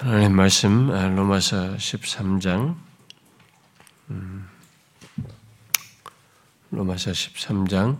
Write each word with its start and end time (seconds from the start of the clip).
하나님 0.00 0.36
말씀 0.36 0.92
아, 0.92 1.08
로마서 1.08 1.74
13장 1.74 2.76
음, 4.10 4.46
로마서 6.70 7.10
13장 7.10 7.98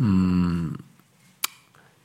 음, 0.00 0.74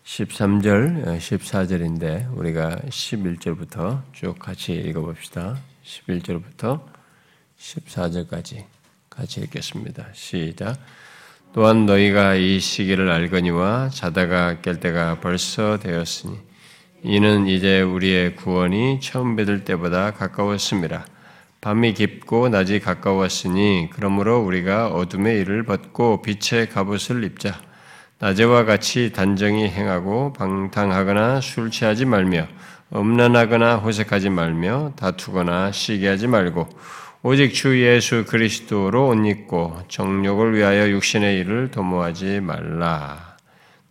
13절 0.04 1.18
14절인데 1.18 2.26
아, 2.26 2.32
우리가 2.32 2.76
11절부터 2.90 4.02
쭉 4.12 4.38
같이 4.38 4.74
읽어봅시다. 4.74 5.58
11절부터 5.86 6.86
14절까지 7.58 8.66
같이 9.10 9.40
읽겠습니다. 9.40 10.08
시작. 10.12 10.78
또한 11.54 11.86
너희가 11.86 12.36
이 12.36 12.60
시기를 12.60 13.10
알거니와 13.10 13.92
자다가 13.92 14.58
깰 14.62 14.82
때가 14.82 15.22
벌써 15.22 15.80
되었으니 15.80 16.52
이는 17.06 17.48
이제 17.48 17.82
우리의 17.82 18.38
구원이 18.38 19.02
처음 19.02 19.36
뵙을 19.36 19.66
때보다 19.66 20.12
가까웠습니다. 20.12 21.06
밤이 21.60 21.94
깊고 21.94 22.48
낮이 22.48 22.80
가까웠으니 22.80 23.90
그러므로 23.92 24.40
우리가 24.40 24.88
어둠의 24.88 25.42
일을 25.42 25.64
벗고 25.64 26.22
빛의 26.22 26.70
갑옷을 26.70 27.26
입자. 27.26 27.60
낮에와 28.20 28.64
같이 28.64 29.12
단정히 29.12 29.68
행하고 29.68 30.32
방탕하거나 30.32 31.42
술 31.42 31.72
취하지 31.72 32.06
말며 32.06 32.48
음란하거나 32.96 33.78
호색하지 33.78 34.30
말며 34.30 34.94
다투거나 34.96 35.74
시기하지 35.74 36.28
말고 36.28 36.70
오직 37.22 37.54
주 37.54 37.82
예수 37.82 38.24
그리스도로 38.26 39.10
옷 39.10 39.26
입고 39.26 39.82
정욕을 39.90 40.56
위하여 40.56 40.90
육신의 40.90 41.40
일을 41.40 41.72
도모하지 41.72 42.40
말라. 42.40 43.33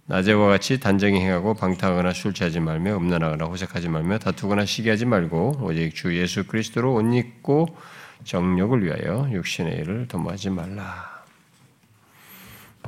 낮에와 0.06 0.48
같이 0.48 0.80
단정히 0.80 1.20
행하고 1.20 1.54
방탕하거나 1.54 2.12
술 2.12 2.34
취하지 2.34 2.60
말며 2.60 2.96
음란하거나 2.96 3.44
호색하지 3.46 3.88
말며 3.88 4.18
다투거나 4.18 4.64
시기하지 4.64 5.06
말고 5.06 5.60
오직 5.62 5.94
주 5.94 6.16
예수 6.16 6.44
그리스도로 6.46 6.94
옷 6.94 7.14
입고 7.14 7.76
정욕을 8.24 8.84
위하여 8.84 9.28
육신의 9.30 9.78
일을 9.78 10.08
도모하지 10.08 10.50
말라. 10.50 11.22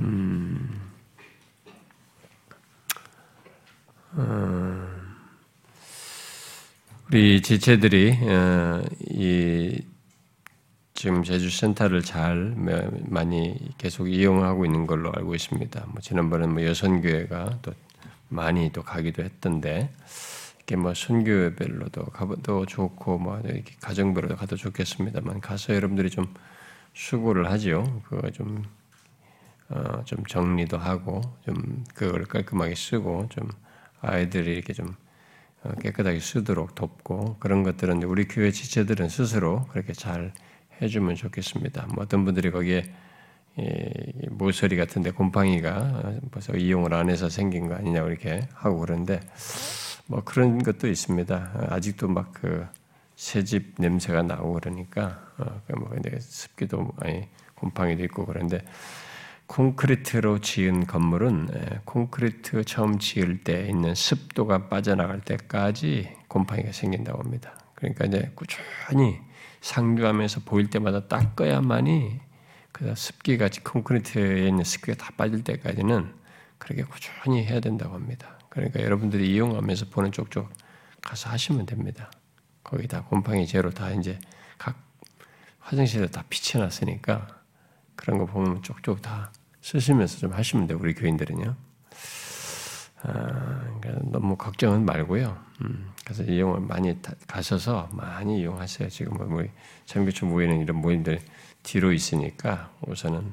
음, 0.00 0.80
어, 4.16 4.88
우리 7.08 7.40
지체들이 7.40 8.18
어, 8.22 8.82
이 9.10 9.80
지금 11.04 11.22
제주 11.22 11.50
센터를 11.50 12.00
잘 12.00 12.54
많이 12.56 13.58
계속 13.76 14.08
이용하고 14.08 14.64
있는 14.64 14.86
걸로 14.86 15.12
알고 15.14 15.34
있습니다. 15.34 15.84
뭐 15.88 16.00
지난번에 16.00 16.46
뭐 16.46 16.64
여선교회가 16.64 17.58
또 17.60 17.74
많이 18.30 18.72
또 18.72 18.82
가기도 18.82 19.22
했던데 19.22 19.90
이게 20.62 20.76
뭐 20.76 20.94
선교회별로도 20.94 22.06
가도 22.06 22.64
좋고 22.64 23.18
뭐 23.18 23.38
이렇게 23.40 23.74
가정별로도 23.82 24.36
가도 24.36 24.56
좋겠습니다만 24.56 25.42
가서 25.42 25.74
여러분들이 25.74 26.08
좀 26.08 26.24
수고를 26.94 27.50
하죠. 27.50 28.00
그거 28.08 28.30
좀 28.30 28.64
어, 29.68 30.02
좀 30.06 30.24
정리도 30.24 30.78
하고 30.78 31.20
좀 31.44 31.84
그걸 31.94 32.24
깔끔하게 32.24 32.74
쓰고 32.76 33.28
좀 33.28 33.50
아이들이 34.00 34.54
이렇게 34.54 34.72
좀 34.72 34.96
어, 35.64 35.70
깨끗하게 35.82 36.18
쓰도록 36.18 36.74
돕고 36.74 37.36
그런 37.40 37.62
것들은 37.62 38.02
우리 38.04 38.26
교회 38.26 38.50
지체들은 38.50 39.10
스스로 39.10 39.66
그렇게 39.66 39.92
잘 39.92 40.32
해주면 40.82 41.16
좋겠습니다. 41.16 41.86
뭐 41.94 42.04
어떤 42.04 42.24
분들이 42.24 42.50
거기에 42.50 42.84
모서리 44.30 44.76
같은데 44.76 45.10
곰팡이가 45.10 46.14
벌써 46.30 46.54
이용을 46.54 46.94
안 46.94 47.08
해서 47.08 47.28
생긴 47.28 47.68
거 47.68 47.74
아니냐 47.74 48.02
이렇게 48.02 48.48
하고 48.54 48.80
그러는데 48.80 49.20
뭐 50.06 50.22
그런 50.24 50.62
것도 50.62 50.88
있습니다. 50.88 51.68
아직도 51.70 52.08
막 52.08 52.32
그 52.32 52.66
새집 53.16 53.74
냄새가 53.78 54.22
나고 54.22 54.54
그러니까 54.54 55.32
어, 55.38 55.60
그뭐 55.66 55.88
근데 55.88 56.18
습기도 56.20 56.92
아니 57.00 57.28
곰팡이도 57.54 58.04
있고 58.04 58.26
그런데 58.26 58.64
콘크리트로 59.46 60.40
지은 60.40 60.86
건물은 60.86 61.48
콘크리트 61.84 62.64
처음 62.64 62.98
지을 62.98 63.44
때 63.44 63.68
있는 63.68 63.94
습도가 63.94 64.68
빠져나갈 64.68 65.20
때까지 65.20 66.16
곰팡이가 66.28 66.72
생긴다고 66.72 67.22
합니다. 67.22 67.58
그러니까 67.74 68.06
이제 68.06 68.30
꾸준히 68.34 69.18
상주하면서 69.64 70.42
보일 70.44 70.68
때마다 70.68 71.08
닦아야만이 71.08 72.20
그 72.70 72.94
습기같이 72.94 73.64
콘크리트에 73.64 74.46
있는 74.46 74.62
습기가 74.62 75.02
다 75.02 75.10
빠질 75.16 75.42
때까지는 75.42 76.12
그렇게 76.58 76.82
꾸준히 76.82 77.44
해야 77.44 77.60
된다고 77.60 77.94
합니다. 77.94 78.38
그러니까 78.50 78.82
여러분들이 78.82 79.32
이용하면서 79.32 79.86
보는 79.86 80.12
쪽쪽 80.12 80.50
가서 81.00 81.30
하시면 81.30 81.64
됩니다. 81.64 82.10
거기 82.62 82.86
다 82.86 83.04
곰팡이 83.04 83.46
제로 83.46 83.70
다 83.70 83.90
이제 83.92 84.18
각 84.58 84.76
화장실에 85.60 86.08
다 86.08 86.24
비춰놨으니까 86.28 87.26
그런 87.96 88.18
거 88.18 88.26
보면 88.26 88.62
쪽쪽 88.62 89.00
다 89.00 89.32
쓰시면서 89.62 90.18
좀 90.18 90.34
하시면 90.34 90.66
돼요. 90.66 90.78
우리 90.78 90.92
교인들은요. 90.92 91.56
아, 93.06 93.78
그러니까 93.80 94.10
너무 94.10 94.36
걱정은 94.36 94.84
말고요. 94.86 95.36
음, 95.62 95.92
그래서 96.04 96.22
이용을 96.22 96.60
많이 96.60 96.96
가셔서 97.26 97.88
많이 97.92 98.40
이용하세요. 98.40 98.88
지금 98.88 99.28
뭐 99.28 99.44
참교초 99.84 100.26
모이는 100.26 100.60
이런 100.60 100.78
모임들 100.78 101.20
뒤로 101.62 101.92
있으니까 101.92 102.70
우선은 102.86 103.32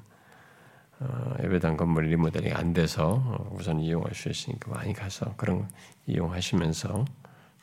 어, 0.99 1.35
예배당 1.41 1.77
건물 1.77 2.05
리모델링 2.09 2.55
안 2.55 2.73
돼서 2.73 3.23
어, 3.25 3.55
우선 3.57 3.79
이용할 3.79 4.13
수 4.13 4.29
있으니까 4.29 4.71
많이 4.71 4.93
가서 4.93 5.33
그런 5.37 5.67
이용하시면서 6.05 7.05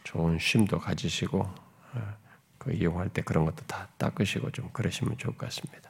좋은 0.05 0.39
쉼도 0.39 0.79
가지시고 0.79 1.41
어, 1.41 2.17
그 2.57 2.73
이용할 2.73 3.11
때 3.11 3.23
그런 3.23 3.45
것도 3.45 3.65
다 3.67 3.89
닦으시고 3.99 4.51
좀 4.51 4.71
그러시면 4.73 5.19
좋을 5.19 5.37
것 5.37 5.47
같습니다. 5.47 5.88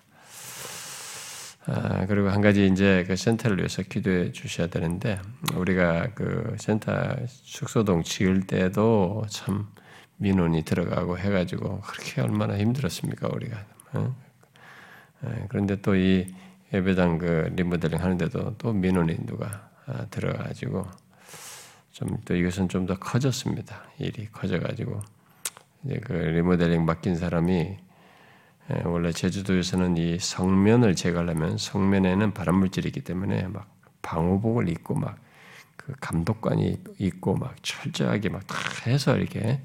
아, 1.71 2.07
그리고 2.07 2.31
한 2.31 2.41
가지 2.41 2.67
이제 2.67 3.05
그 3.07 3.15
센터를 3.17 3.59
위해서 3.59 3.83
기도해 3.83 4.33
주셔야 4.33 4.69
되는데 4.69 5.21
우리가 5.55 6.09
그 6.15 6.57
센터 6.59 6.93
숙소동 7.27 8.03
지을 8.03 8.47
때도 8.47 9.27
참 9.29 9.69
민원이 10.17 10.63
들어가고 10.63 11.19
해가지고 11.19 11.81
그렇게 11.83 12.23
얼마나 12.23 12.57
힘들었습니까 12.59 13.29
우리가. 13.29 13.65
어? 13.93 14.17
예, 15.27 15.47
그런데 15.49 15.77
또 15.81 15.95
이 15.95 16.27
예배당 16.73 17.19
그 17.19 17.53
리모델링 17.57 18.01
하는데도 18.01 18.57
또 18.59 18.73
민원이 18.73 19.27
누가 19.27 19.71
아, 19.87 20.07
들어가지고 20.11 20.87
좀 21.93 22.19
또 22.25 22.35
이것은 22.37 22.69
좀 22.69 22.87
더 22.87 22.99
커졌습니다. 22.99 23.83
일이 23.99 24.27
커져가지고 24.33 25.01
이제 25.85 26.01
그 26.05 26.13
리모델링 26.13 26.85
맡긴 26.85 27.17
사람이 27.17 27.53
예, 27.53 27.79
원래 28.85 29.13
제주도에서는 29.13 29.97
이 29.97 30.19
성면을 30.19 30.95
제거하려면 30.95 31.57
성면에는 31.57 32.33
발암물질이 32.35 32.89
있기 32.89 33.01
때문에 33.01 33.49
막 33.49 33.69
방호복을 34.03 34.69
입고 34.69 34.95
막 34.95 35.29
그 35.89 35.95
감독관이 36.01 36.79
있고 36.99 37.35
막 37.37 37.55
철저하게 37.63 38.29
막 38.29 38.47
다 38.47 38.57
해서 38.87 39.17
이렇게 39.17 39.63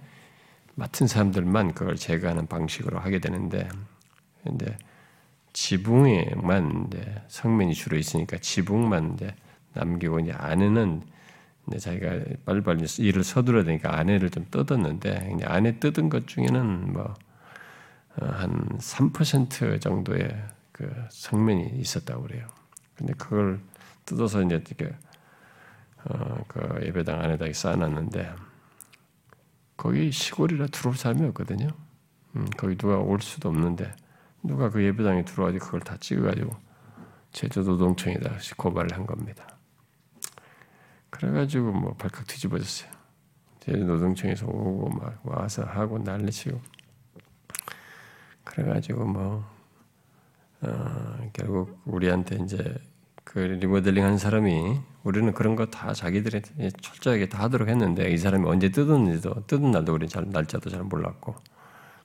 맡은 0.76 1.06
사람들만 1.06 1.74
그걸 1.74 1.96
제거하는 1.98 2.48
방식으로 2.48 2.98
하게 2.98 3.20
되는데 3.20 3.68
근데 4.42 4.78
지붕에만 5.52 6.88
이제 6.88 7.22
성면이 7.28 7.74
주로 7.74 7.98
있으니까 7.98 8.38
지붕만 8.38 9.16
이제 9.16 9.36
남기고 9.74 10.22
이제 10.22 10.32
안에는 10.32 11.04
이제 11.68 11.78
자기가 11.78 12.20
빨리빨리 12.46 12.86
일을 13.00 13.24
서두러야 13.24 13.66
되니까 13.66 13.98
안에를 13.98 14.30
좀 14.30 14.46
뜯었는데 14.50 15.38
안에 15.44 15.80
뜯은 15.80 16.08
것 16.08 16.28
중에는 16.28 16.94
뭐 16.94 17.14
한 18.16 18.68
3% 18.78 19.82
정도의 19.82 20.44
그 20.72 20.92
성면이 21.10 21.80
있었다고 21.80 22.24
그래요. 22.24 22.48
근데 22.96 23.14
그걸 23.14 23.60
뜯어서 24.06 24.42
이제 24.44 24.56
이렇게 24.56 24.96
어, 26.06 26.44
그 26.48 26.80
예배당 26.86 27.20
안에다 27.20 27.46
쌓아놨는데 27.54 28.36
거기 29.78 30.12
시골이라 30.12 30.68
들어올 30.68 30.96
사람이 30.96 31.26
없거든요. 31.28 31.70
음, 32.36 32.50
거기 32.58 32.76
누가 32.76 32.98
올 32.98 33.22
수도 33.22 33.50
없는데 33.50 33.96
누가 34.42 34.70
그 34.70 34.84
예배당에 34.84 35.24
들어와서 35.26 35.58
그걸 35.60 35.80
다 35.80 35.98
찍어가지고 35.98 36.56
제주노동청에다 37.32 38.38
고발을 38.58 38.94
한 38.94 39.06
겁니다. 39.06 39.48
그래가지고 41.10 41.72
뭐 41.72 41.94
발칵 41.96 42.28
뒤집어졌어요. 42.28 42.92
제주노동청에서 43.62 44.46
오고 44.46 44.90
막 44.90 45.20
와서 45.24 45.64
하고 45.64 45.98
난리치고 46.00 46.60
그래가지고 48.54 49.06
뭐 49.06 49.46
어, 50.62 51.30
결국 51.34 51.82
우리한테 51.86 52.38
이제 52.44 52.76
그 53.24 53.40
리모델링 53.40 54.04
한 54.04 54.18
사람이 54.18 54.80
우리는 55.04 55.34
그런 55.34 55.56
거 55.56 55.66
다 55.66 55.94
자기들이 55.94 56.42
철저하게 56.82 57.30
다 57.30 57.44
하도록 57.44 57.68
했는데 57.68 58.12
이 58.12 58.18
사람이 58.18 58.48
언제 58.48 58.70
뜯었는지도 58.70 59.48
뜯은 59.48 59.72
날도 59.72 59.94
우리 59.94 60.08
잘 60.08 60.26
날짜도 60.30 60.70
잘 60.70 60.84
몰랐고 60.84 61.36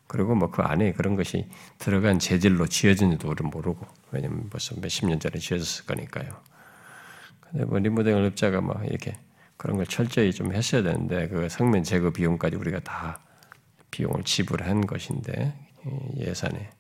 그리고 0.07 0.35
뭐 0.35 0.51
그 0.51 0.63
안에 0.63 0.93
그런 0.93 1.17
것이 1.17 1.49
들어간 1.79 2.19
재질로 2.19 2.67
지어진지도 2.67 3.29
우리는 3.29 3.51
모르고 3.51 3.87
왜냐면 4.13 4.49
벌써 4.49 4.75
몇십 4.81 5.07
년 5.07 5.21
전에 5.21 5.39
지어졌을 5.39 5.85
거니까요. 5.87 6.31
근데 7.43 7.65
뭐 7.67 7.79
리모델링 7.79 8.25
업자가 8.25 8.61
막 8.63 8.87
이렇게 8.87 9.17
그런 9.59 9.77
걸 9.77 9.87
철저히 9.87 10.33
좀 10.33 10.55
했어야 10.55 10.83
되는데 10.83 11.29
그 11.29 11.49
성면 11.51 11.83
제거 11.85 12.11
비용까지 12.11 12.57
우리가 12.57 12.81
다 12.81 13.21
비용을 13.91 14.23
지불한 14.25 14.87
것인데 14.87 15.55
예산에 16.17 16.71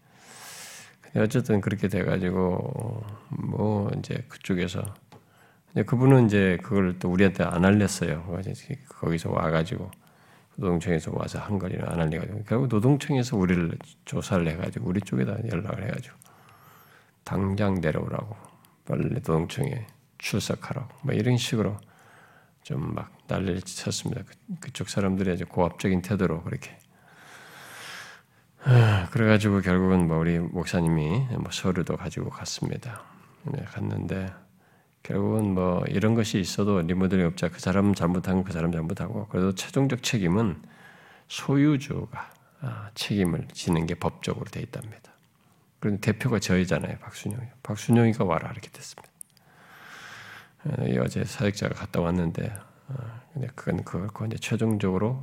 어쨌든 1.17 1.61
그렇게 1.61 1.89
돼가지고 1.89 3.05
뭐 3.31 3.91
이제 3.99 4.25
그쪽에서 4.29 4.83
그분은 5.87 6.27
이제 6.27 6.59
그걸 6.63 6.99
또 6.99 7.11
우리한테 7.11 7.45
안 7.45 7.65
알렸어요. 7.65 8.25
거기서 8.89 9.31
와가지고 9.31 9.91
노동청에서 10.57 11.13
와서 11.15 11.39
한 11.39 11.59
거리를 11.59 11.89
안 11.89 12.01
알려가지고 12.01 12.45
결국 12.45 12.69
노동청에서 12.69 13.37
우리를 13.37 13.79
조사를 14.05 14.47
해가지고 14.49 14.89
우리 14.89 15.01
쪽에다 15.01 15.37
연락을 15.51 15.85
해가지고 15.85 16.17
당장 17.25 17.81
내려오라고 17.81 18.37
빨리 18.85 19.09
노동청에 19.11 19.87
출석하라고 20.19 20.89
뭐 21.03 21.15
이런 21.15 21.37
식으로 21.37 21.77
좀 22.63 22.95
막 22.95 23.19
난리를 23.29 23.63
쳤습니다. 23.63 24.23
그, 24.61 24.73
쪽 24.73 24.89
사람들의 24.89 25.35
이제 25.35 25.45
고압적인 25.45 26.03
태도로 26.03 26.43
그렇게 26.43 26.78
그래가지고 29.11 29.61
결국은 29.61 30.07
뭐 30.07 30.19
우리 30.19 30.39
목사님이 30.39 31.27
뭐 31.39 31.51
서류도 31.51 31.97
가지고 31.97 32.31
갔습니다. 32.31 33.03
네, 33.45 33.63
갔는데 33.65 34.33
결국은 35.03 35.55
뭐 35.55 35.85
이런 35.89 36.15
것이 36.15 36.39
있어도 36.39 36.81
리모델링 36.83 37.27
업자 37.27 37.49
그 37.49 37.61
사람 37.61 37.95
잘못한 37.95 38.45
그 38.45 38.53
사람 38.53 38.73
잘못하고 38.73 39.29
그래도 39.29 39.55
최종적 39.55 40.03
책임은 40.03 40.61
소유주가 41.29 42.31
아, 42.61 42.91
책임을 42.95 43.47
지는 43.53 43.87
게 43.87 43.95
법적으로 43.95 44.45
돼 44.47 44.61
있답니다. 44.61 45.13
그런데 45.79 46.01
대표가 46.01 46.41
저희잖아요, 46.41 46.99
박순영이. 46.99 47.47
박순영이가 47.63 48.25
와라 48.25 48.51
이렇게 48.51 48.69
됐습니다. 48.71 49.09
어, 50.65 51.05
어제 51.05 51.25
사역자가 51.25 51.75
갔다 51.75 52.01
왔는데, 52.01 52.53
어, 52.89 52.95
근데 53.33 53.49
그건 53.55 53.85
그거 53.85 54.27
이제 54.27 54.37
최종적으로 54.39 55.21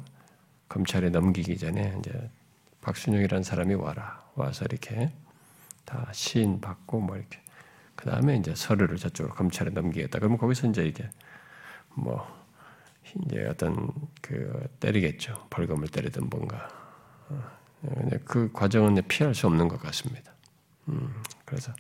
검찰에 0.70 1.10
넘기기 1.10 1.58
전에 1.58 1.98
이제 2.00 2.30
박순영이라는 2.86 3.42
사람이 3.42 3.74
와라 3.74 4.24
와서 4.36 4.64
이렇게 4.66 5.12
다 5.86 6.08
시인 6.14 6.62
받고 6.62 7.00
뭐 7.00 7.18
이렇게 7.18 7.42
그 7.96 8.10
다음에 8.10 8.38
이제 8.38 8.54
서류를 8.54 8.98
저쪽으로 8.98 9.34
검찰에 9.34 9.72
넘기겠다. 9.72 10.20
그러면 10.20 10.38
거기서 10.38 10.68
이제 10.68 10.86
이게 10.86 11.10
뭐 11.96 12.28
이제 13.26 13.44
어떤 13.50 13.92
그 14.22 14.68
때리겠죠. 14.80 15.48
벌금을 15.50 15.88
때리든 15.88 16.30
뭔가. 16.30 16.68
어, 17.30 17.52
그 18.24 18.52
과정은 18.54 19.02
피할 19.08 19.34
수 19.34 19.48
없는 19.48 19.68
것 19.68 19.80
같습니다. 19.82 20.32
음, 20.90 21.24
그래서 21.44 21.74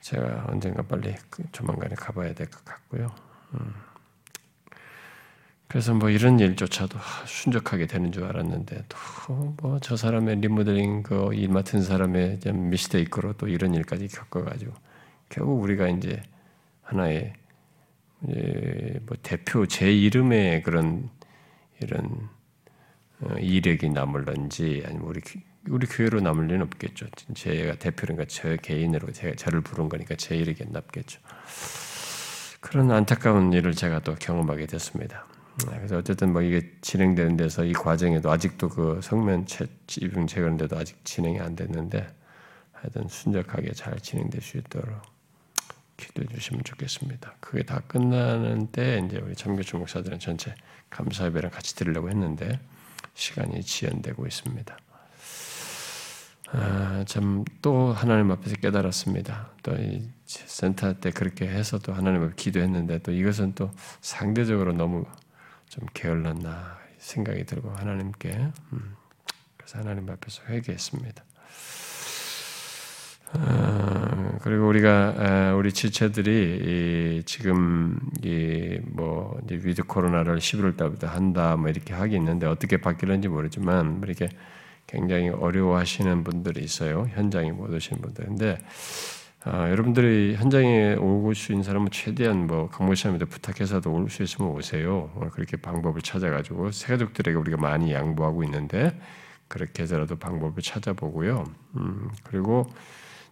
제가 0.00 0.46
언젠가 0.48 0.82
빨리 0.82 1.14
그 1.30 1.44
조만간에 1.52 1.94
가봐야 1.94 2.34
될 2.34 2.50
것 2.50 2.64
같고요. 2.64 3.14
음. 3.54 3.74
그래서 5.76 5.92
뭐 5.92 6.08
이런 6.08 6.40
일조차도 6.40 6.98
순적하게 7.26 7.86
되는 7.86 8.10
줄 8.10 8.24
알았는데 8.24 8.84
또뭐 9.26 9.78
저 9.82 9.94
사람의 9.94 10.36
리모델링 10.40 11.02
그 11.02 11.34
일 11.34 11.50
맡은 11.50 11.82
사람의 11.82 12.40
미스테이크로 12.50 13.34
또 13.34 13.46
이런 13.46 13.74
일까지 13.74 14.08
겪어가지고 14.08 14.72
결국 15.28 15.60
우리가 15.60 15.88
이제 15.88 16.22
하나의 16.80 17.34
이제 18.22 19.00
뭐 19.04 19.18
대표 19.22 19.66
제 19.66 19.92
이름의 19.92 20.62
그런 20.62 21.10
이런 21.82 22.26
어, 23.20 23.34
이력이 23.38 23.90
남을런지 23.90 24.82
아니면 24.86 25.06
우리 25.06 25.20
우리 25.68 25.86
교회로 25.86 26.22
남을 26.22 26.46
리는 26.46 26.62
없겠죠. 26.62 27.04
제가 27.34 27.74
대표니까 27.74 28.24
저 28.28 28.56
개인으로 28.56 29.12
제가 29.12 29.34
저를 29.36 29.60
부른 29.60 29.90
거니까 29.90 30.14
제 30.14 30.38
이력이 30.38 30.64
남겠죠. 30.70 31.20
그런 32.60 32.90
안타까운 32.90 33.52
일을 33.52 33.74
제가 33.74 34.00
또 34.00 34.14
경험하게 34.14 34.64
됐습니다. 34.64 35.26
네, 35.64 35.76
그래서 35.76 35.96
어쨌든 35.96 36.32
뭐 36.32 36.42
이게 36.42 36.70
진행되는 36.82 37.36
데서 37.36 37.64
이 37.64 37.72
과정에도 37.72 38.30
아직도 38.30 38.68
그 38.68 39.00
성면 39.02 39.46
입증 40.00 40.26
제거인데도 40.26 40.76
아직 40.76 41.02
진행이 41.04 41.40
안 41.40 41.56
됐는데 41.56 42.06
하여튼 42.72 43.08
순적하게 43.08 43.72
잘 43.72 43.98
진행될 43.98 44.42
수 44.42 44.58
있도록 44.58 45.00
기도해 45.96 46.28
주시면 46.28 46.62
좋겠습니다. 46.64 47.36
그게 47.40 47.62
다 47.62 47.80
끝나는 47.86 48.66
때 48.66 49.02
이제 49.06 49.18
우리 49.18 49.34
참교주 49.34 49.78
목사들은 49.78 50.18
전체 50.18 50.54
감사 50.90 51.24
예배랑 51.26 51.50
같이 51.50 51.74
드리려고 51.74 52.10
했는데 52.10 52.60
시간이 53.14 53.62
지연되고 53.62 54.26
있습니다. 54.26 54.76
아, 56.52 57.04
참 57.06 57.44
또 57.62 57.92
하나님 57.92 58.30
앞에서 58.30 58.56
깨달았습니다. 58.56 59.50
또 59.62 59.72
이 59.74 60.08
센터 60.26 60.92
때 60.94 61.10
그렇게 61.10 61.48
해서 61.48 61.78
또 61.78 61.92
하나님 61.92 62.22
앞에 62.22 62.34
기도했는데 62.36 62.98
또 62.98 63.12
이것은 63.12 63.54
또 63.54 63.70
상대적으로 64.00 64.72
너무 64.72 65.04
좀 65.68 65.86
게을렀나 65.94 66.78
생각이 66.98 67.44
들고 67.44 67.70
하나님께 67.70 68.52
음, 68.72 68.96
그래서 69.56 69.78
하나님 69.78 70.08
앞에서 70.08 70.42
회개했습니다. 70.48 71.24
어, 73.34 74.38
그리고 74.42 74.68
우리가 74.68 75.54
우리 75.56 75.72
지체들이 75.72 77.22
지금 77.26 77.98
이뭐 78.22 79.40
위드 79.50 79.82
코로나를 79.82 80.38
11월 80.38 80.76
달부터 80.76 81.08
한다 81.08 81.56
뭐 81.56 81.68
이렇게 81.68 81.92
하기 81.92 82.14
있는데 82.16 82.46
어떻게 82.46 82.76
바뀌는지 82.76 83.28
모르지만 83.28 84.00
이렇게 84.04 84.28
굉장히 84.86 85.28
어려워하시는 85.28 86.22
분들이 86.22 86.62
있어요 86.62 87.08
현장에 87.10 87.50
못 87.50 87.70
오시는 87.70 88.00
분들. 88.00 88.24
근데 88.26 88.58
아, 89.48 89.70
여러분들이 89.70 90.34
현장에 90.36 90.94
오고 90.96 91.32
수 91.34 91.52
있는 91.52 91.62
사람은 91.62 91.90
최대한 91.92 92.48
뭐 92.48 92.68
강목사님한테 92.68 93.26
부탁해서도 93.26 93.92
올 93.92 94.10
수 94.10 94.24
있으면 94.24 94.50
오세요. 94.50 95.10
어, 95.14 95.28
그렇게 95.32 95.56
방법을 95.56 96.02
찾아가지고 96.02 96.72
새가족들에게 96.72 97.36
우리가 97.38 97.56
많이 97.56 97.92
양보하고 97.92 98.42
있는데 98.44 98.98
그렇게 99.46 99.84
해서라도 99.84 100.16
방법을 100.16 100.62
찾아보고요. 100.62 101.44
음, 101.76 102.10
그리고 102.24 102.66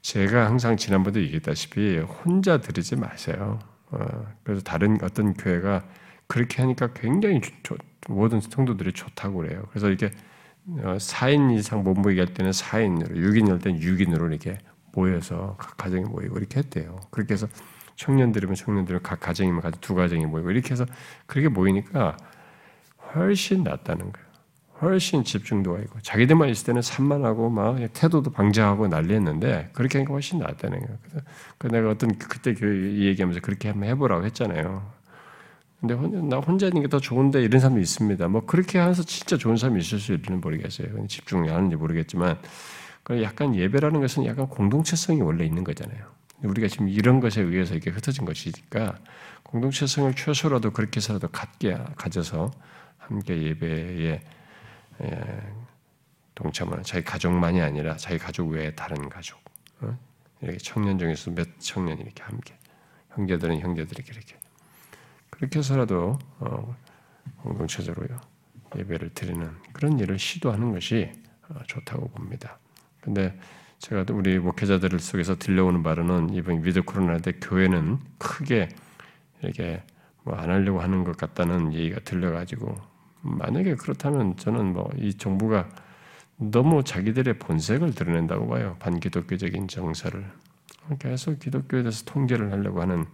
제가 0.02 0.46
항상 0.46 0.76
지난번도 0.76 1.20
얘기했다시피 1.20 1.98
혼자 1.98 2.58
들으지 2.60 2.94
마세요. 2.94 3.58
어, 3.90 4.06
그래서 4.44 4.62
다른 4.62 4.98
어떤 5.02 5.34
교회가 5.34 5.84
그렇게 6.28 6.62
하니까 6.62 6.92
굉장히 6.94 7.40
좋, 7.64 7.76
모든 8.08 8.40
성도들이 8.40 8.92
좋다고 8.92 9.38
그래요. 9.38 9.64
그래서 9.70 9.88
이렇게 9.88 10.12
4인 10.68 11.50
어, 11.50 11.54
이상 11.58 11.82
못 11.82 11.94
모이게 11.94 12.20
할 12.20 12.34
때는 12.34 12.52
4인으로, 12.52 13.16
6인일 13.16 13.62
때는 13.62 13.80
6인으로 13.80 14.30
이렇게 14.30 14.58
모여서 14.94 15.56
각 15.58 15.76
가정이 15.76 16.04
모이고 16.04 16.38
이렇게 16.38 16.58
했대요. 16.60 17.00
그렇게 17.10 17.34
해서 17.34 17.46
청년들이면 17.96 18.54
청년들 18.54 19.00
각 19.00 19.20
가정이면 19.20 19.62
두 19.80 19.94
가정이 19.94 20.26
모이고 20.26 20.50
이렇게 20.50 20.72
해서 20.72 20.84
그렇게 21.26 21.48
모이니까 21.48 22.16
훨씬 23.14 23.62
낫다는 23.62 24.12
거예요. 24.12 24.24
훨씬 24.82 25.22
집중도가 25.22 25.78
있고 25.80 26.00
자기들만 26.02 26.48
있을 26.48 26.66
때는 26.66 26.82
산만하고 26.82 27.48
막 27.48 27.76
태도도 27.92 28.30
방지하고 28.32 28.88
난리했는데 28.88 29.70
그렇게 29.72 29.98
하니까 29.98 30.12
훨씬 30.12 30.40
낫다는 30.40 30.80
거예요. 30.80 30.98
그래서 31.02 31.26
그 31.58 31.68
내가 31.68 31.90
어떤 31.90 32.18
그때 32.18 32.54
교회 32.54 33.06
얘기하면서 33.06 33.40
그렇게 33.40 33.68
한번 33.68 33.88
해보라고 33.90 34.24
했잖아요. 34.26 34.82
근데 35.80 35.94
혼자, 35.94 36.18
나 36.18 36.36
혼자 36.38 36.66
있는 36.66 36.82
게 36.82 36.88
더 36.88 36.98
좋은데 36.98 37.42
이런 37.42 37.60
사람도 37.60 37.80
있습니다. 37.80 38.28
뭐 38.28 38.44
그렇게 38.44 38.80
해서 38.80 39.02
진짜 39.02 39.36
좋은 39.36 39.56
사람이 39.56 39.80
있을 39.80 39.98
수 39.98 40.12
있는지 40.12 40.32
모르겠어요. 40.32 41.06
집중이 41.06 41.48
하는지 41.48 41.76
모르겠지만 41.76 42.38
약간 43.22 43.54
예배라는 43.54 44.00
것은 44.00 44.24
약간 44.26 44.48
공동체성이 44.48 45.20
원래 45.20 45.44
있는 45.44 45.62
거잖아요. 45.64 46.12
우리가 46.42 46.68
지금 46.68 46.88
이런 46.88 47.20
것에 47.20 47.42
의해서 47.42 47.74
이렇게 47.74 47.90
흩어진 47.90 48.24
것이니까 48.24 48.98
공동체성을 49.44 50.14
최소라도 50.14 50.72
그렇게 50.72 50.96
해서라도 50.96 51.28
갖게 51.28 51.76
가져서 51.96 52.50
함께 52.98 53.42
예배에 53.42 54.22
동참하는 56.34 56.82
자기 56.82 57.04
가족만이 57.04 57.60
아니라 57.60 57.96
자기 57.96 58.18
가족 58.18 58.48
외에 58.48 58.74
다른 58.74 59.08
가족 59.08 59.38
어? 59.80 59.96
이렇게 60.40 60.58
청년 60.58 60.98
중에서 60.98 61.30
몇 61.30 61.48
청년 61.60 61.98
이렇게 61.98 62.22
함께 62.22 62.56
형제들은 63.10 63.60
형제들이 63.60 64.02
이렇게 64.08 64.36
그렇게 65.30 65.58
해서라도 65.58 66.18
어, 66.38 66.76
공동체적으로 67.42 68.06
예배를 68.76 69.10
드리는 69.10 69.50
그런 69.72 69.98
일을 69.98 70.18
시도하는 70.18 70.72
것이 70.72 71.12
어, 71.48 71.60
좋다고 71.66 72.08
봅니다. 72.08 72.58
근데 73.04 73.38
제가 73.78 74.06
우리 74.12 74.38
목회자들 74.38 74.98
속에서 74.98 75.36
들려오는 75.36 75.82
바로는 75.82 76.30
이번 76.34 76.64
위드 76.64 76.82
코로나 76.82 77.18
때 77.18 77.32
교회는 77.32 77.98
크게 78.18 78.68
이렇게 79.42 79.82
뭐 80.24 80.36
안 80.36 80.50
하려고 80.50 80.80
하는 80.80 81.04
것 81.04 81.16
같다는 81.18 81.74
얘기가 81.74 82.00
들려가지고 82.00 82.74
만약에 83.20 83.74
그렇다면 83.74 84.36
저는 84.36 84.72
뭐 84.72 84.90
이 84.98 85.12
정부가 85.14 85.68
너무 86.36 86.82
자기들의 86.82 87.38
본색을 87.38 87.94
드러낸다고 87.94 88.48
봐요. 88.48 88.76
반기독교적인 88.80 89.68
정서를 89.68 90.24
계속 90.98 91.38
기독교에 91.38 91.82
대해서 91.82 92.04
통제를 92.06 92.52
하려고 92.52 92.80
하는 92.80 93.04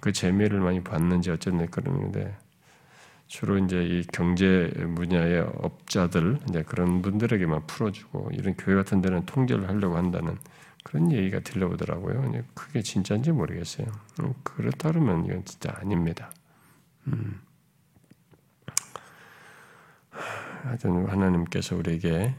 그 0.00 0.12
재미를 0.12 0.60
많이 0.60 0.82
봤는지 0.82 1.30
어쨌든 1.30 1.66
그러는데 1.70 2.36
주로 3.26 3.58
이제 3.58 3.84
이 3.84 4.04
경제 4.12 4.70
분야의 4.94 5.40
업자들 5.40 6.38
이제 6.48 6.62
그런 6.62 7.02
분들에게만 7.02 7.66
풀어주고 7.66 8.30
이런 8.32 8.54
교회 8.54 8.76
같은 8.76 9.00
데는 9.00 9.26
통제를 9.26 9.68
하려고 9.68 9.96
한다는 9.96 10.38
그런 10.84 11.10
얘기가 11.10 11.40
들려오더라고요. 11.40 12.44
그게 12.54 12.82
진짜인지 12.82 13.32
모르겠어요. 13.32 13.88
음, 14.20 14.34
그렇다 14.44 14.92
그러면 14.92 15.24
이건 15.24 15.44
진짜 15.44 15.74
아닙니다. 15.76 16.30
음. 17.08 17.40
하여튼 20.62 21.08
하나님께서 21.08 21.76
우리에게 21.76 22.34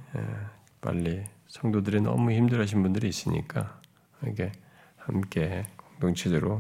빨리 0.82 1.24
성도들이 1.48 2.02
너무 2.02 2.32
힘들어하신 2.32 2.82
분들이 2.82 3.10
있으니까 3.10 3.80
함께 4.98 5.66
공동체적으로 5.76 6.60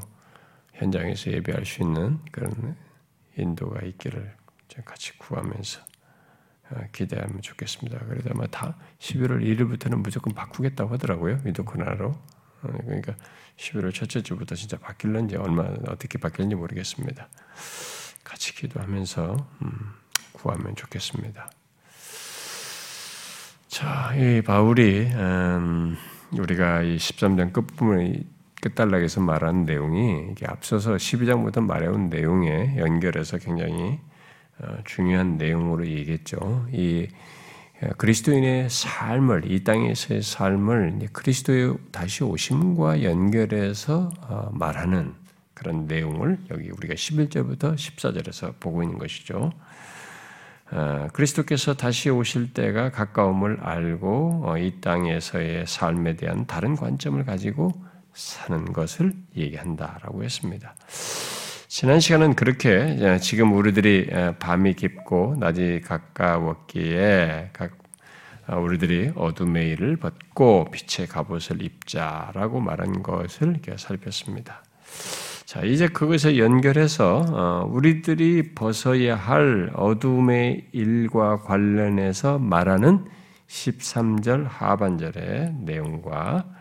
현장에서 0.73 1.31
예배할 1.31 1.65
수 1.65 1.83
있는 1.83 2.19
그런 2.31 2.75
인도가 3.41 3.85
있기를 3.85 4.35
같이 4.85 5.17
구하면서 5.17 5.81
어, 6.69 6.81
기대하면 6.91 7.41
좋겠습니다. 7.41 7.99
그래도 8.05 8.29
아마 8.33 8.45
다 8.47 8.77
11월 8.99 9.41
1일부터는 9.41 10.01
무조건 10.01 10.33
바꾸겠다고 10.33 10.93
하더라고요. 10.93 11.39
위도코나로. 11.43 12.09
어, 12.09 12.77
그러니까 12.85 13.15
11월 13.57 13.93
첫째 13.93 14.21
주부터 14.21 14.55
진짜 14.55 14.77
바뀔는지 14.77 15.35
얼마 15.37 15.63
어떻게 15.87 16.17
바뀔는지 16.17 16.55
모르겠습니다. 16.55 17.29
같이 18.23 18.53
기도하면서 18.55 19.47
음, 19.61 19.93
구하면 20.33 20.75
좋겠습니다. 20.75 21.49
자, 23.67 24.13
이 24.15 24.41
바울이 24.41 25.07
음, 25.13 25.97
우리가 26.31 26.81
이 26.81 26.97
13장 26.97 27.53
끝부분의 27.53 28.25
끝단락에서 28.61 29.21
말하는 29.21 29.65
내용이 29.65 30.33
앞서서 30.45 30.95
12장부터 30.95 31.61
말해온 31.61 32.09
내용에 32.09 32.77
연결해서 32.77 33.37
굉장히 33.37 33.99
어, 34.59 34.77
중요한 34.85 35.37
내용으로 35.37 35.85
얘기했죠. 35.85 36.65
이 36.71 37.07
어, 37.81 37.89
그리스도인의 37.97 38.69
삶을 38.69 39.51
이 39.51 39.63
땅에서의 39.63 40.23
삶을 40.23 40.99
그리스도의 41.13 41.77
다시 41.91 42.23
오심과 42.23 43.03
연결해서 43.03 44.11
어, 44.21 44.49
말하는 44.53 45.13
그런 45.53 45.85
내용을 45.85 46.39
여기 46.49 46.69
우리가 46.69 46.95
11절부터 46.95 47.75
14절에서 47.75 48.59
보고 48.59 48.83
있는 48.83 48.97
것이죠. 48.97 49.51
그리스도께서 51.13 51.75
다시 51.75 52.09
오실 52.09 52.53
때가 52.53 52.91
가까움을 52.91 53.61
알고 53.61 54.55
이 54.59 54.81
땅에서의 54.81 55.65
삶에 55.65 56.15
대한 56.17 56.45
다른 56.45 56.75
관점을 56.75 57.23
가지고 57.23 57.71
사는 58.17 58.73
것을 58.73 59.13
얘기한다라고 59.35 60.23
했습니다. 60.23 60.75
지난 61.67 61.99
시간은 61.99 62.33
그렇게 62.33 62.97
예, 62.99 63.19
지금 63.19 63.53
우리들이 63.53 64.09
예, 64.11 64.35
밤이 64.39 64.73
깊고 64.73 65.35
낮이 65.39 65.81
가까웠기에 65.85 67.51
아, 68.47 68.55
우리들이 68.55 69.11
어둠의 69.15 69.71
일을 69.71 69.97
벗고 69.97 70.71
빛의 70.71 71.07
갑옷을 71.07 71.61
입자라고 71.61 72.59
말한 72.61 73.03
것을 73.03 73.59
살폈습니다. 73.75 74.63
자, 75.45 75.61
이제 75.61 75.87
그것에 75.87 76.39
연결해서 76.39 77.25
어, 77.27 77.69
우리들이 77.69 78.55
벗어야 78.55 79.15
할 79.15 79.69
어둠의 79.75 80.69
일과 80.71 81.41
관련해서 81.41 82.39
말하는 82.39 83.05
13절 83.47 84.47
하반절의 84.47 85.53
내용과 85.59 86.56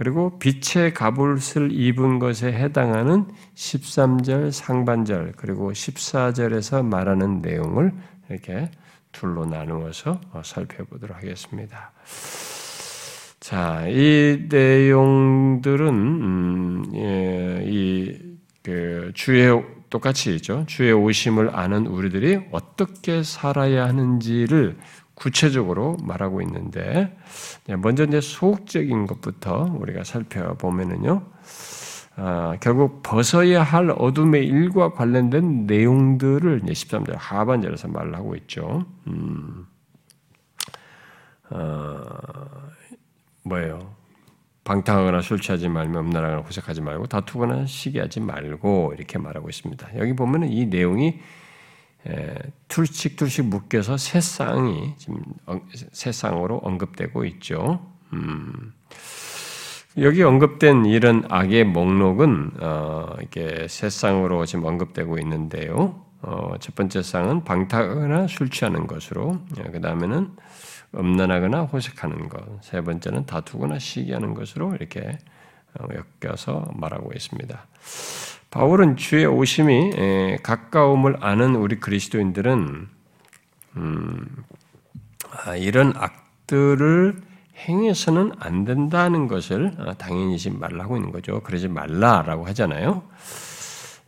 그리고 0.00 0.38
빛의 0.38 0.94
갑옷을 0.94 1.72
입은 1.72 2.20
것에 2.20 2.50
해당하는 2.50 3.26
13절 3.54 4.50
상반절 4.50 5.34
그리고 5.36 5.72
14절에서 5.72 6.82
말하는 6.82 7.42
내용을 7.42 7.92
이렇게 8.30 8.70
둘로 9.12 9.44
나누어서 9.44 10.18
살펴보도록 10.42 11.18
하겠습니다. 11.18 11.92
자, 13.40 13.84
이 13.88 14.46
내용들은 14.48 15.88
음, 15.88 16.84
예, 16.94 17.62
이그 17.66 19.12
주의 19.12 19.62
똑같이 19.90 20.34
있죠. 20.36 20.64
주의 20.66 20.92
오심을 20.92 21.54
아는 21.54 21.86
우리들이 21.86 22.46
어떻게 22.52 23.22
살아야 23.22 23.86
하는지를 23.88 24.78
구체적으로 25.20 25.98
말하고 26.02 26.40
있는데 26.42 27.16
네, 27.66 27.76
먼저 27.76 28.04
이제 28.04 28.20
소극적인 28.20 29.06
것부터 29.06 29.70
우리가 29.78 30.02
살펴보면은요. 30.02 31.22
아, 32.16 32.56
결국 32.60 33.02
벗어야 33.02 33.62
할 33.62 33.90
어둠의 33.90 34.46
일과 34.46 34.92
관련된 34.92 35.66
내용들을 35.66 36.62
이제 36.64 36.72
13절 36.72 37.14
하반절에서 37.16 37.88
말을 37.88 38.14
하고 38.16 38.34
있죠. 38.36 38.86
음, 39.06 39.66
어, 41.50 42.06
뭐예요? 43.44 43.94
방탕하거나 44.64 45.20
술 45.20 45.40
취하지 45.40 45.68
말며 45.68 46.00
음란하거나 46.00 46.42
호색하지 46.42 46.80
말고 46.80 47.06
다투거나 47.06 47.66
시기하지 47.66 48.20
말고 48.20 48.94
이렇게 48.96 49.18
말하고 49.18 49.48
있습니다. 49.48 49.98
여기 49.98 50.14
보면은 50.14 50.48
이 50.48 50.66
내용이 50.66 51.20
툴씩툴씩 52.68 53.46
묶여서 53.46 53.96
새 53.96 54.20
쌍이 54.20 54.94
지금 54.96 55.22
새 55.92 56.12
쌍으로 56.12 56.58
언급되고 56.58 57.24
있죠. 57.26 57.86
음. 58.12 58.72
여기 59.98 60.22
언급된 60.22 60.86
이런 60.86 61.24
악의 61.28 61.64
목록은 61.64 62.52
어, 62.60 63.14
이렇게 63.18 63.66
세 63.68 63.90
쌍으로 63.90 64.46
지금 64.46 64.64
언급되고 64.64 65.18
있는데요. 65.18 66.04
어, 66.22 66.52
첫 66.60 66.74
번째 66.74 67.02
쌍은 67.02 67.44
방탕하거나 67.44 68.26
술 68.28 68.50
취하는 68.50 68.86
것으로, 68.86 69.40
예, 69.58 69.70
그 69.70 69.80
다음에는 69.80 70.30
음란하거나 70.94 71.62
호색하는 71.62 72.28
것, 72.28 72.44
세 72.62 72.82
번째는 72.82 73.26
다투거나 73.26 73.78
시기하는 73.78 74.34
것으로 74.34 74.74
이렇게 74.74 75.18
어, 75.78 75.86
엮여서 76.22 76.72
말하고 76.74 77.12
있습니다. 77.14 77.66
바울은 78.50 78.96
주의 78.96 79.26
오심이 79.26 80.38
가까움을 80.42 81.16
아는 81.20 81.54
우리 81.54 81.78
그리스도인들은 81.78 82.88
음, 83.76 84.26
아, 85.30 85.56
이런 85.56 85.92
악들을 85.96 87.22
행해서는 87.68 88.32
안 88.40 88.64
된다는 88.64 89.28
것을 89.28 89.72
아, 89.78 89.94
당연히 89.94 90.38
지금 90.38 90.58
말을 90.58 90.80
하고 90.80 90.96
있는 90.96 91.12
거죠. 91.12 91.40
그러지 91.42 91.68
말라라고 91.68 92.46
하잖아요. 92.48 93.04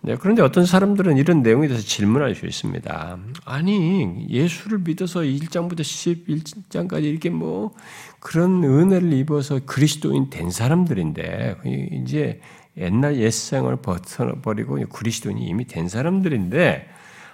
네, 0.04 0.16
그런데 0.16 0.42
어떤 0.42 0.66
사람들은 0.66 1.16
이런 1.16 1.42
내용에 1.42 1.68
대해서 1.68 1.87
질문할 1.87 2.34
수 2.34 2.44
있습니다. 2.46 3.18
아니, 3.44 4.26
예수를 4.28 4.80
믿어서 4.80 5.20
1장부터 5.20 5.78
11장까지 5.78 7.04
이렇게 7.04 7.30
뭐 7.30 7.72
그런 8.18 8.64
은혜를 8.64 9.12
입어서 9.12 9.61
그리스도인 9.64 10.28
된 10.28 10.50
사람들인데, 10.50 11.58
이제 11.92 12.40
옛날 12.76 13.16
옛생을 13.16 13.76
벗어버리고 13.76 14.78
그리스도인이 14.88 15.44
이미 15.46 15.66
된 15.66 15.88
사람들인데, 15.88 16.88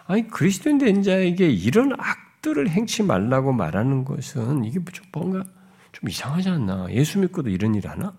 아니, 0.07 0.29
그리스도인 0.29 0.79
된 0.79 1.03
자에게 1.03 1.49
이런 1.49 1.93
악들을 1.99 2.69
행치 2.71 3.03
말라고 3.03 3.53
말하는 3.53 4.05
것은 4.05 4.65
이게 4.65 4.81
좀 4.93 5.05
뭔가 5.13 5.45
좀 5.93 6.09
이상하지 6.09 6.49
않나? 6.49 6.87
예수 6.91 7.19
믿고도 7.21 7.51
이런 7.51 7.75
일 7.75 7.89
하나? 7.89 8.13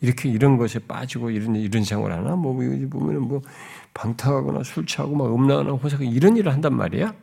이렇게 0.00 0.28
이런 0.28 0.56
것에 0.58 0.80
빠지고 0.80 1.30
이런 1.30 1.56
이런 1.56 1.82
생활 1.84 2.12
하나? 2.12 2.36
뭐 2.36 2.52
보면은 2.54 3.22
뭐 3.22 3.40
방탕하거나 3.94 4.62
술 4.64 4.84
취하고 4.86 5.14
막 5.16 5.34
음란하거나 5.34 5.76
호사하고 5.76 6.04
이런 6.04 6.36
일을 6.36 6.52
한단 6.52 6.74
말이야? 6.76 7.14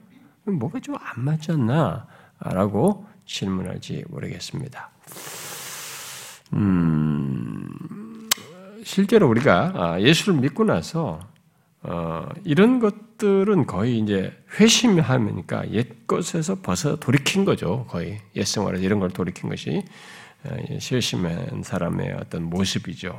뭐가 0.45 0.79
좀 0.79 0.95
안 0.95 1.23
맞지 1.25 1.51
않나? 1.51 2.07
라고 2.39 3.05
질문할지 3.25 4.03
모르겠습니다. 4.09 4.89
음, 6.53 7.69
실제로 8.91 9.29
우리가 9.29 9.71
아, 9.73 10.01
예수를 10.01 10.41
믿고 10.41 10.65
나서 10.65 11.21
어, 11.81 12.27
이런 12.43 12.81
것들은 12.81 13.65
거의 13.65 13.97
이제 13.99 14.33
회심하니까 14.59 15.71
옛 15.71 16.05
것에서 16.07 16.55
벗어 16.61 16.97
돌이킨 16.97 17.45
거죠. 17.45 17.85
거의 17.87 18.19
옛 18.35 18.43
생활에서 18.43 18.83
이런 18.83 18.99
걸 18.99 19.09
돌이킨 19.09 19.49
것이 19.49 19.85
실심한 20.79 21.47
어, 21.53 21.61
사람의 21.63 22.17
어떤 22.19 22.43
모습이죠. 22.43 23.17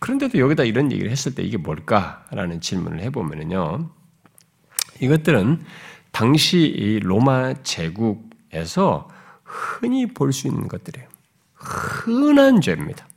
그런데도 0.00 0.38
여기다 0.38 0.64
이런 0.64 0.92
얘기를 0.92 1.10
했을 1.10 1.34
때 1.34 1.42
이게 1.42 1.56
뭘까라는 1.56 2.60
질문을 2.60 3.00
해보면요. 3.04 3.88
이것들은 5.00 5.64
당시 6.12 6.60
이 6.60 6.98
로마 7.00 7.54
제국에서 7.62 9.08
흔히 9.44 10.12
볼 10.12 10.30
수 10.30 10.46
있는 10.46 10.68
것들이에요. 10.68 11.08
흔한 11.54 12.60
죄입니다. 12.60 13.08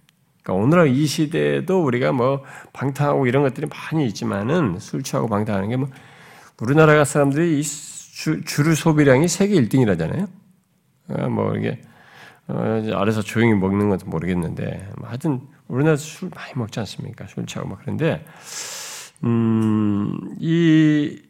그러니까 0.47 0.53
오늘날 0.53 0.87
이 0.87 1.05
시대에도 1.05 1.83
우리가 1.83 2.13
뭐 2.13 2.43
방탕하고 2.71 3.27
이런 3.27 3.43
것들이 3.43 3.67
많이 3.67 4.07
있지만은 4.07 4.79
술 4.79 5.03
취하고 5.03 5.27
방탕하는 5.27 5.69
게 5.69 5.75
뭐 5.75 5.89
우리나라 6.61 7.03
사람들이 7.05 7.59
이 7.59 7.63
주, 7.63 8.41
주류 8.43 8.73
소비량이 8.73 9.27
세계 9.27 9.55
1등이라잖아요. 9.61 10.27
그러니까 11.05 11.29
뭐 11.29 11.55
이게 11.55 11.81
어, 12.47 12.81
아래서 12.95 13.21
조용히 13.21 13.53
먹는 13.53 13.89
것도 13.89 14.07
모르겠는데 14.07 14.89
뭐 14.97 15.07
하여튼 15.07 15.41
우리나라 15.67 15.97
술 15.97 16.31
많이 16.33 16.53
먹지 16.55 16.79
않습니까? 16.79 17.27
술 17.27 17.45
취하고 17.45 17.69
막 17.69 17.79
그런데 17.81 18.25
음, 19.23 20.17
이 20.39 21.21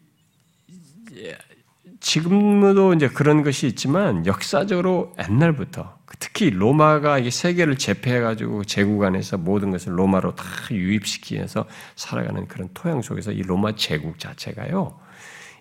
지금도 2.08 2.94
이제 2.94 3.10
그런 3.10 3.44
것이 3.44 3.68
있지만 3.68 4.26
역사적으로 4.26 5.14
옛날부터 5.20 5.98
특히 6.20 6.50
로마가 6.50 7.20
세계를 7.30 7.78
제패해가지고 7.78 8.64
제국 8.64 9.04
안에서 9.04 9.38
모든 9.38 9.72
것을 9.72 10.00
로마로 10.00 10.34
다 10.36 10.46
유입시키면서 10.72 11.68
살아가는 11.98 12.48
그런 12.48 12.70
토양 12.74 13.02
속에서 13.02 13.34
이 13.34 13.42
로마 13.42 13.76
제국 13.76 14.20
자체가요 14.20 14.98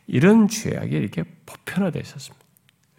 이런 0.06 0.46
죄악이 0.46 0.94
이렇게 0.94 1.24
보편화되어 1.46 2.00
있었습니다. 2.00 2.46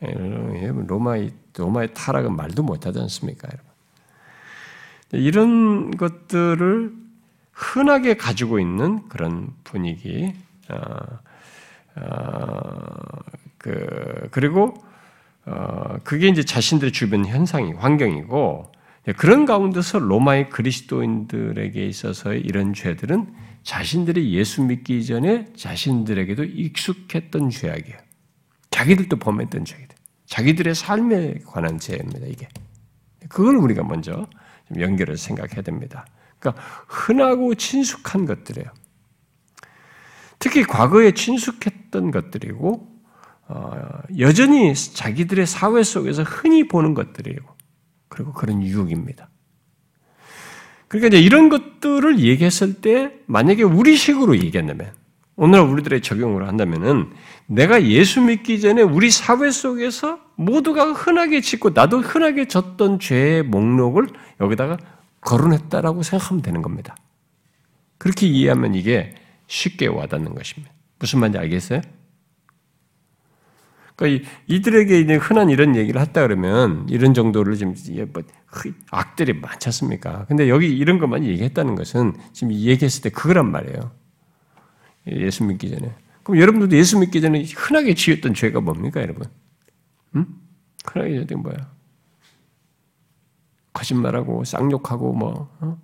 예, 0.04 0.74
로마의 0.86 1.32
로마의 1.56 1.94
타락은 1.94 2.36
말도 2.36 2.63
못하지 2.63 3.00
않습니까, 3.00 3.48
여러분? 3.48 3.66
이런 5.13 5.92
것들을 5.92 6.94
흔하게 7.54 8.18
가지고 8.18 8.60
있는 8.60 9.08
그런 9.08 9.54
분위기, 9.63 10.34
어, 10.70 10.75
어, 10.75 11.20
그 13.58 14.27
그리고 14.32 14.74
어, 15.46 15.98
그게 16.04 16.27
이제 16.27 16.44
자신들의 16.44 16.92
주변 16.92 17.25
현상이 17.25 17.74
환경이고 17.74 18.72
그런 19.16 19.46
가운데서 19.46 20.00
로마의 20.00 20.50
그리스도인들에게 20.50 21.86
있어서의 21.86 22.42
이런 22.42 22.74
죄들은 22.74 23.34
자신들이 23.63 24.34
예수 24.34 24.63
믿기 24.63 25.06
전에 25.06 25.46
자신들에게도 25.56 26.44
익숙했던 26.44 27.50
죄악이에요. 27.50 27.98
자기들도 28.70 29.18
범했던 29.18 29.66
죄들, 29.66 29.88
자기들의 30.25 30.75
삶에 30.75 31.36
관한 31.46 31.80
죄입니다. 31.80 32.27
이게 32.27 32.50
그걸 33.30 33.56
우리가 33.56 33.84
먼저 33.84 34.27
연결해서 34.77 35.22
생각해야 35.24 35.62
됩니다. 35.62 36.06
그러니까 36.39 36.62
흔하고 36.88 37.56
친숙한 37.56 38.25
것들이에요. 38.25 38.70
특히 40.39 40.63
과거에 40.63 41.12
친숙했던 41.12 42.12
것들이고 42.12 42.98
어, 43.50 44.01
여전히 44.20 44.74
자기들의 44.74 45.48
사회 45.48 45.84
속에서 45.84 46.24
흔히 46.24 46.67
보는 46.67 46.94
것들이에요. 46.94 47.39
그리고 48.10 48.34
그런 48.34 48.62
유혹입니다. 48.62 49.29
그러니까 50.88 51.08
이제 51.08 51.20
이런 51.25 51.50
것들을 51.50 52.20
얘기했을 52.20 52.75
때 52.75 53.13
만약에 53.25 53.63
우리식으로 53.63 54.38
얘기한다면 54.38 54.91
오늘 55.36 55.60
우리들의 55.60 56.01
적용을 56.01 56.48
한다면은 56.48 57.12
내가 57.46 57.84
예수 57.84 58.22
믿기 58.22 58.60
전에 58.60 58.82
우리 58.82 59.12
사회 59.12 59.51
속에서 59.51 60.20
모두가 60.36 60.94
흔하게 60.94 61.41
짓고 61.41 61.72
나도 61.72 62.00
흔하게 62.00 62.48
졌던 62.48 63.00
죄의 63.00 63.44
목록을 63.44 64.08
여기다가 64.41 64.77
거론했다라고 65.22 66.03
생각하면 66.03 66.41
되는 66.41 66.62
겁니다. 66.62 66.96
그렇게 67.98 68.27
이해하면 68.27 68.75
이게 68.75 69.13
쉽게 69.48 69.88
와닿는 69.88 70.36
것입니다. 70.36 70.74
무슨 71.00 71.20
말인지 71.20 71.38
알겠어요? 71.39 71.82
그러니까 73.96 74.30
이들에게 74.46 75.00
이제 75.00 75.16
흔한 75.16 75.50
이런 75.50 75.75
얘기를 75.75 76.00
했다 76.00 76.22
그러면 76.22 76.88
이런 76.88 77.16
정도를 77.16 77.56
지금 77.56 77.74
뭐 78.13 78.24
악들이 78.92 79.34
많지 79.34 79.70
않습니까? 79.70 80.25
근데 80.27 80.50
여기 80.50 80.68
이런 80.68 81.00
것만 81.00 81.25
얘기했다는 81.25 81.74
것은 81.75 82.13
지금 82.32 82.54
얘기했을 82.54 83.01
때 83.01 83.10
그거란 83.10 83.51
말이에요. 83.51 83.92
예수 85.08 85.44
믿기 85.46 85.72
전에. 85.72 85.96
그럼 86.22 86.39
여러분들도 86.39 86.75
예수 86.75 87.00
믿기 87.00 87.22
전에 87.22 87.44
흔하게 87.56 87.96
지었던 87.96 88.36
죄가 88.36 88.62
뭡니까, 88.62 89.01
여러분? 89.01 89.25
응? 90.16 90.27
흔하게 90.86 91.16
지었던 91.16 91.42
뭐야? 91.42 91.56
거짓말하고 93.74 94.44
쌍욕하고 94.44 95.13
뭐 95.13 95.56
어? 95.60 95.80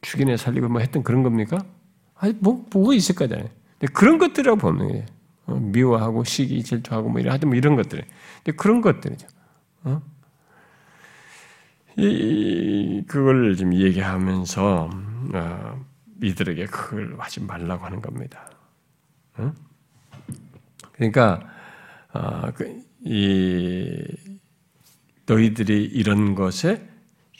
죽이네 0.00 0.36
살리고 0.36 0.68
뭐 0.68 0.80
했던 0.80 1.02
그런 1.02 1.22
겁니까? 1.22 1.64
아니 2.22 2.34
뭐 2.38 2.64
뭐가 2.72 2.94
있을까잖아요. 2.94 3.48
그런 3.92 4.18
것들이라고 4.18 4.60
거예요. 4.78 5.04
어, 5.46 5.54
미워하고 5.56 6.22
시기 6.22 6.62
질투하고 6.62 7.08
뭐 7.08 7.20
이런 7.20 7.38
뭐 7.46 7.56
이런 7.56 7.74
것들. 7.74 8.04
근데 8.44 8.56
그런 8.56 8.80
것들이죠. 8.80 9.26
어? 9.82 10.00
이 11.96 13.02
그걸 13.08 13.56
지금 13.56 13.74
얘기하면서 13.74 14.90
어, 15.34 15.84
이들에게 16.22 16.66
그걸 16.66 17.16
하지 17.18 17.40
말라고 17.40 17.84
하는 17.84 18.00
겁니다. 18.00 18.48
어? 19.38 19.52
그러니까 20.92 21.40
어, 22.12 22.52
그, 22.54 22.84
이 23.00 24.00
너희들이 25.26 25.86
이런 25.86 26.36
것에 26.36 26.88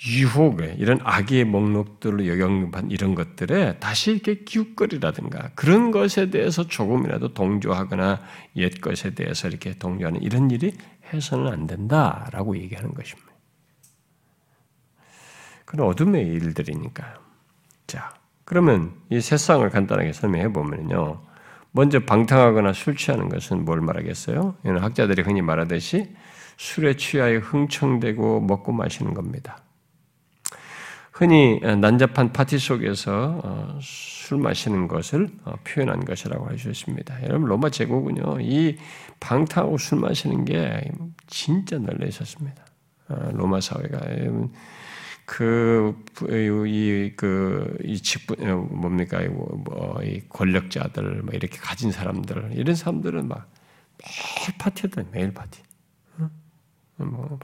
유혹에 0.05 0.75
이런 0.79 0.99
악의 1.05 1.45
목록들을 1.45 2.27
영향받 2.27 2.87
이런 2.91 3.15
것들에 3.15 3.79
다시 3.79 4.11
이렇게 4.12 4.43
기웃거리라든가 4.43 5.51
그런 5.55 5.91
것에 5.93 6.31
대해서 6.31 6.67
조금이라도 6.67 7.35
동조하거나 7.35 8.21
옛 8.57 8.81
것에 8.81 9.15
대해서 9.15 9.49
이렇게 9.49 9.75
동조하는 9.79 10.23
이런 10.23 10.51
일이 10.51 10.73
해서는 11.12 11.53
안 11.53 11.67
된다라고 11.67 12.57
얘기하는 12.57 12.95
것입니다. 12.95 13.31
그런 15.65 15.87
어둠의 15.88 16.27
일들이니까요. 16.27 17.15
자, 17.87 18.15
그러면 18.45 18.93
이 19.09 19.21
세상을 19.21 19.69
간단하게 19.71 20.12
설명해 20.12 20.53
보면요. 20.53 21.23
먼저 21.71 22.01
방탕하거나 22.01 22.73
술 22.73 22.97
취하는 22.97 23.29
것은 23.29 23.65
뭘 23.65 23.81
말하겠어요? 23.81 24.57
이는 24.65 24.83
학자들이 24.83 25.23
흔히 25.23 25.43
말하듯이 25.43 26.15
술에 26.59 26.97
취하여 26.97 27.38
흥청대고 27.38 28.41
먹고 28.41 28.73
마시는 28.73 29.15
겁니다. 29.15 29.62
흔히 31.23 31.61
난잡한 31.61 32.33
파티 32.33 32.59
속에서 32.59 33.41
어, 33.45 33.79
술 33.81 34.39
마시는 34.39 34.89
것을 34.89 35.29
어, 35.45 35.55
표현한 35.63 36.05
것이라고 36.05 36.49
있습니다. 36.53 37.23
여러분 37.23 37.49
로마 37.49 37.71
제국은요 37.71 38.41
이 38.41 38.77
방탕하고 39.21 39.79
술 39.79 40.01
마시는 40.01 40.45
게 40.45 40.91
진짜 41.29 41.79
널려 41.79 42.09
있었습니다. 42.09 42.67
어, 43.07 43.31
로마 43.35 43.61
사회가 43.61 44.01
그이그이 46.17 47.15
직분 48.03 48.81
뭡니까 48.81 49.21
뭐이 49.29 50.23
권력자들 50.29 51.23
뭐 51.23 51.35
이렇게 51.35 51.57
가진 51.59 51.93
사람들 51.93 52.51
이런 52.55 52.75
사람들은 52.75 53.29
막 53.29 53.49
매일 53.97 54.59
파티했다 54.59 55.05
매일 55.13 55.33
파티. 55.33 55.63
뭐 56.97 57.39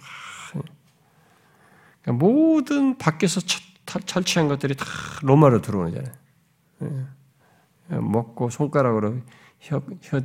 그러니까 2.03 2.25
모든 2.25 2.97
밖에서 2.97 3.41
탈취한 3.89 4.49
것들이 4.49 4.75
다 4.75 4.85
로마로 5.23 5.63
들어오잖아요. 5.63 6.13
예. 6.83 7.97
먹고 7.97 8.51
손가락으로 8.51 9.17
혀, 9.61 9.83
혀, 10.03 10.21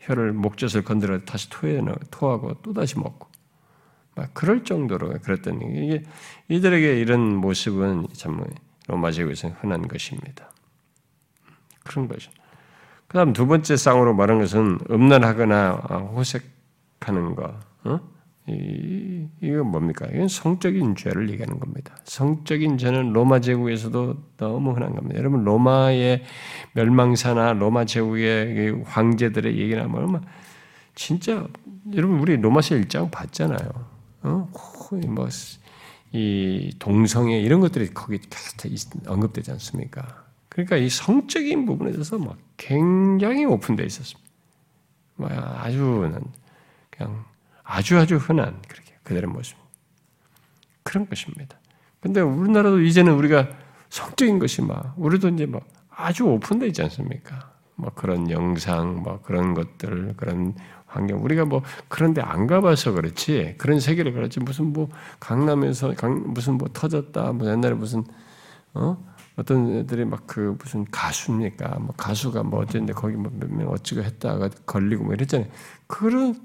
혀를 0.00 0.32
목젖을 0.32 0.82
건드려 0.82 1.20
다시 1.20 1.48
토해 1.48 1.80
토하고 2.10 2.54
또 2.62 2.72
다시 2.72 2.98
먹고 2.98 3.28
막 4.16 4.34
그럴 4.34 4.64
정도로 4.64 5.20
그랬던 5.20 5.60
이게 5.62 6.04
이들에게 6.48 7.00
이런 7.00 7.36
모습은 7.36 8.08
참 8.12 8.44
로마 8.86 9.10
제국에서 9.10 9.48
흔한 9.48 9.86
것입니다. 9.88 10.50
그런 11.84 12.08
것이. 12.08 12.28
그다음 13.06 13.32
두 13.32 13.46
번째 13.46 13.76
쌍으로 13.76 14.14
말한 14.14 14.40
것은 14.40 14.78
음란하거나 14.90 15.70
호색하는 16.14 17.34
거. 17.34 17.60
어? 17.84 18.13
이, 18.46 19.26
이건 19.40 19.70
뭡니까? 19.70 20.06
이건 20.12 20.28
성적인 20.28 20.96
죄를 20.96 21.30
얘기하는 21.30 21.58
겁니다. 21.58 21.96
성적인 22.04 22.76
죄는 22.78 23.12
로마 23.12 23.40
제국에서도 23.40 24.16
너무 24.36 24.72
흔한 24.72 24.94
겁니다. 24.94 25.18
여러분 25.18 25.44
로마의 25.44 26.22
멸망사나 26.72 27.54
로마 27.54 27.84
제국의 27.84 28.82
황제들의 28.84 29.58
얘기나 29.58 29.84
뭐 29.84 30.20
진짜 30.94 31.46
여러분 31.94 32.20
우리 32.20 32.36
로마서 32.36 32.76
일장 32.76 33.10
봤잖아요. 33.10 33.68
어? 34.22 34.48
뭐 35.06 35.28
이 36.14 36.72
동성애 36.78 37.40
이런 37.40 37.58
것들이 37.58 37.88
거기 37.92 38.20
언급되지 39.04 39.50
않습니까? 39.50 40.24
그러니까 40.48 40.76
이 40.76 40.88
성적인 40.88 41.66
부분에 41.66 41.90
대해서 41.90 42.18
막 42.18 42.38
굉장히 42.56 43.44
오픈되어 43.44 43.84
있었습니다. 43.84 44.30
뭐 45.16 45.28
아주 45.28 46.08
그냥 46.90 47.24
아주 47.64 47.98
아주 47.98 48.16
흔한 48.16 48.60
그렇게 48.68 48.94
그들의 49.02 49.28
모습. 49.28 49.56
그런 50.82 51.08
것입니다. 51.08 51.58
근데 52.00 52.20
우리나라도 52.20 52.80
이제는 52.80 53.14
우리가 53.14 53.48
성적인 53.88 54.38
것이 54.38 54.62
막 54.62 54.94
우리도 54.96 55.28
이제 55.30 55.46
막 55.46 55.66
아주 55.90 56.24
오픈되어 56.24 56.68
있지 56.68 56.82
않습니까? 56.82 57.54
뭐 57.76 57.90
그런 57.94 58.30
영상, 58.30 59.02
뭐 59.02 59.20
그런 59.22 59.54
것들, 59.54 60.14
그런 60.16 60.54
환경 60.86 61.24
우리가 61.24 61.44
뭐 61.44 61.62
그런데 61.88 62.20
안 62.20 62.46
가봐서 62.46 62.92
그렇지 62.92 63.56
그런 63.58 63.80
세계를 63.80 64.12
그렇지 64.12 64.40
무슨 64.40 64.72
뭐 64.72 64.88
강남에서 65.18 65.94
강, 65.94 66.32
무슨 66.32 66.54
뭐 66.54 66.68
터졌다, 66.72 67.32
뭐 67.32 67.48
옛날에 67.50 67.74
무슨 67.74 68.04
어 68.74 68.96
어떤 69.36 69.78
애들이 69.78 70.04
막 70.04 70.26
그 70.26 70.56
무슨 70.60 70.84
가수입니까? 70.90 71.78
뭐 71.80 71.94
가수가 71.96 72.44
뭐 72.44 72.60
어쨌는데 72.60 72.92
거기 72.92 73.16
뭐 73.16 73.30
몇 73.32 73.50
명 73.50 73.68
어찌고 73.68 74.02
했다가 74.02 74.48
걸리고 74.66 75.04
뭐 75.04 75.14
이랬잖아요. 75.14 75.48
그런 75.86 76.36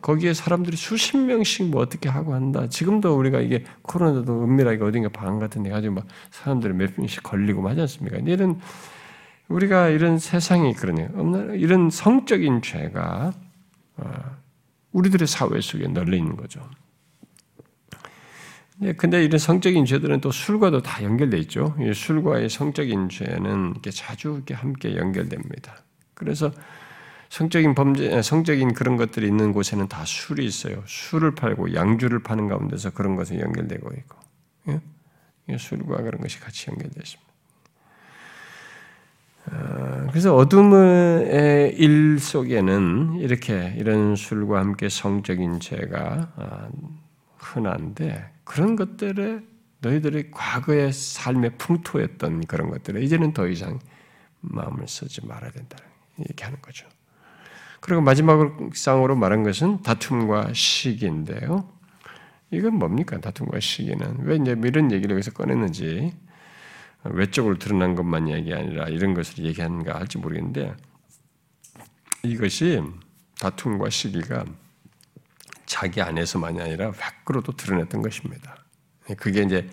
거기에 0.00 0.32
사람들이 0.34 0.76
수십 0.76 1.16
명씩 1.18 1.70
뭐 1.70 1.82
어떻게 1.82 2.08
하고 2.08 2.34
한다. 2.34 2.66
지금도 2.68 3.16
우리가 3.16 3.40
이게 3.40 3.64
코로나도 3.82 4.44
은밀하게 4.44 4.82
어딘가 4.82 5.08
방 5.10 5.38
같은 5.38 5.62
데 5.62 5.70
가지고 5.70 5.94
막 5.96 6.06
사람들이 6.30 6.72
몇 6.72 6.92
명씩 6.96 7.22
걸리고 7.22 7.68
하지 7.68 7.82
않습니까? 7.82 8.18
이런 8.18 8.58
우리가 9.48 9.88
이런 9.88 10.18
세상이 10.18 10.74
그러네요. 10.74 11.08
이런 11.54 11.90
성적인 11.90 12.62
죄가 12.62 13.32
어, 13.96 14.12
우리들의 14.92 15.26
사회 15.28 15.60
속에 15.60 15.88
널려 15.88 16.16
있는 16.16 16.36
거죠. 16.36 16.60
네, 18.82 18.94
근데 18.94 19.22
이런 19.22 19.38
성적인 19.38 19.84
죄들은 19.84 20.22
또 20.22 20.32
술과도 20.32 20.80
다 20.80 21.04
연결돼 21.04 21.36
있죠. 21.40 21.76
술과의 21.94 22.48
성적인 22.48 23.10
죄는 23.10 23.72
이렇게 23.72 23.90
자주 23.90 24.32
이렇게 24.36 24.54
함께 24.54 24.96
연결됩니다. 24.96 25.76
그래서 26.14 26.50
성적인 27.28 27.74
범죄, 27.74 28.22
성적인 28.22 28.72
그런 28.72 28.96
것들이 28.96 29.26
있는 29.26 29.52
곳에는 29.52 29.86
다 29.88 30.04
술이 30.06 30.46
있어요. 30.46 30.82
술을 30.86 31.34
팔고 31.34 31.74
양주를 31.74 32.22
파는 32.22 32.48
가운데서 32.48 32.90
그런 32.90 33.16
것이 33.16 33.38
연결되고 33.38 33.90
있고, 33.98 34.18
예? 34.68 35.56
술과 35.58 36.02
그런 36.02 36.22
것이 36.22 36.40
같이 36.40 36.70
연결되어 36.70 37.02
있습니다. 37.02 37.30
아, 39.50 40.06
그래서 40.08 40.34
어둠의 40.34 41.74
일 41.76 42.18
속에는 42.18 43.16
이렇게 43.20 43.74
이런 43.76 44.16
술과 44.16 44.58
함께 44.58 44.88
성적인 44.88 45.60
죄가 45.60 46.32
아, 46.36 46.68
흔한데 47.54 48.30
그런 48.44 48.76
것들에 48.76 49.40
너희들의 49.80 50.30
과거의 50.30 50.92
삶의 50.92 51.56
풍토였던 51.58 52.46
그런 52.46 52.70
것들에 52.70 53.02
이제는 53.02 53.32
더 53.32 53.48
이상 53.48 53.78
마음을 54.40 54.86
쓰지 54.86 55.26
말아야 55.26 55.50
된다. 55.50 55.78
이렇게 56.18 56.44
하는 56.44 56.60
거죠. 56.60 56.86
그리고 57.80 58.02
마지막으로 58.02 59.16
말한 59.16 59.42
것은 59.42 59.82
다툼과 59.82 60.52
시기인데요. 60.52 61.72
이건 62.50 62.74
뭡니까? 62.74 63.20
다툼과 63.20 63.60
시기는. 63.60 64.24
왜 64.24 64.36
이제 64.36 64.56
이런 64.64 64.92
얘기를 64.92 65.14
여기서 65.14 65.30
꺼냈는지, 65.30 66.12
외적으로 67.04 67.58
드러난 67.58 67.94
것만 67.94 68.28
얘기 68.28 68.52
아니라 68.52 68.88
이런 68.88 69.14
것을 69.14 69.44
얘기하는가 69.44 69.98
할지 69.98 70.18
모르겠는데, 70.18 70.74
이것이 72.22 72.82
다툼과 73.38 73.88
시기가 73.88 74.44
자기 75.70 76.02
안에서만이 76.02 76.60
아니라 76.60 76.90
밖으로도 76.90 77.52
드러냈던 77.52 78.02
것입니다. 78.02 78.56
그게 79.16 79.42
이제 79.42 79.70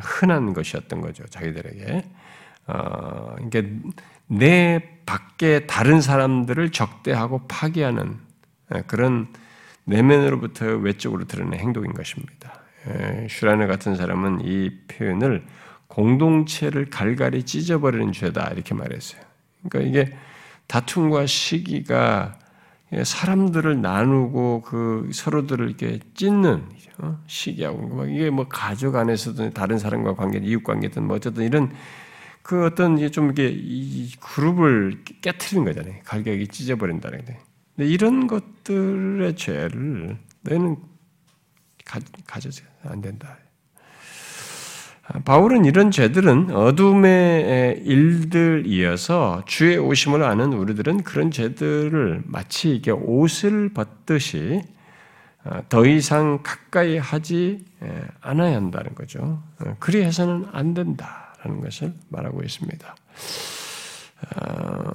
흔한 0.00 0.54
것이었던 0.54 1.02
거죠. 1.02 1.26
자기들에게. 1.26 2.04
어, 2.68 3.36
그러니까 3.36 3.90
내 4.28 4.82
밖에 5.04 5.66
다른 5.66 6.00
사람들을 6.00 6.70
적대하고 6.70 7.46
파괴하는 7.48 8.18
그런 8.86 9.28
내면으로부터 9.84 10.64
외적으로 10.76 11.26
드러낸 11.26 11.60
행동인 11.60 11.92
것입니다. 11.92 12.62
슈라네 13.28 13.66
같은 13.66 13.94
사람은 13.94 14.40
이 14.42 14.70
표현을 14.88 15.44
공동체를 15.88 16.86
갈갈이 16.86 17.42
찢어버리는 17.44 18.10
죄다 18.12 18.48
이렇게 18.54 18.74
말했어요. 18.74 19.20
그러니까 19.68 19.90
이게 19.90 20.16
다툼과 20.66 21.26
시기가 21.26 22.35
사람들을 23.04 23.80
나누고 23.82 24.62
그 24.62 25.10
서로들을 25.12 25.66
이렇게 25.68 25.98
찢는 26.14 26.64
어? 26.98 27.20
시기하고 27.26 28.06
이게 28.06 28.30
뭐 28.30 28.46
가족 28.48 28.96
안에서든 28.96 29.52
다른 29.52 29.78
사람과 29.78 30.14
관계, 30.14 30.38
이웃 30.38 30.62
관계든 30.62 31.04
뭐 31.04 31.16
어쨌든 31.16 31.44
이런 31.44 31.72
그 32.42 32.64
어떤 32.64 32.96
이게 32.96 33.10
좀 33.10 33.30
이게 33.32 33.48
이 33.52 34.10
그룹을 34.20 35.02
깨트리는 35.20 35.64
거잖아요. 35.64 36.00
갈격이 36.04 36.48
찢어버린다는 36.48 37.24
게. 37.24 37.38
근데 37.74 37.90
이런 37.90 38.28
것들의 38.28 39.34
죄를 39.34 40.16
너희는 40.42 40.76
가, 41.84 42.00
가져서 42.26 42.62
안 42.84 43.00
된다. 43.00 43.36
바울은 45.24 45.64
이런 45.64 45.90
죄들은 45.90 46.50
어둠의 46.50 47.82
일들이어서 47.84 49.44
주의 49.46 49.78
오심을 49.78 50.22
아는 50.24 50.52
우리들은 50.52 51.04
그런 51.04 51.30
죄들을 51.30 52.22
마치 52.26 52.74
이게 52.74 52.90
옷을 52.90 53.70
벗듯이 53.72 54.62
어, 55.44 55.60
더 55.68 55.86
이상 55.86 56.40
가까이 56.42 56.98
하지 56.98 57.64
않아야 58.20 58.56
한다는 58.56 58.96
거죠. 58.96 59.40
어, 59.60 59.76
그리해서는 59.78 60.46
안 60.50 60.74
된다라는 60.74 61.60
것을 61.60 61.92
말하고 62.08 62.42
있습니다. 62.42 62.96
어, 64.34 64.90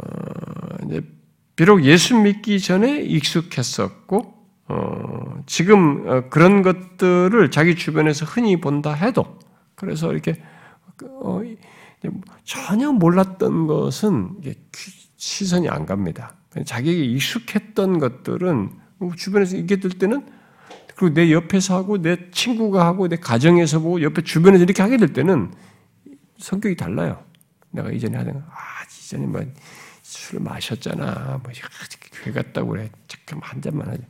비록 1.56 1.86
예수 1.86 2.18
믿기 2.18 2.60
전에 2.60 3.02
익숙했었고 3.02 4.42
지금 5.46 6.30
그런 6.30 6.62
것들을 6.64 7.52
자기 7.52 7.76
주변에서 7.76 8.26
흔히 8.26 8.60
본다 8.60 8.94
해도 8.94 9.38
그래서 9.82 10.12
이렇게 10.14 10.42
어, 11.04 11.42
전혀 12.44 12.92
몰랐던 12.92 13.68
것은 13.68 14.42
시선이 15.18 15.70
안 15.70 15.86
갑니다. 15.86 16.36
자기에게 16.66 17.04
익숙했던 17.04 18.00
것들은 18.00 18.70
주변에서 19.18 19.58
이게 19.58 19.78
들 19.78 19.90
때는 19.90 20.26
그리고 20.96 21.14
내 21.16 21.32
옆에서 21.32 21.76
하고 21.76 22.00
내 22.00 22.30
친구가 22.30 22.86
하고 22.86 23.08
내 23.08 23.16
가정에서 23.16 23.80
보고 23.80 24.02
옆에 24.02 24.22
주변에서 24.22 24.64
이렇게 24.64 24.84
하게 24.84 24.98
될 24.98 25.14
때는 25.14 25.52
성격이 26.38 26.76
달라요. 26.76 27.24
내가 27.72 27.92
이전에 27.92 28.18
하던 28.18 28.38
아 28.38 28.56
이전에 29.04 29.26
뭐술 29.26 30.40
마셨잖아, 30.42 31.40
뭐 31.42 31.52
교회 32.24 32.34
갔다고 32.34 32.70
그래, 32.70 32.92
잠깐 33.08 33.40
한 33.42 33.62
잔만 33.62 33.88
하자. 33.88 34.04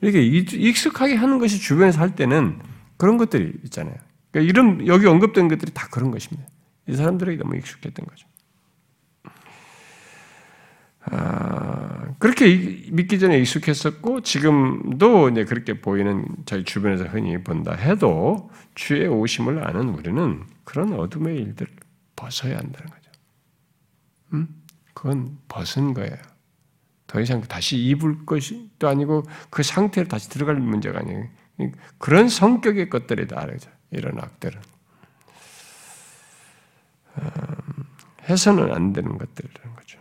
이렇게 0.00 0.22
익숙하게 0.22 1.16
하는 1.16 1.38
것이 1.38 1.58
주변에서 1.58 2.00
할 2.00 2.14
때는 2.14 2.60
그런 2.96 3.18
것들이 3.18 3.52
있잖아요. 3.64 3.96
그러니까 4.30 4.50
이런 4.50 4.86
여기 4.86 5.06
언급된 5.06 5.48
것들이 5.48 5.72
다 5.72 5.88
그런 5.90 6.10
것입니다. 6.10 6.48
이 6.86 6.94
사람들에게 6.94 7.42
너무 7.42 7.56
익숙했던 7.56 8.06
거죠. 8.06 8.26
아, 11.02 12.14
그렇게 12.18 12.86
믿기 12.92 13.18
전에 13.18 13.38
익숙했었고 13.38 14.20
지금도 14.20 15.30
이제 15.30 15.44
그렇게 15.44 15.80
보이는 15.80 16.24
저희 16.44 16.64
주변에서 16.64 17.04
흔히 17.04 17.42
본다 17.42 17.74
해도 17.74 18.50
주의 18.74 19.06
오심을 19.08 19.66
아는 19.66 19.88
우리는 19.90 20.44
그런 20.64 20.92
어둠의 20.92 21.36
일들을 21.36 21.72
벗어야 22.16 22.58
한다는 22.58 22.90
거죠. 22.90 23.10
음? 24.34 24.48
그건 24.94 25.38
벗은 25.48 25.94
거예요. 25.94 26.14
더 27.06 27.20
이상 27.20 27.40
다시 27.40 27.76
입을 27.76 28.24
것이 28.26 28.70
또 28.78 28.88
아니고 28.88 29.24
그 29.48 29.62
상태로 29.62 30.06
다시 30.06 30.28
들어갈 30.28 30.56
문제가 30.56 31.00
아니에요. 31.00 31.28
그런 31.98 32.28
성격의 32.28 32.88
것들이다. 32.88 33.46
그죠? 33.46 33.70
이런 33.90 34.18
악들은. 34.18 34.60
음, 37.18 37.26
해서는 38.28 38.72
안 38.72 38.92
되는 38.92 39.18
것들이라는 39.18 39.76
거죠. 39.76 39.98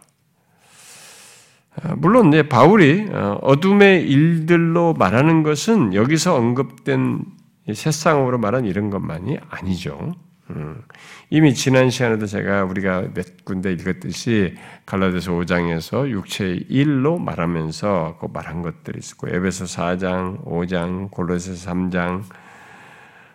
아, 1.82 1.96
물론 1.96 2.34
이 2.34 2.44
바울이 2.44 3.08
어, 3.12 3.40
어둠의 3.42 4.10
일들로 4.10 4.94
말하는 4.94 5.44
것은 5.44 5.94
여기서 5.94 6.36
언급된 6.36 7.26
세상으로 7.74 8.38
말한 8.38 8.66
이런 8.66 8.90
것만이 8.90 9.38
아니죠. 9.50 10.14
음, 10.52 10.82
이미 11.30 11.54
지난 11.54 11.92
시간에도 11.92 12.26
제가 12.26 12.64
우리가 12.64 13.14
몇 13.14 13.46
군데 13.46 13.72
읽었듯이 13.74 14.56
갈라디아서 14.86 15.32
5장에서 15.32 16.10
육체의 16.10 16.66
일로 16.70 17.20
말하면서 17.20 18.18
그 18.20 18.28
말한 18.34 18.64
것들이 18.64 19.00
있고 19.00 19.28
에베소 19.30 19.66
4장, 19.66 20.44
5장, 20.44 21.12
골로새서 21.12 21.72
3장 21.72 22.24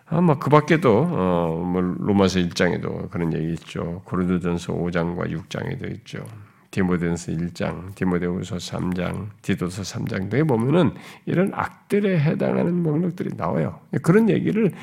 아마 0.07 0.37
그 0.37 0.49
밖에도 0.49 1.07
어, 1.09 1.63
뭐 1.65 1.81
로마서 1.81 2.39
1장에도 2.39 3.09
그런 3.09 3.33
얘기 3.33 3.53
있죠. 3.53 4.01
고린도전서 4.05 4.73
5장과 4.73 5.31
6장에도 5.31 5.91
있죠. 5.95 6.25
디모데전서 6.71 7.31
1장, 7.31 7.95
디모데후서 7.95 8.57
3장, 8.57 9.29
디도서 9.41 9.83
3장 9.83 10.29
등에 10.29 10.43
보면은 10.43 10.93
이런 11.25 11.51
악들에 11.53 12.19
해당하는 12.19 12.83
목록들이 12.83 13.29
나와요. 13.37 13.79
그런 14.01 14.29
얘기를 14.29 14.73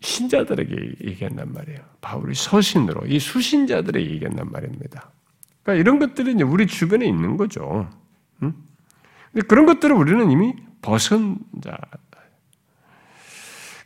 신자들에게 0.00 0.94
얘기한단 1.04 1.52
말이에요. 1.52 1.80
바울이 2.00 2.34
서신으로 2.34 3.06
이 3.06 3.18
수신자들에게 3.18 4.08
얘기한단 4.08 4.52
말입니다. 4.52 5.10
그러니까 5.64 5.80
이런 5.80 5.98
것들이 5.98 6.34
이제 6.34 6.44
우리 6.44 6.68
주변에 6.68 7.04
있는 7.06 7.36
거죠. 7.36 7.90
응? 8.44 8.54
근데 9.32 9.46
그런 9.48 9.66
것들을 9.66 9.94
우리는 9.94 10.30
이미 10.30 10.54
벗은 10.80 11.38
자. 11.60 11.76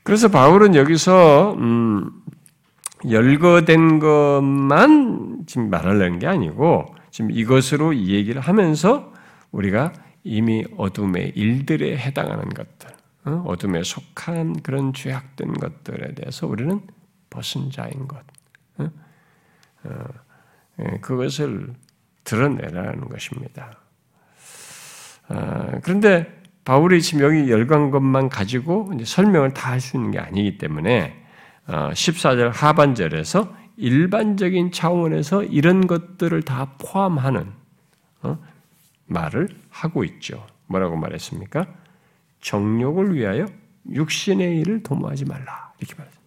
그래서 0.02 0.28
바울은 0.28 0.74
여기서 0.74 1.54
음, 1.54 2.10
열거된 3.08 3.98
것만 3.98 5.44
지금 5.46 5.70
말하려는 5.70 6.18
게 6.18 6.26
아니고 6.26 6.94
지금 7.10 7.30
이것으로 7.30 7.92
이 7.92 8.14
얘기를 8.14 8.40
하면서 8.40 9.12
우리가 9.50 9.92
이미 10.24 10.64
어둠의 10.76 11.32
일들에 11.34 11.96
해당하는 11.96 12.48
것들, 12.48 12.90
어? 13.24 13.44
어둠에 13.46 13.82
속한 13.82 14.62
그런 14.62 14.92
죄악된 14.92 15.52
것들에 15.54 16.14
대해서 16.14 16.46
우리는 16.46 16.80
벗은 17.28 17.70
자인 17.70 18.06
것, 18.06 18.18
어? 18.78 18.90
어, 19.84 20.04
예, 20.80 20.98
그것을 21.00 21.74
드러내라는 22.24 23.08
것입니다. 23.08 23.78
아, 25.28 25.80
그런데 25.82 26.41
지금 27.00 27.24
여기 27.24 27.50
열간 27.50 27.90
것만 27.90 28.28
가지고 28.28 28.92
설명을 29.04 29.52
다 29.52 29.70
할 29.72 29.80
수 29.80 29.96
있는 29.96 30.10
게 30.12 30.18
아니기 30.18 30.58
때문에 30.58 31.20
14절 31.66 32.52
하반절에서 32.52 33.56
일반적인 33.76 34.70
차원에서 34.70 35.44
이런 35.44 35.86
것들을 35.86 36.42
다 36.42 36.74
포함하는 36.78 37.52
말을 39.06 39.48
하고 39.70 40.04
있죠. 40.04 40.46
뭐라고 40.66 40.96
말했습니까? 40.96 41.66
정욕을 42.40 43.14
위하여 43.14 43.46
육신의 43.90 44.60
일을 44.60 44.82
도모하지 44.82 45.24
말라. 45.24 45.72
이렇게 45.78 45.94
말했습니다. 45.96 46.22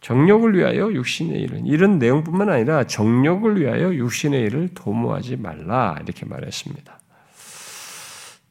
정욕을 0.00 0.56
위하여 0.56 0.92
육신의 0.92 1.40
일을 1.42 1.62
이런 1.64 1.98
내용뿐만 1.98 2.48
아니라 2.48 2.84
정욕을 2.84 3.60
위하여 3.60 3.94
육신의 3.94 4.42
일을 4.42 4.68
도모하지 4.74 5.36
말라 5.36 5.96
이렇게 6.02 6.26
말했습니다. 6.26 6.98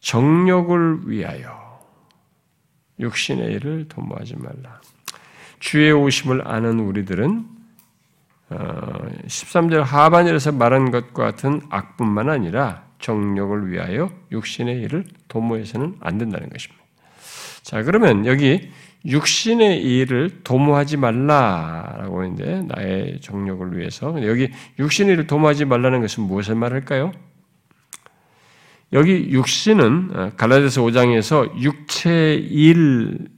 정욕을 0.01 1.01
위하여 1.05 1.79
육신의 2.99 3.53
일을 3.53 3.87
도모하지 3.87 4.35
말라. 4.37 4.81
주의 5.59 5.91
오심을 5.91 6.47
아는 6.47 6.79
우리들은 6.79 7.45
13절 8.49 9.79
어, 9.79 9.83
하반절에서 9.83 10.51
말한 10.51 10.91
것과 10.91 11.23
같은 11.23 11.61
악뿐만 11.69 12.29
아니라 12.29 12.83
정욕을 12.99 13.71
위하여 13.71 14.11
육신의 14.31 14.81
일을 14.81 15.05
도모해서는 15.27 15.95
안 16.01 16.17
된다는 16.17 16.49
것입니다. 16.49 16.83
자, 17.61 17.83
그러면 17.83 18.25
여기 18.25 18.71
육신의 19.05 19.81
일을 19.81 20.41
도모하지 20.43 20.97
말라라고 20.97 22.23
했는데 22.23 22.63
나의 22.67 23.19
정욕을 23.21 23.77
위해서 23.77 24.13
여기 24.27 24.51
육신의 24.77 25.13
일을 25.13 25.27
도모하지 25.27 25.65
말라는 25.65 26.01
것은 26.01 26.23
무엇을 26.23 26.55
말할까요? 26.55 27.11
여기 28.93 29.29
육신은 29.31 30.09
어, 30.13 30.31
갈라디아서 30.35 30.81
5장에서 30.81 31.57
육체 31.61 32.33
일 32.35 33.29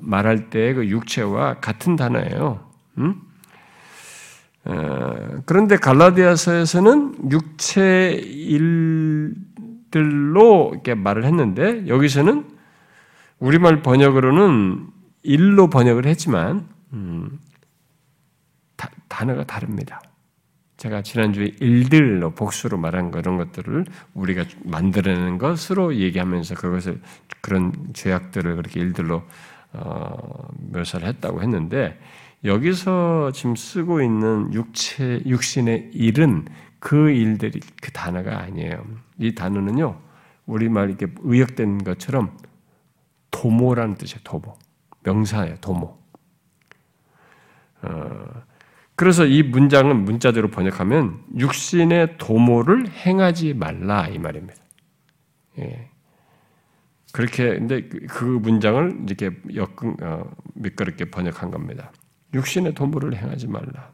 말할 0.00 0.50
때 0.50 0.74
그 0.74 0.86
육체와 0.88 1.60
같은 1.60 1.96
단어예요. 1.96 2.68
음? 2.98 3.20
어, 4.64 5.42
그런데 5.46 5.76
갈라디아서에서는 5.76 7.30
육체 7.30 8.12
일들로 8.12 9.40
이렇게 10.72 10.94
말을 10.94 11.24
했는데 11.24 11.86
여기서는 11.88 12.50
우리말 13.38 13.82
번역으로는 13.82 14.88
일로 15.22 15.70
번역을 15.70 16.06
했지만 16.06 16.68
음, 16.92 17.38
다, 18.76 18.90
단어가 19.08 19.44
다릅니다. 19.44 20.00
제가 20.78 21.02
지난주에 21.02 21.56
일들로 21.60 22.30
복수로 22.30 22.78
말한 22.78 23.10
그런 23.10 23.36
것들을 23.36 23.84
우리가 24.14 24.44
만들어내는 24.64 25.38
것으로 25.38 25.96
얘기하면서 25.96 26.54
그것을 26.54 27.00
그런 27.40 27.72
죄악들을 27.92 28.56
그렇게 28.56 28.80
일들로 28.80 29.24
어, 29.72 30.48
묘사를 30.72 31.06
했다고 31.06 31.42
했는데 31.42 32.00
여기서 32.44 33.32
지금 33.32 33.56
쓰고 33.56 34.00
있는 34.02 34.54
육체 34.54 35.20
육신의 35.26 35.90
일은 35.92 36.46
그 36.78 37.10
일들이 37.10 37.58
그 37.82 37.90
단어가 37.90 38.38
아니에요. 38.40 38.86
이 39.18 39.34
단어는요 39.34 40.00
우리말 40.46 40.90
이렇게 40.90 41.08
의역된 41.22 41.82
것처럼 41.82 42.38
도모라는 43.32 43.96
뜻이에요. 43.96 44.20
도모 44.22 44.56
명사예요. 45.02 45.56
도모. 45.60 45.98
어, 47.82 48.47
그래서 48.98 49.24
이 49.24 49.44
문장은 49.44 50.04
문자대로 50.04 50.48
번역하면 50.48 51.22
육신의 51.38 52.18
도모를 52.18 52.90
행하지 52.90 53.54
말라 53.54 54.08
이 54.08 54.18
말입니다. 54.18 54.60
예. 55.60 55.88
그렇게 57.12 57.44
근데 57.44 57.82
그, 57.82 58.00
그 58.08 58.24
문장을 58.24 59.04
이렇게 59.06 59.30
역 59.54 59.84
어, 60.02 60.28
미끄럽게 60.54 61.12
번역한 61.12 61.52
겁니다. 61.52 61.92
육신의 62.34 62.74
도모를 62.74 63.16
행하지 63.16 63.46
말라. 63.46 63.92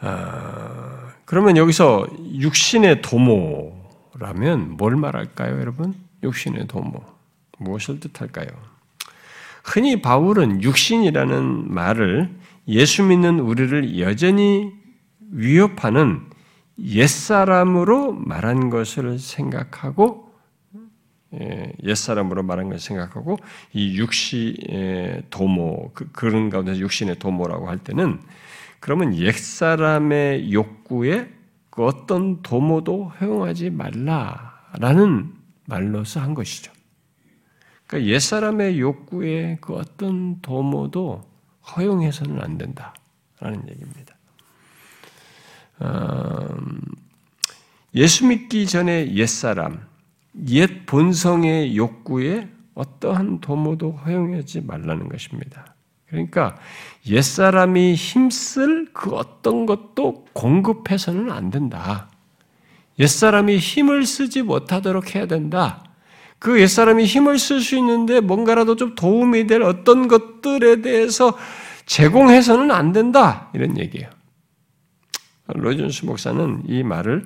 아, 0.00 1.12
그러면 1.26 1.56
여기서 1.56 2.08
육신의 2.40 3.02
도모라면 3.02 4.76
뭘 4.76 4.96
말할까요, 4.96 5.60
여러분? 5.60 5.94
육신의 6.24 6.66
도모 6.66 7.04
무엇을 7.58 8.00
뜻할까요? 8.00 8.48
흔히 9.62 10.02
바울은 10.02 10.64
육신이라는 10.64 11.72
말을 11.72 12.39
예수 12.68 13.02
믿는 13.02 13.40
우리를 13.40 13.98
여전히 14.00 14.72
위협하는 15.30 16.20
옛사람으로 16.78 18.12
말한 18.12 18.70
것을 18.70 19.18
생각하고 19.18 20.30
예, 21.34 21.72
옛사람으로 21.84 22.42
말한 22.42 22.68
것을 22.70 22.80
생각하고 22.80 23.36
이 23.72 23.96
육신의 23.96 25.24
도모 25.30 25.92
그, 25.94 26.10
그런 26.10 26.50
가운데 26.50 26.76
육신의 26.76 27.18
도모라고 27.18 27.68
할 27.68 27.78
때는 27.78 28.20
그러면 28.80 29.14
옛사람의 29.14 30.52
욕구에 30.52 31.28
그 31.70 31.84
어떤 31.84 32.42
도모도 32.42 33.12
허용하지 33.20 33.70
말라라는 33.70 35.34
말로서 35.66 36.20
한 36.20 36.34
것이죠. 36.34 36.72
그러니까 37.86 38.12
옛사람의 38.12 38.80
욕구에 38.80 39.58
그 39.60 39.74
어떤 39.74 40.40
도모도 40.40 41.29
허용해서는 41.76 42.40
안 42.40 42.58
된다라는 42.58 43.68
얘기입니다. 43.68 44.14
음, 45.82 46.80
예수 47.94 48.26
믿기 48.26 48.66
전에 48.66 49.14
옛사람, 49.14 49.86
옛 50.48 50.86
본성의 50.86 51.76
욕구에 51.76 52.48
어떠한 52.74 53.40
도모도 53.40 53.92
허용하지 53.92 54.62
말라는 54.62 55.08
것입니다. 55.08 55.74
그러니까 56.06 56.56
옛사람이 57.06 57.94
힘쓸 57.94 58.92
그 58.92 59.14
어떤 59.14 59.66
것도 59.66 60.26
공급해서는 60.32 61.30
안 61.30 61.50
된다. 61.50 62.08
옛사람이 62.98 63.58
힘을 63.58 64.04
쓰지 64.04 64.42
못하도록 64.42 65.14
해야 65.14 65.26
된다. 65.26 65.84
그 66.40 66.58
옛사람이 66.58 67.04
힘을 67.04 67.38
쓸 67.38 67.60
수 67.60 67.76
있는데 67.76 68.20
뭔가라도 68.20 68.74
좀 68.74 68.94
도움이 68.94 69.46
될 69.46 69.62
어떤 69.62 70.08
것들에 70.08 70.80
대해서 70.80 71.36
제공해서는 71.84 72.70
안 72.70 72.92
된다. 72.92 73.50
이런 73.52 73.78
얘기예요. 73.78 74.08
로이존스 75.48 76.06
목사는 76.06 76.62
이 76.66 76.82
말을 76.82 77.24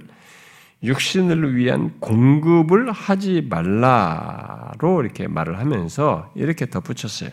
육신을 0.82 1.56
위한 1.56 1.94
공급을 2.00 2.90
하지 2.90 3.46
말라로 3.48 5.02
이렇게 5.02 5.28
말을 5.28 5.60
하면서 5.60 6.32
이렇게 6.34 6.68
덧붙였어요. 6.68 7.30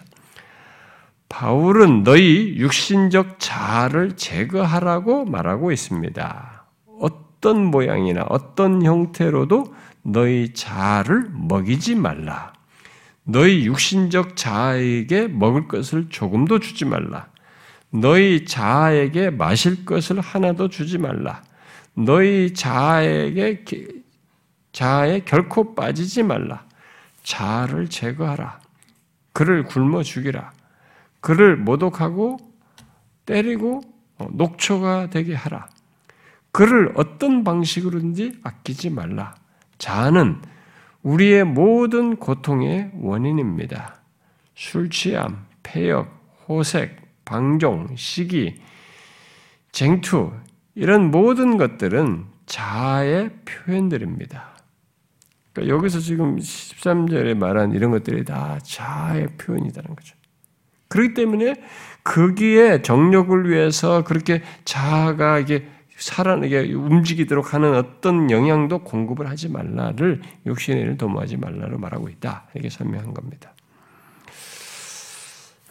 바울은 1.30 2.04
너희 2.04 2.58
육신적 2.58 3.40
자아를 3.40 4.18
제거하라고 4.18 5.26
말하고 5.26 5.72
있습니다. 5.72 6.66
어떤 7.00 7.66
모양이나 7.66 8.26
어떤 8.30 8.84
형태로도 8.84 9.74
너희 10.04 10.54
자아를 10.54 11.30
먹이지 11.32 11.96
말라. 11.96 12.54
너희 13.24 13.66
육신적 13.66 14.36
자아에게 14.36 15.28
먹을 15.28 15.68
것을 15.68 16.10
조금도 16.10 16.60
주지 16.60 16.86
말라. 16.86 17.28
너희 17.92 18.46
자아에게 18.46 19.32
마실 19.32 19.86
것을 19.86 20.20
하나도 20.20 20.70
주지 20.70 20.98
말라. 20.98 21.44
너희 21.94 22.54
자아에게 22.54 23.66
자아에 24.72 25.20
결코 25.26 25.76
빠지지 25.76 26.24
말라. 26.24 26.66
자아를 27.24 27.90
제거하라. 27.90 28.60
그를 29.34 29.64
굶어 29.64 30.04
죽이라. 30.04 30.52
그를 31.20 31.56
모독하고 31.58 32.38
때리고 33.26 33.82
어, 34.18 34.28
녹초가 34.32 35.10
되게 35.10 35.36
하라. 35.36 35.68
그를 36.52 36.92
어떤 36.96 37.44
방식으로든지 37.44 38.40
아끼지 38.44 38.90
말라. 38.90 39.36
자아는 39.82 40.40
우리의 41.02 41.44
모든 41.44 42.18
고통의 42.18 42.92
원인입니다. 42.94 43.96
술 44.54 44.92
취함, 44.92 45.48
폐역, 45.64 46.08
호색, 46.48 47.02
방종, 47.26 47.96
시기, 47.96 48.62
쟁투, 49.72 50.34
이런 50.76 51.10
모든 51.10 51.58
것들은 51.58 52.26
자아의 52.46 53.32
표현들입니다. 53.44 54.56
그러니까 55.52 55.76
여기서 55.76 56.00
지금 56.00 56.38
13절에 56.38 57.36
말한 57.36 57.72
이런 57.72 57.90
것들이 57.90 58.24
다 58.24 58.60
자아의 58.62 59.30
표현이라는 59.38 59.96
거죠. 59.96 60.16
그렇기 60.90 61.16
때문에 61.16 61.56
거기에 62.04 62.84
정력을 62.84 63.50
위해서 63.50 64.04
그렇게 64.04 64.44
자아가 64.64 65.40
이게 65.40 65.66
살아나게 66.02 66.74
움직이도록 66.74 67.54
하는 67.54 67.76
어떤 67.76 68.32
영향도 68.32 68.80
공급을 68.80 69.30
하지 69.30 69.50
말라를 69.50 70.22
욕심의 70.48 70.82
일을 70.82 70.98
도모하지 70.98 71.38
말라로 71.38 71.78
말하고 71.78 72.10
있다. 72.10 72.48
이렇게 72.56 72.70
설명한 72.70 73.14
겁니다. 73.14 73.54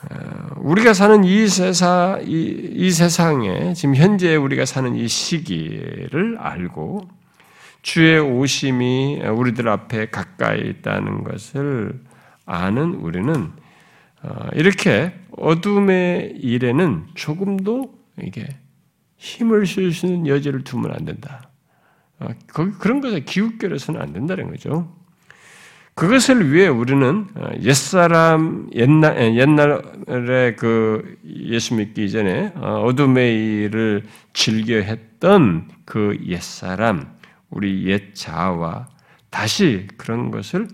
어, 0.03 0.55
우리가 0.59 0.95
사는 0.95 1.25
이 1.25 1.49
세상, 1.49 2.23
이, 2.25 2.71
이 2.75 2.90
세상에 2.93 3.75
지금 3.75 3.97
현재 3.97 4.37
우리가 4.37 4.64
사는 4.64 4.95
이 4.95 5.09
시기를 5.09 6.38
알고 6.38 7.09
주의 7.83 8.21
오심이 8.21 9.23
우리들 9.23 9.69
앞에 9.69 10.11
가까이 10.11 10.61
있다는 10.61 11.25
것을 11.25 12.01
아는 12.47 12.95
우리는 12.95 13.51
어, 14.23 14.47
이렇게 14.55 15.12
어둠의 15.37 16.37
일에는 16.38 17.09
조금도 17.14 17.93
이게 18.23 18.47
힘을 19.20 19.66
쓸 19.66 19.92
수 19.92 20.06
있는 20.06 20.26
여지를 20.26 20.64
두면 20.64 20.92
안 20.92 21.04
된다. 21.04 21.50
어, 22.18 22.28
그런 22.46 23.02
것에 23.02 23.20
기웃거려서는 23.20 24.00
안 24.00 24.14
된다는 24.14 24.50
거죠. 24.50 24.96
그것을 25.94 26.50
위해 26.50 26.68
우리는 26.68 27.26
어, 27.35 27.50
옛사람 27.61 28.70
옛날 28.74 29.37
옛날에 29.37 30.54
그 30.54 31.18
예수 31.26 31.74
믿기 31.74 32.06
이전에 32.06 32.52
어, 32.56 32.83
어둠의 32.87 33.64
일을 33.64 34.04
즐겨 34.33 34.76
했던 34.76 35.68
그 35.85 36.18
옛사람 36.26 37.12
우리 37.50 37.87
옛 37.88 38.14
자아와 38.14 38.88
다시 39.28 39.87
그런 39.98 40.30
것을 40.30 40.66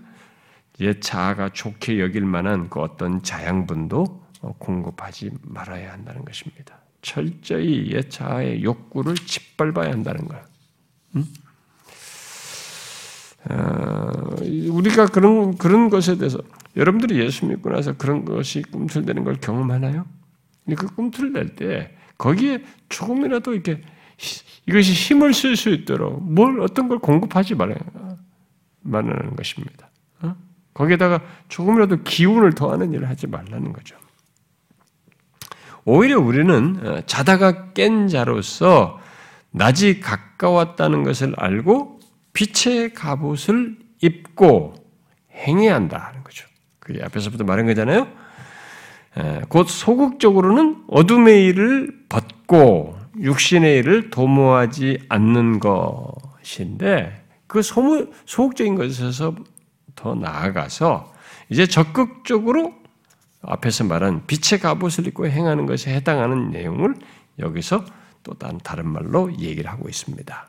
옛 0.79 1.01
자아가 1.01 1.49
좋게 1.49 1.99
여길 1.99 2.23
만한 2.23 2.69
그 2.69 2.79
어떤 2.79 3.21
자양분도 3.23 4.25
공급하지 4.57 5.31
말아야 5.41 5.91
한다는 5.91 6.23
것입니다. 6.23 6.76
철저히 7.01 7.91
옛 7.91 8.09
자아의 8.09 8.63
욕구를 8.63 9.15
짓밟아야 9.15 9.91
한다는 9.91 10.27
거야. 10.27 10.43
응? 11.15 11.25
어, 13.49 14.35
우리가 14.69 15.07
그런 15.07 15.57
그런 15.57 15.89
것에 15.89 16.17
대해서 16.17 16.39
여러분들이 16.75 17.19
예수 17.19 17.45
믿고 17.45 17.69
나서 17.69 17.93
그런 17.93 18.25
것이 18.25 18.61
꿈틀대는 18.61 19.23
걸 19.23 19.35
경험하나요? 19.35 20.05
그 20.75 20.87
꿈틀댈 20.87 21.55
때 21.55 21.95
거기에 22.17 22.63
조금이라도 22.89 23.53
이렇게 23.53 23.81
이것이 24.65 24.91
힘을 24.93 25.33
쓸 25.33 25.55
수 25.55 25.69
있도록 25.69 26.21
뭘 26.21 26.59
어떤 26.59 26.89
걸 26.89 26.99
공급하지 26.99 27.55
말하는 27.55 29.35
것입니다. 29.35 29.89
어? 30.21 30.35
거기에다가 30.73 31.21
조금이라도 31.47 32.03
기운을 32.03 32.53
더하는 32.53 32.93
일을 32.93 33.07
하지 33.07 33.27
말라는 33.27 33.71
거죠. 33.71 33.95
오히려 35.89 36.19
우리는 36.19 36.79
어, 36.83 37.01
자다가 37.05 37.71
깬 37.71 38.09
자로서 38.09 38.99
낮이 39.51 40.01
가까웠다는 40.01 41.03
것을 41.03 41.33
알고 41.37 42.01
빛의 42.33 42.93
갑옷을 42.93 43.77
입고 44.01 44.75
행해야 45.31 45.75
한다는 45.75 46.25
거죠. 46.25 46.45
그게 46.79 47.01
앞에서부터 47.03 47.45
말한 47.45 47.65
거잖아요. 47.67 48.07
곧 49.47 49.67
소극적으로는 49.67 50.83
어둠의 50.89 51.45
일을 51.45 52.05
벗고 52.09 52.95
육신의 53.19 53.79
일을 53.79 54.09
도모하지 54.09 54.99
않는 55.09 55.59
것인데 55.59 57.23
그 57.47 57.61
소무, 57.61 58.11
소극적인 58.25 58.75
것에서 58.75 59.33
더 59.95 60.13
나아가서 60.13 61.11
이제 61.49 61.65
적극적으로 61.65 62.73
앞에서 63.47 63.85
말한 63.85 64.23
빛의 64.27 64.59
갑옷을 64.61 65.07
입고 65.07 65.27
행하는 65.27 65.65
것에 65.65 65.93
해당하는 65.93 66.51
내용을 66.51 66.95
여기서 67.39 67.85
또 68.23 68.33
다른 68.33 68.87
말로 68.89 69.31
얘기를 69.39 69.69
하고 69.71 69.87
있습니다. 69.87 70.47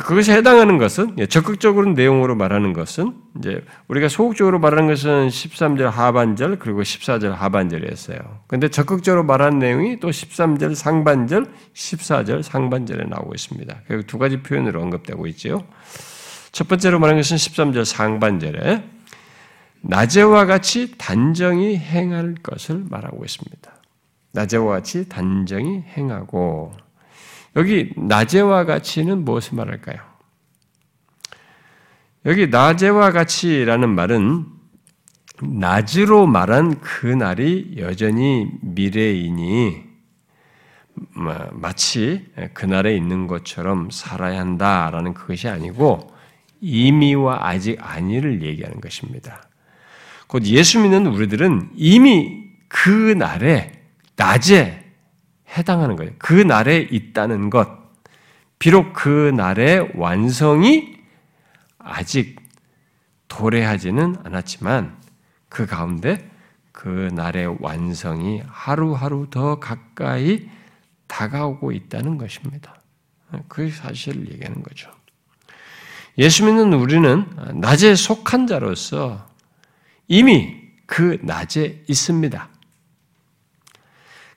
그것에 0.00 0.34
해당하는 0.34 0.78
것은 0.78 1.16
예, 1.18 1.26
적극적으로 1.26 1.92
내용으로 1.92 2.34
말하는 2.34 2.72
것은 2.72 3.14
이제 3.38 3.62
우리가 3.88 4.08
소극적으로 4.08 4.58
말하는 4.58 4.86
것은 4.86 5.28
13절 5.28 5.82
하반절 5.82 6.58
그리고 6.58 6.80
14절 6.80 7.30
하반절이었어요. 7.32 8.18
근데 8.46 8.68
적극적으로 8.68 9.22
말하는 9.22 9.58
내용이 9.58 10.00
또 10.00 10.08
13절 10.08 10.74
상반절, 10.74 11.46
14절 11.74 12.42
상반절에 12.42 13.04
나오고 13.04 13.34
있습니다. 13.34 13.82
그리고 13.86 14.02
두 14.06 14.16
가지 14.16 14.42
표현으로 14.42 14.80
언급되고 14.80 15.26
있지요. 15.26 15.62
첫 16.52 16.68
번째로 16.68 16.98
말하는 16.98 17.20
것은 17.20 17.36
13절 17.36 17.84
상반절에 17.84 18.91
낮에와 19.82 20.46
같이 20.46 20.96
단정히 20.96 21.76
행할 21.76 22.34
것을 22.42 22.84
말하고 22.88 23.24
있습니다. 23.24 23.72
낮에와 24.32 24.76
같이 24.76 25.08
단정히 25.08 25.82
행하고 25.82 26.72
여기 27.56 27.92
낮에와 27.96 28.64
같이는 28.64 29.24
무엇을 29.24 29.56
말할까요? 29.56 29.98
여기 32.24 32.46
낮에와 32.46 33.10
같이라는 33.10 33.88
말은 33.88 34.46
낮으로 35.42 36.26
말한 36.26 36.80
그 36.80 37.06
날이 37.06 37.74
여전히 37.78 38.48
미래이니 38.62 39.82
마치 41.50 42.30
그날에 42.54 42.96
있는 42.96 43.26
것처럼 43.26 43.90
살아야 43.90 44.40
한다라는 44.40 45.14
그것이 45.14 45.48
아니고 45.48 46.12
이미와 46.60 47.48
아직 47.48 47.78
아니를 47.80 48.42
얘기하는 48.42 48.80
것입니다. 48.80 49.42
곧 50.32 50.46
예수 50.46 50.80
믿는 50.80 51.06
우리들은 51.08 51.72
이미 51.74 52.48
그 52.66 52.88
날에 52.88 53.70
낮에 54.16 54.82
해당하는 55.46 55.94
거예요. 55.94 56.12
그 56.16 56.32
날에 56.32 56.88
있다는 56.90 57.50
것. 57.50 57.68
비록 58.58 58.94
그 58.94 59.30
날의 59.36 59.90
완성이 59.94 60.96
아직 61.76 62.40
도래하지는 63.28 64.16
않았지만 64.24 64.96
그 65.50 65.66
가운데 65.66 66.30
그 66.72 67.10
날의 67.12 67.58
완성이 67.60 68.42
하루하루 68.46 69.26
더 69.28 69.60
가까이 69.60 70.48
다가오고 71.08 71.72
있다는 71.72 72.16
것입니다. 72.16 72.80
그 73.48 73.70
사실을 73.70 74.32
얘기하는 74.32 74.62
거죠. 74.62 74.90
예수 76.16 76.46
믿는 76.46 76.72
우리는 76.72 77.26
낮에 77.52 77.94
속한 77.94 78.46
자로서 78.46 79.30
이미 80.12 80.54
그 80.84 81.16
낮에 81.22 81.84
있습니다. 81.88 82.48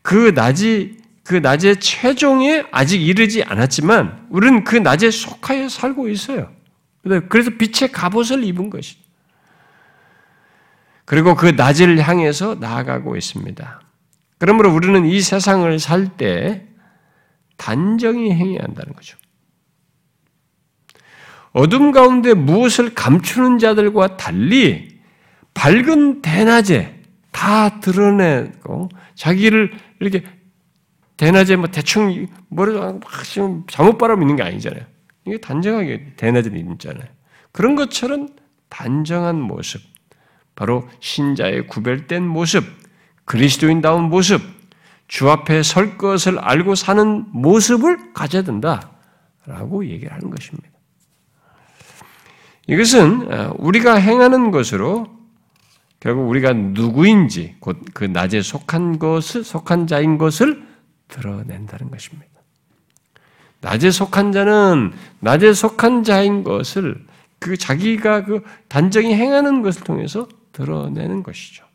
그 0.01 0.33
낮이 0.33 0.99
그 1.25 1.33
낮의 1.35 1.81
최종에 1.81 2.63
아직 2.71 3.01
이르지 3.01 3.43
않았지만 3.43 4.27
우리는 4.29 4.63
그 4.63 4.77
낮에 4.77 5.11
속하여 5.11 5.67
살고 5.67 6.07
있어요. 6.07 6.49
그래서 7.27 7.51
빛의 7.59 7.91
갑옷을 7.91 8.45
입은 8.45 8.69
것이. 8.69 8.95
그리고 11.03 11.35
그 11.35 11.47
낮을 11.47 11.99
향해서 11.99 12.55
나아가고 12.55 13.17
있습니다. 13.17 13.81
그러므로 14.37 14.73
우리는 14.73 15.05
이 15.05 15.19
세상을 15.19 15.77
살 15.79 16.15
때 16.15 16.67
단정히 17.57 18.31
행해야 18.31 18.59
한다는 18.63 18.93
거죠. 18.93 19.17
어둠 21.51 21.91
가운데 21.91 22.33
무엇을 22.33 22.93
감추는 22.93 23.59
자들과 23.59 24.15
달리 24.15 24.94
밝은 25.55 26.21
대낮에 26.21 27.01
다 27.31 27.79
드러내고 27.79 28.89
자기를 29.15 29.73
이렇게 29.99 30.23
대낮에 31.17 31.55
뭐 31.55 31.67
대충 31.67 32.27
뭐를 32.49 32.79
막 32.79 33.01
지금 33.23 33.63
잘못 33.67 33.97
바람 33.97 34.21
있는 34.21 34.35
게 34.35 34.43
아니잖아요. 34.43 34.83
이게 35.25 35.39
단정하게 35.39 36.13
대낮에 36.17 36.51
있잖아요. 36.53 37.07
그런 37.51 37.75
것처럼 37.75 38.29
단정한 38.69 39.41
모습, 39.41 39.81
바로 40.55 40.87
신자의 40.99 41.67
구별된 41.67 42.27
모습, 42.27 42.63
그리스도인다운 43.23 44.03
모습, 44.03 44.41
주 45.07 45.29
앞에 45.29 45.63
설 45.63 45.97
것을 45.97 46.37
알고 46.39 46.75
사는 46.75 47.25
모습을 47.31 48.13
가져야 48.13 48.43
된다라고 48.43 49.85
얘기를 49.85 50.11
하는 50.11 50.29
것입니다. 50.29 50.69
이것은 52.67 53.31
어, 53.31 53.53
우리가 53.57 53.95
행하는 53.95 54.51
것으로 54.51 55.14
결국 56.05 56.29
우리가 56.29 56.53
누구인지 56.53 57.55
곧 57.59 57.79
그 57.95 58.03
낮에 58.03 58.43
속한 58.43 58.99
것을 58.99 59.43
속한 59.43 59.87
자인 59.87 60.19
것을 60.19 60.63
드러낸다는 61.07 61.89
것입니다. 61.89 62.31
낮에 63.61 63.89
속한 63.89 64.31
자는 64.31 64.93
낮에 65.19 65.53
속한 65.53 66.03
자인 66.03 66.43
것을 66.43 67.03
그 67.39 67.57
자기가 67.57 68.25
그 68.25 68.43
단정히 68.67 69.15
행하는 69.15 69.63
것을 69.63 69.83
통해서 69.83 70.27
드러내는 70.51 71.23
것이죠. 71.23 71.65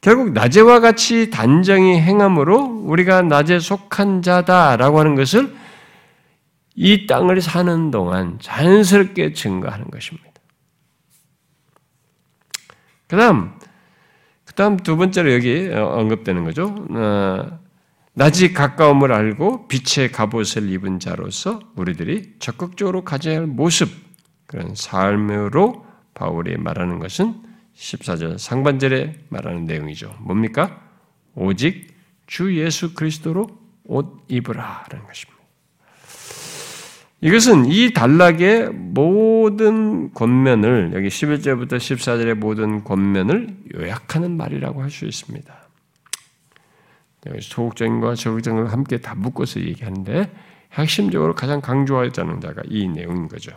결국 0.00 0.32
낮에와 0.32 0.80
같이 0.80 1.30
단정히 1.30 2.00
행함으로 2.00 2.82
우리가 2.84 3.22
낮에 3.22 3.60
속한 3.60 4.22
자다라고 4.22 4.98
하는 4.98 5.14
것을 5.14 5.54
이 6.74 7.06
땅을 7.06 7.42
사는 7.42 7.92
동안 7.92 8.38
자연스럽게 8.40 9.34
증거하는 9.34 9.86
것입니다. 9.88 10.27
그 13.08 13.16
다음 13.16 13.52
그 14.44 14.54
다음 14.54 14.76
두 14.76 14.96
번째로 14.96 15.32
여기 15.32 15.68
언급되는 15.70 16.44
거죠. 16.44 16.74
어, 16.90 17.58
낮이 18.14 18.52
가까움을 18.52 19.12
알고 19.12 19.68
빛의 19.68 20.10
갑옷을 20.10 20.68
입은 20.70 20.98
자로서 20.98 21.60
우리들이 21.76 22.34
적극적으로 22.38 23.04
가져야 23.04 23.38
할 23.38 23.46
모습, 23.46 23.88
그런 24.46 24.74
삶으로 24.74 25.86
바울이 26.14 26.56
말하는 26.56 26.98
것은 26.98 27.42
14절 27.76 28.38
상반절에 28.38 29.26
말하는 29.28 29.66
내용이죠. 29.66 30.16
뭡니까? 30.20 30.82
오직 31.34 31.94
주 32.26 32.56
예수 32.58 32.94
그리스도로 32.94 33.46
옷 33.84 34.24
입으라라는 34.28 35.06
것입니다. 35.06 35.37
이것은 37.20 37.66
이 37.66 37.92
단락의 37.92 38.70
모든 38.70 40.12
권면을 40.14 40.92
여기 40.94 41.08
11절부터 41.08 41.72
14절의 41.72 42.34
모든 42.34 42.84
권면을 42.84 43.56
요약하는 43.74 44.36
말이라고 44.36 44.82
할 44.82 44.90
수 44.90 45.04
있습니다. 45.04 45.54
소극적인 47.40 48.00
것과 48.00 48.14
적극적인 48.14 48.60
걸 48.60 48.72
함께 48.72 48.98
다 48.98 49.14
묶어서 49.14 49.60
얘기하는데 49.60 50.32
핵심적으로 50.72 51.34
가장 51.34 51.60
강조하자는 51.60 52.40
자가 52.40 52.62
이 52.66 52.88
내용인 52.88 53.28
거죠. 53.28 53.50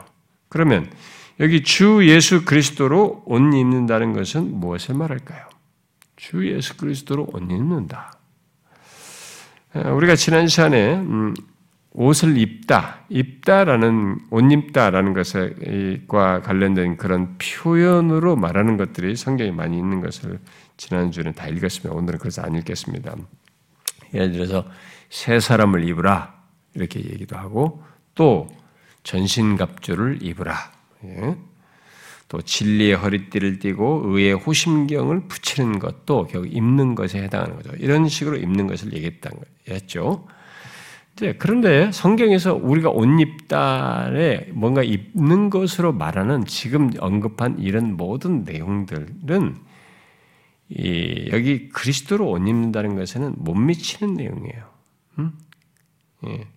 그러면 0.50 0.92
여기 1.40 1.64
주 1.64 2.02
예수 2.08 2.44
그리스도로 2.44 3.24
옷 3.26 3.38
입는다는 3.40 4.14
것은 4.14 4.60
무엇을 4.60 4.96
말할까요? 4.96 5.46
주 6.16 6.52
예수 6.52 6.76
그리스도로 6.78 7.30
옷 7.32 7.40
입는다. 7.42 8.14
우리가 9.74 10.16
지난 10.16 10.48
시간에 10.48 10.96
음, 10.96 11.34
옷을 11.94 12.38
입다, 12.38 13.02
입다라는 13.10 14.18
옷 14.30 14.52
입다라는 14.52 15.14
것과 15.14 16.42
관련된 16.42 16.96
그런 16.98 17.38
표현으로 17.38 18.36
말하는 18.38 18.78
것들이 18.78 19.16
성경에 19.16 19.52
많이 19.52 19.78
있는 19.78 20.00
것을 20.00 20.40
지난주에는 20.78 21.34
다 21.34 21.48
읽었으면 21.48 21.96
오늘은 21.96 22.20
그래서 22.20 22.42
안 22.42 22.56
읽겠습니다. 22.56 23.16
예를 24.14 24.32
들어서 24.32 24.66
새 25.10 25.40
사람을 25.40 25.88
입으라 25.88 26.42
이렇게 26.76 27.00
얘기도 27.00 27.38
하고 27.38 27.84
또 28.16 28.50
전신갑주를 29.04 30.20
입으라. 30.22 30.56
예. 31.06 31.36
또 32.30 32.42
진리의 32.42 32.96
허리띠를 32.96 33.60
띠고 33.60 34.04
의의 34.06 34.34
호심경을 34.36 35.28
붙이는 35.28 35.80
것도 35.80 36.28
결국 36.28 36.48
입는 36.56 36.96
것에 36.96 37.22
해당하는 37.22 37.58
거죠. 37.58 37.72
이런 37.78 38.08
식으로 38.08 38.38
입는 38.38 38.68
것을 38.68 38.94
얘기했던 38.94 39.34
거였죠. 39.68 40.26
네, 41.22 41.34
그런데 41.38 41.92
성경에서 41.92 42.56
우리가 42.56 42.90
옷 42.90 43.06
입다에 43.06 44.48
뭔가 44.54 44.82
입는 44.82 45.52
것으로 45.52 45.94
말하는 45.94 46.46
지금 46.46 46.90
언급한 47.00 47.60
이런 47.60 47.96
모든 47.96 48.44
내용들은 48.44 49.56
여기 51.32 51.70
그리스도로 51.70 52.28
옷 52.28 52.38
입는다는 52.40 52.96
것에는 52.96 53.36
못 53.38 53.54
미치는 53.54 54.16
내용이에요. 54.16 54.64
음? 55.20 55.34
예. 56.26 56.48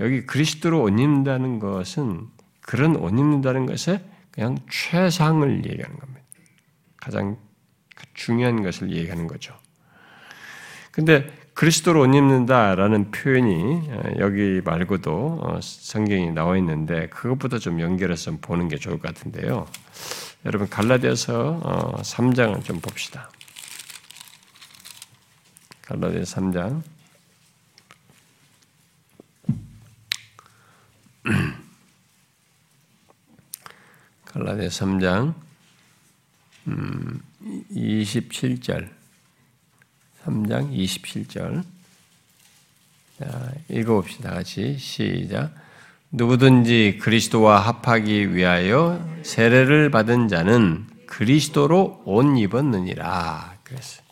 여기 0.00 0.26
그리스도로 0.26 0.82
옷 0.82 0.88
입는다는 0.88 1.60
것은 1.60 2.26
그런 2.60 2.96
옷 2.96 3.10
입는다는 3.10 3.66
것에 3.66 4.04
그냥 4.32 4.58
최상을 4.68 5.64
얘기하는 5.64 5.96
겁니다. 5.96 6.26
가장 6.96 7.36
중요한 8.14 8.64
것을 8.64 8.90
얘기하는 8.90 9.28
거죠. 9.28 9.54
근데 10.90 11.30
그리스도로 11.58 12.02
옷 12.02 12.14
입는다라는 12.14 13.10
표현이 13.10 13.90
어, 13.90 14.02
여기 14.20 14.60
말고도 14.64 15.40
어, 15.42 15.58
성경이 15.60 16.30
나와 16.30 16.56
있는데 16.58 17.08
그것보다 17.08 17.58
좀 17.58 17.80
연결해서 17.80 18.36
보는 18.40 18.68
게 18.68 18.76
좋을 18.76 19.00
것 19.00 19.12
같은데요. 19.12 19.66
여러분 20.44 20.68
갈라디아서 20.68 21.98
3장을 22.04 22.58
어, 22.58 22.62
좀 22.62 22.80
봅시다. 22.80 23.28
갈라디아 25.82 26.22
3장 26.22 26.80
갈라디아 34.26 34.68
3장 34.68 35.34
27절 37.72 38.97
3장 40.28 40.70
27절 40.76 41.64
자, 43.18 43.52
읽어봅시다. 43.68 44.30
같이 44.30 44.76
시작 44.78 45.52
누구든지 46.10 46.98
그리스도와 47.00 47.60
합하기 47.60 48.34
위하여 48.34 49.04
세례를 49.22 49.90
받은 49.90 50.28
자는 50.28 50.86
그리스도로 51.06 52.02
옷 52.04 52.38
입었느니라. 52.38 53.56
그랬어요. 53.64 54.06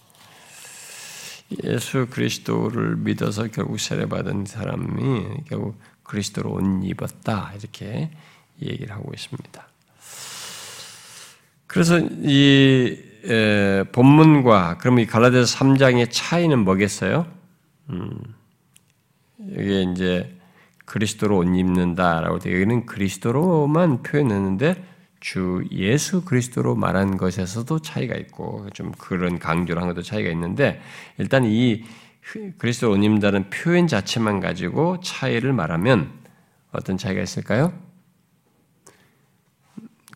예수 1.65 2.07
그리스도를 2.11 2.97
믿어서 2.97 3.47
결국 3.49 3.79
세례받은 3.79 4.47
사람이 4.47 5.45
결국 5.49 5.79
그리스도로 6.03 6.53
옷 6.53 6.85
입었다. 6.85 7.53
이렇게 7.59 8.11
얘기를 8.61 8.95
하고 8.95 9.13
있습니다. 9.15 9.69
그래서 11.67 11.99
이 11.99 12.99
에, 13.27 13.85
본문과 13.93 14.79
그럼 14.79 14.99
이 15.01 15.07
갈라디아서 15.07 15.59
3장의 15.59 16.09
차이는 16.11 16.59
뭐겠어요? 16.61 17.27
음, 17.91 18.19
여기에 19.57 19.83
이제 19.93 20.39
그리스도로 20.85 21.39
옷 21.39 21.45
입는다라고 21.45 22.39
되어 22.39 22.55
여기는 22.55 22.87
그리스도로만 22.87 24.03
표현했는데 24.03 24.85
주 25.21 25.65
예수 25.73 26.25
그리스도로 26.25 26.77
말한 26.77 27.17
것에서도 27.17 27.81
차이가 27.81 28.15
있고 28.17 28.69
좀 28.73 28.93
그런 28.93 29.39
강조를 29.39 29.83
한 29.83 29.89
것도 29.89 30.03
차이가 30.03 30.31
있는데 30.31 30.81
일단 31.19 31.45
이 31.45 31.85
그리스도 32.59 32.91
옷 32.91 32.97
입는다는 32.97 33.51
표현 33.51 33.89
자체만 33.89 34.41
가지고 34.41 35.01
차이를 35.01 35.53
말하면 35.53 36.13
어떤 36.71 36.97
차이가 36.97 37.21
있을까요? 37.23 37.73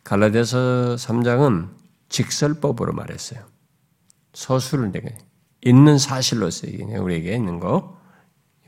갈라디아서 0.05 0.97
3장은 0.97 1.80
직설법으로 2.11 2.93
말했어요. 2.93 3.45
서술을 4.35 4.93
내게 4.93 5.17
있는 5.63 5.99
사실로서 5.99 6.67
우리에게 6.67 7.35
있는 7.35 7.59
거 7.59 7.99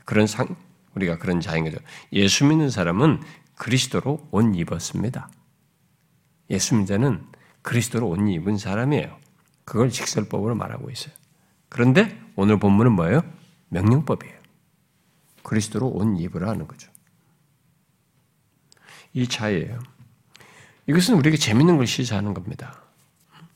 그런 0.05 0.25
상 0.27 0.55
우리가 0.95 1.17
그런 1.17 1.39
자인 1.39 1.63
거죠. 1.63 1.77
예수 2.11 2.45
믿는 2.45 2.69
사람은 2.69 3.21
그리스도로 3.55 4.27
옷 4.31 4.55
입었습니다. 4.55 5.29
예수 6.49 6.75
믿는 6.75 7.25
그리스도로 7.61 8.09
옷 8.09 8.17
입은 8.17 8.57
사람이에요. 8.57 9.17
그걸 9.65 9.89
직설법으로 9.89 10.55
말하고 10.55 10.89
있어요. 10.89 11.13
그런데 11.69 12.19
오늘 12.35 12.59
본문은 12.59 12.91
뭐예요? 12.91 13.21
명령법이에요. 13.69 14.35
그리스도로 15.43 15.89
옷 15.89 16.19
입으라 16.19 16.49
하는 16.49 16.67
거죠. 16.67 16.91
이 19.13 19.27
차이예요. 19.27 19.79
이것은 20.87 21.15
우리에게 21.15 21.37
재밌는 21.37 21.77
걸 21.77 21.87
시사하는 21.87 22.33
겁니다. 22.33 22.83
아, 23.31 23.47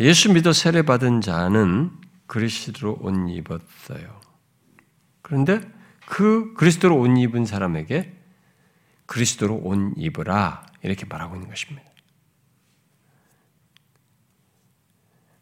예수 0.00 0.32
믿어 0.32 0.52
세례 0.52 0.82
받은 0.82 1.20
자는 1.20 1.90
그리스도로 2.26 2.98
옷 3.00 3.14
입었어요. 3.30 4.20
그런데 5.22 5.60
그 6.06 6.54
그리스도로 6.54 6.98
옷 6.98 7.06
입은 7.06 7.46
사람에게 7.46 8.12
그리스도로 9.06 9.60
옷 9.64 9.76
입으라 9.96 10.66
이렇게 10.82 11.06
말하고 11.06 11.36
있는 11.36 11.48
것입니다. 11.48 11.90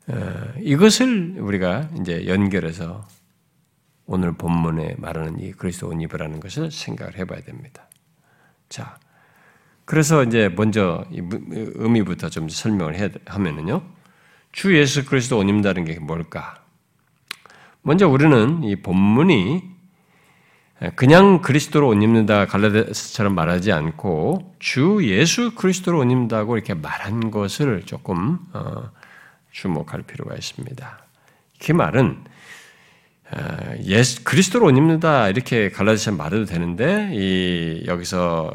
어, 0.08 0.54
이것을 0.60 1.36
우리가 1.38 1.90
이제 2.00 2.26
연결해서 2.26 3.06
오늘 4.06 4.32
본문에 4.32 4.94
말하는 4.96 5.38
이 5.38 5.52
그리스도 5.52 5.88
옷 5.88 6.00
입으라는 6.00 6.40
것을 6.40 6.70
생각을 6.70 7.18
해봐야 7.18 7.42
됩니다. 7.42 7.88
자, 8.70 8.98
그래서 9.88 10.22
이제 10.22 10.50
먼저 10.54 11.02
의미부터 11.10 12.28
좀 12.28 12.50
설명을 12.50 13.10
하면은요. 13.24 13.80
주 14.52 14.76
예수 14.76 15.06
그리스도 15.06 15.38
옷 15.38 15.44
입는다는 15.44 15.86
게 15.86 15.98
뭘까? 15.98 16.62
먼저 17.80 18.06
우리는 18.06 18.62
이 18.64 18.76
본문이 18.76 19.62
그냥 20.94 21.40
그리스도로 21.40 21.88
옷 21.88 21.94
입는다 21.94 22.44
갈라디아서처럼 22.44 23.34
말하지 23.34 23.72
않고 23.72 24.56
주 24.58 24.98
예수 25.04 25.54
그리스도로 25.54 26.00
옷 26.00 26.02
입는다고 26.02 26.58
이렇게 26.58 26.74
말한 26.74 27.30
것을 27.30 27.84
조금 27.86 28.40
어, 28.52 28.90
주목할 29.52 30.02
필요가 30.02 30.34
있습니다. 30.34 30.98
그 31.64 31.72
말은 31.72 32.24
어, 33.30 33.74
예수 33.84 34.22
그리스도로 34.22 34.66
옷 34.66 34.76
입는다 34.76 35.30
이렇게 35.30 35.70
갈라디아서 35.70 36.12
말해도 36.12 36.44
되는데 36.44 37.10
이 37.14 37.84
여기서 37.86 38.54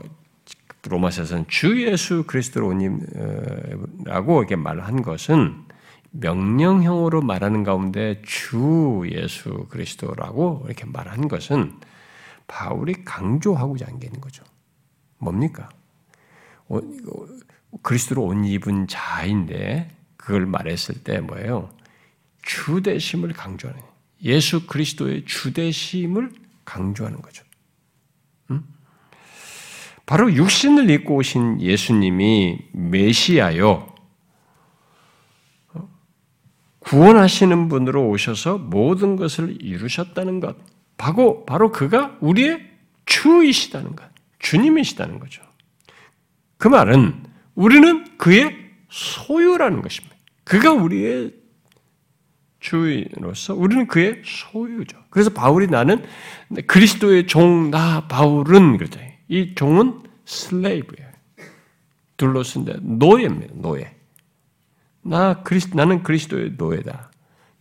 로마서에서는 0.90 1.46
주 1.48 1.82
예수 1.84 2.24
그리스도로 2.26 2.68
옷 2.70 2.82
입라고 2.82 4.40
이렇게 4.40 4.56
말한 4.56 5.02
것은 5.02 5.64
명령형으로 6.12 7.22
말하는 7.22 7.64
가운데 7.64 8.22
주 8.26 9.04
예수 9.12 9.66
그리스도라고 9.70 10.64
이렇게 10.66 10.86
말한 10.86 11.28
것은 11.28 11.80
바울이 12.48 13.06
강조하고자 13.06 13.88
한 13.88 14.00
게 14.00 14.08
있는 14.08 14.20
거죠. 14.22 14.44
뭡니까? 15.18 15.70
그리스도로 17.82 18.24
옷 18.26 18.46
입은 18.46 18.88
자인데 18.88 19.90
그걸 20.18 20.46
말했을 20.46 21.04
때 21.04 21.20
뭐예요? 21.20 21.70
주대심을 22.44 23.34
강조하는 23.34 23.82
예수 24.24 24.68
그리스도의 24.68 25.26
주대심을 25.26 26.32
강조하는 26.66 27.22
거죠. 27.22 27.44
음? 28.52 28.64
바로 30.06 30.34
육신을 30.34 30.90
입고 30.90 31.16
오신 31.16 31.62
예수님이 31.62 32.60
메시아요. 32.74 33.88
구원하시는 36.80 37.70
분으로 37.70 38.10
오셔서 38.10 38.58
모든 38.58 39.16
것을 39.16 39.58
이루셨다는 39.62 40.42
것. 40.42 40.58
바로, 40.98 41.46
바로 41.46 41.72
그가 41.72 42.18
우리의 42.20 42.70
주이시다는 43.06 43.96
것. 43.96 44.06
주님이시다는 44.40 45.20
거죠. 45.20 45.42
그 46.58 46.68
말은 46.68 47.24
우리는 47.56 48.18
그의 48.18 48.56
소유라는 48.90 49.82
것입니다. 49.82 50.16
그가 50.44 50.74
우리의 50.74 51.34
주인으로서 52.60 53.54
우리는 53.54 53.88
그의 53.88 54.22
소유죠. 54.26 54.98
그래서 55.10 55.30
바울이 55.30 55.68
나는 55.68 56.06
그리스도의 56.68 57.28
종 57.28 57.72
나 57.72 58.08
바울은 58.08 58.78
그러죠. 58.78 59.00
이 59.28 59.56
종은 59.56 60.04
슬레이브예요. 60.26 61.12
둘러쓴데 62.18 62.78
노예입니다. 62.82 63.54
노예. 63.56 63.96
나 65.02 65.42
그리스 65.44 65.70
나는 65.74 66.04
그리스도의 66.04 66.54
노예다. 66.58 67.12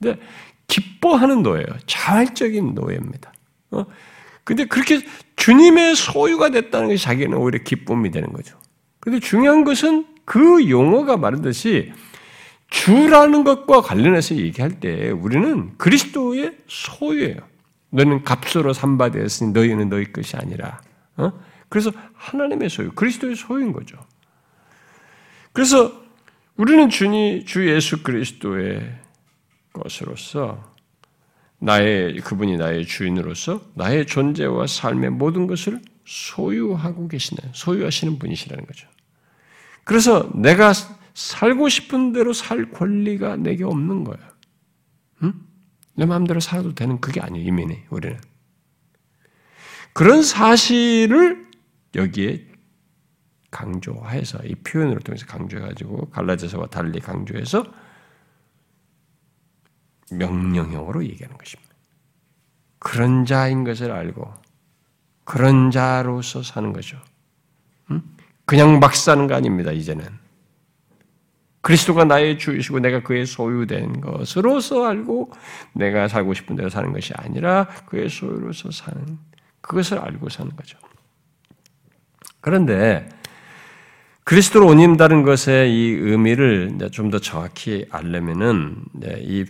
근데 0.00 0.20
기뻐하는 0.66 1.42
노예예요. 1.42 1.66
자활적인 1.86 2.74
노예입니다. 2.74 3.32
어? 3.72 3.86
근데 4.44 4.64
그렇게 4.64 5.00
주님의 5.36 5.96
소유가 5.96 6.50
됐다는 6.50 6.88
것이 6.88 7.02
자기는 7.02 7.36
오히려 7.36 7.58
기쁨이 7.62 8.10
되는 8.10 8.32
거죠. 8.32 8.58
근데 9.00 9.18
중요한 9.18 9.64
것은 9.64 10.06
그 10.24 10.68
용어가 10.68 11.16
말하듯이 11.16 11.92
주라는 12.68 13.44
것과 13.44 13.82
관련해서 13.82 14.36
얘기할 14.36 14.80
때 14.80 15.10
우리는 15.10 15.76
그리스도의 15.76 16.56
소유예요. 16.68 17.36
너는 17.90 18.24
값으로 18.24 18.72
삼바되었으니 18.72 19.52
너희는 19.52 19.88
너희 19.90 20.10
것이 20.12 20.36
아니라. 20.36 20.80
어? 21.16 21.32
그래서 21.72 21.90
하나님의 22.12 22.68
소유, 22.68 22.92
그리스도의 22.92 23.34
소유인 23.34 23.72
거죠. 23.72 23.96
그래서 25.54 26.04
우리는 26.58 26.90
주니 26.90 27.46
주 27.46 27.66
예수 27.66 28.02
그리스도의 28.02 29.00
것으로서 29.72 30.74
나의 31.60 32.20
그분이 32.20 32.58
나의 32.58 32.84
주인으로서 32.84 33.62
나의 33.72 34.06
존재와 34.06 34.66
삶의 34.66 35.12
모든 35.12 35.46
것을 35.46 35.80
소유하고 36.04 37.08
계시는 37.08 37.42
소유하시는 37.54 38.18
분이시라는 38.18 38.66
거죠. 38.66 38.86
그래서 39.84 40.30
내가 40.34 40.74
살고 41.14 41.70
싶은 41.70 42.12
대로 42.12 42.34
살 42.34 42.70
권리가 42.70 43.36
내게 43.36 43.64
없는 43.64 44.04
거야. 44.04 44.18
응? 45.22 45.32
내 45.94 46.04
마음대로 46.04 46.38
살아도 46.38 46.74
되는 46.74 47.00
그게 47.00 47.22
아니에요, 47.22 47.48
이민이, 47.48 47.84
우리는. 47.88 48.20
그런 49.94 50.22
사실을 50.22 51.50
여기에 51.94 52.46
강조해서, 53.50 54.38
이 54.44 54.54
표현으로 54.54 55.00
통해서 55.00 55.26
강조해가지고, 55.26 56.10
갈라져서와 56.10 56.68
달리 56.68 57.00
강조해서 57.00 57.64
명령형으로 60.10 61.04
얘기하는 61.04 61.36
것입니다. 61.36 61.74
그런 62.78 63.24
자인 63.26 63.64
것을 63.64 63.92
알고, 63.92 64.32
그런 65.24 65.70
자로서 65.70 66.42
사는 66.42 66.72
거죠. 66.72 66.98
응? 67.90 68.02
그냥 68.44 68.80
막 68.80 68.94
사는 68.94 69.26
거 69.26 69.34
아닙니다, 69.34 69.70
이제는. 69.70 70.22
그리스도가 71.62 72.04
나의 72.04 72.38
주이시고 72.38 72.80
내가 72.80 73.02
그의 73.02 73.24
소유된 73.24 74.00
것으로서 74.00 74.84
알고 74.84 75.30
내가 75.74 76.08
살고 76.08 76.34
싶은 76.34 76.56
대로 76.56 76.68
사는 76.68 76.92
것이 76.92 77.14
아니라 77.14 77.68
그의 77.86 78.08
소유로서 78.08 78.72
사는 78.72 79.18
그것을 79.60 79.98
알고 79.98 80.28
사는 80.28 80.54
거죠. 80.56 80.76
그런데 82.42 83.08
그리스도로 84.24 84.66
옷 84.66 84.78
입다는 84.78 85.22
것의 85.22 85.72
이 85.72 85.92
의미를 85.94 86.76
좀 86.92 87.10
더 87.10 87.18
정확히 87.18 87.86
알려면은 87.90 88.76
이 89.20 89.46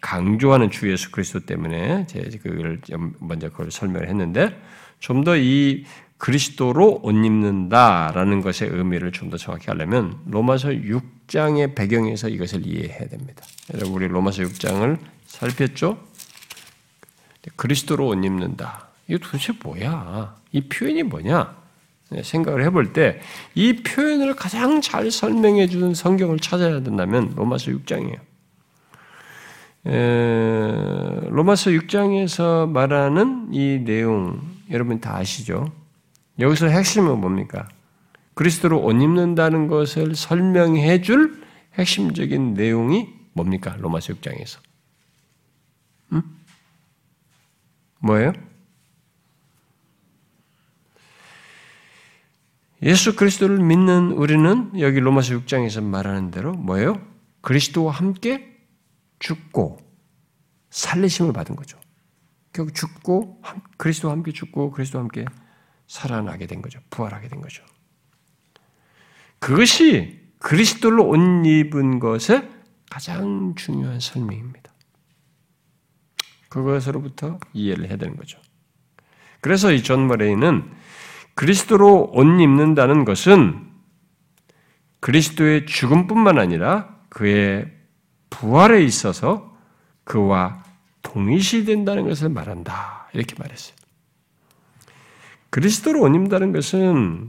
강조하는 0.00 0.70
주 0.70 0.90
예수 0.90 1.10
그리스도 1.10 1.40
때문에 1.40 2.06
제가 2.06 2.28
그걸 2.42 2.80
먼저 3.18 3.50
그걸 3.50 3.72
설명을 3.72 4.08
했는데 4.08 4.56
좀 5.00 5.24
더 5.24 5.36
이 5.36 5.84
그리스도로 6.18 7.00
옷 7.02 7.10
입는다라는 7.12 8.40
것의 8.40 8.70
의미를 8.70 9.10
좀 9.12 9.30
더 9.30 9.36
정확히 9.36 9.66
하려면 9.66 10.18
로마서 10.26 10.72
6 10.74 11.16
6장의 11.26 11.74
배경에서 11.74 12.28
이것을 12.28 12.66
이해해야 12.66 13.08
됩니다. 13.08 13.44
우리 13.86 14.08
로마서 14.08 14.42
6장을 14.42 14.98
살폈죠? 15.26 15.98
그리스도로 17.56 18.08
옷 18.08 18.24
입는다. 18.24 18.88
이거 19.08 19.18
도대체 19.18 19.52
뭐야? 19.62 20.36
이 20.52 20.60
표현이 20.62 21.02
뭐냐? 21.04 21.65
네, 22.10 22.22
생각을 22.22 22.64
해볼 22.64 22.92
때 22.92 23.20
이 23.54 23.82
표현을 23.82 24.36
가장 24.36 24.80
잘 24.82 25.10
설명해 25.10 25.66
주는 25.68 25.94
성경을 25.94 26.38
찾아야 26.38 26.82
된다면 26.82 27.32
로마서 27.36 27.72
6장이에요. 27.72 28.18
에, 29.86 31.30
로마서 31.30 31.70
6장에서 31.70 32.68
말하는 32.68 33.48
이 33.52 33.82
내용 33.84 34.40
여러분 34.70 35.00
다 35.00 35.16
아시죠? 35.16 35.72
여기서 36.38 36.66
핵심은 36.66 37.18
뭡니까? 37.18 37.66
그리스도로 38.34 38.82
옷 38.82 38.92
입는다는 38.92 39.68
것을 39.68 40.14
설명해 40.14 41.00
줄 41.00 41.42
핵심적인 41.78 42.52
내용이 42.54 43.08
뭡니까? 43.32 43.74
로마서 43.78 44.12
6장에서. 44.14 44.58
음? 46.12 46.22
뭐예요? 48.00 48.32
예수 52.86 53.16
그리스도를 53.16 53.58
믿는 53.58 54.12
우리는 54.12 54.70
여기 54.78 55.00
로마서 55.00 55.34
6장에서 55.40 55.82
말하는 55.82 56.30
대로 56.30 56.52
뭐예요? 56.52 57.04
그리스도와 57.40 57.92
함께 57.92 58.56
죽고 59.18 59.78
살리심을 60.70 61.32
받은 61.32 61.56
거죠. 61.56 61.80
결국 62.52 62.74
죽고 62.76 63.42
그리스도와 63.76 64.14
함께 64.14 64.30
죽고 64.30 64.70
그리스도와 64.70 65.02
함께 65.02 65.24
살아나게 65.88 66.46
된 66.46 66.62
거죠. 66.62 66.78
부활하게 66.90 67.26
된 67.26 67.40
거죠. 67.40 67.64
그것이 69.40 70.20
그리스도로 70.38 71.08
옷 71.08 71.16
입은 71.44 71.98
것의 71.98 72.48
가장 72.88 73.56
중요한 73.56 73.98
설명입니다. 73.98 74.72
그것으로부터 76.48 77.40
이해를 77.52 77.88
해야 77.88 77.96
되는 77.96 78.16
거죠. 78.16 78.38
그래서 79.40 79.72
이 79.72 79.82
존 79.82 80.06
머레이는 80.06 80.70
그리스도로 81.36 82.12
옷 82.12 82.24
입는다는 82.24 83.04
것은 83.04 83.68
그리스도의 85.00 85.66
죽음뿐만 85.66 86.38
아니라 86.38 86.96
그의 87.10 87.70
부활에 88.30 88.82
있어서 88.82 89.54
그와 90.04 90.64
동일시 91.02 91.66
된다는 91.66 92.08
것을 92.08 92.30
말한다. 92.30 93.08
이렇게 93.12 93.36
말했어요. 93.38 93.76
그리스도로 95.50 96.00
옷 96.00 96.08
입는다는 96.08 96.52
것은 96.52 97.28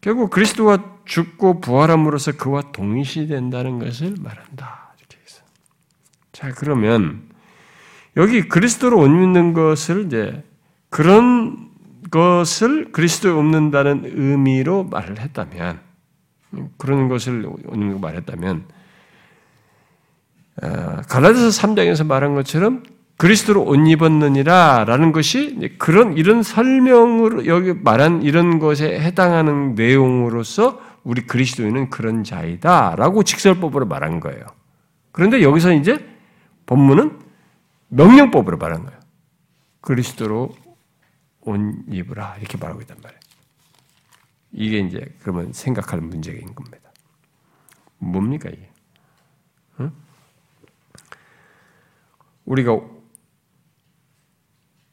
결국 0.00 0.30
그리스도가 0.30 1.00
죽고 1.04 1.60
부활함으로써 1.60 2.32
그와 2.32 2.72
동시된다는 2.72 3.78
것을 3.78 4.14
말한다. 4.18 4.94
이렇게 4.98 5.18
해서. 5.22 5.42
자, 6.32 6.52
그러면 6.52 7.28
여기 8.16 8.48
그리스도로 8.48 8.98
옷 8.98 9.06
입는 9.06 9.52
것을 9.52 10.06
이제 10.06 10.42
그런 10.88 11.73
것을 12.10 12.92
그리스도에 12.92 13.32
없는다는 13.32 14.02
의미로 14.04 14.84
말을 14.84 15.20
했다면 15.20 15.80
그런 16.78 17.08
것을 17.08 17.42
거 17.42 17.98
말했다면 18.00 18.64
어, 20.62 21.00
갈라디아서 21.08 21.66
3장에서 21.66 22.06
말한 22.06 22.34
것처럼 22.34 22.82
그리스도로 23.16 23.64
옷 23.64 23.76
입었느니라라는 23.76 25.12
것이 25.12 25.76
그런 25.78 26.16
이런 26.16 26.42
설명으로 26.42 27.46
여기 27.46 27.72
말한 27.72 28.22
이런 28.22 28.58
것에 28.58 29.00
해당하는 29.00 29.74
내용으로서 29.74 30.80
우리 31.04 31.26
그리스도인은 31.26 31.90
그런 31.90 32.24
자이다라고 32.24 33.22
직설법으로 33.22 33.86
말한 33.86 34.20
거예요. 34.20 34.44
그런데 35.12 35.42
여기서 35.42 35.72
이제 35.72 36.04
본문은 36.66 37.18
명령법으로 37.88 38.56
말한 38.56 38.84
거예요. 38.84 38.98
그리스도로 39.80 40.54
옷 41.44 41.58
입으라 41.88 42.36
이렇게 42.38 42.56
말하고 42.58 42.80
있단 42.82 42.98
말이에요. 43.02 43.20
이게 44.52 44.78
이제 44.80 45.16
그러면 45.20 45.52
생각할 45.52 46.00
문제인 46.00 46.54
겁니다. 46.54 46.90
뭡니까 47.98 48.48
이게? 48.50 48.70
응? 49.80 49.92
우리가 52.44 52.72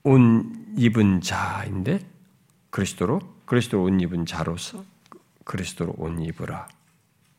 옷 0.04 0.20
입은 0.78 1.22
자인데 1.22 2.00
그리스도로 2.70 3.20
그리스도로 3.46 3.84
옷 3.84 4.02
입은 4.02 4.26
자로서 4.26 4.84
그리스도로 5.44 5.94
옷 5.98 6.20
입으라. 6.20 6.68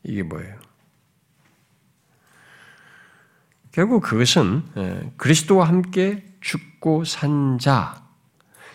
이게 0.03 0.23
뭐예요? 0.23 0.59
결국 3.71 4.01
그것은 4.03 4.63
예, 4.77 5.11
그리스도와 5.17 5.67
함께 5.67 6.23
죽고 6.41 7.05
산 7.05 7.57
자, 7.57 8.02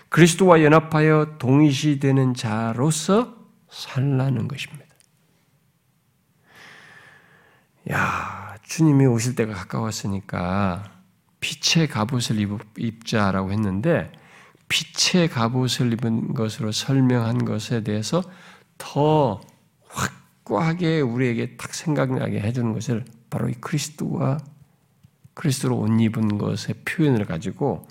그리스도와 0.08 0.62
연합하여 0.62 1.36
동시되는 1.38 2.34
자로서 2.34 3.36
살라는 3.70 4.48
것입니다. 4.48 4.86
야, 7.90 8.56
주님이 8.62 9.06
오실 9.06 9.34
때가 9.34 9.54
가까웠으니까 9.54 10.84
빛의 11.40 11.88
갑옷을 11.88 12.36
입자라고 12.76 13.52
했는데 13.52 14.12
빛의 14.68 15.28
갑옷을 15.28 15.92
입은 15.94 16.34
것으로 16.34 16.72
설명한 16.72 17.44
것에 17.44 17.82
대해서 17.82 18.22
더 18.76 19.40
확고하게 19.88 21.00
우리에게 21.00 21.56
딱 21.56 21.74
생각나게 21.74 22.40
해주는 22.40 22.72
것을 22.72 23.04
바로 23.30 23.48
이 23.48 23.54
그리스도와 23.54 24.38
그리스도로 25.34 25.78
옷 25.78 26.00
입은 26.00 26.38
것의 26.38 26.82
표현을 26.84 27.24
가지고 27.24 27.86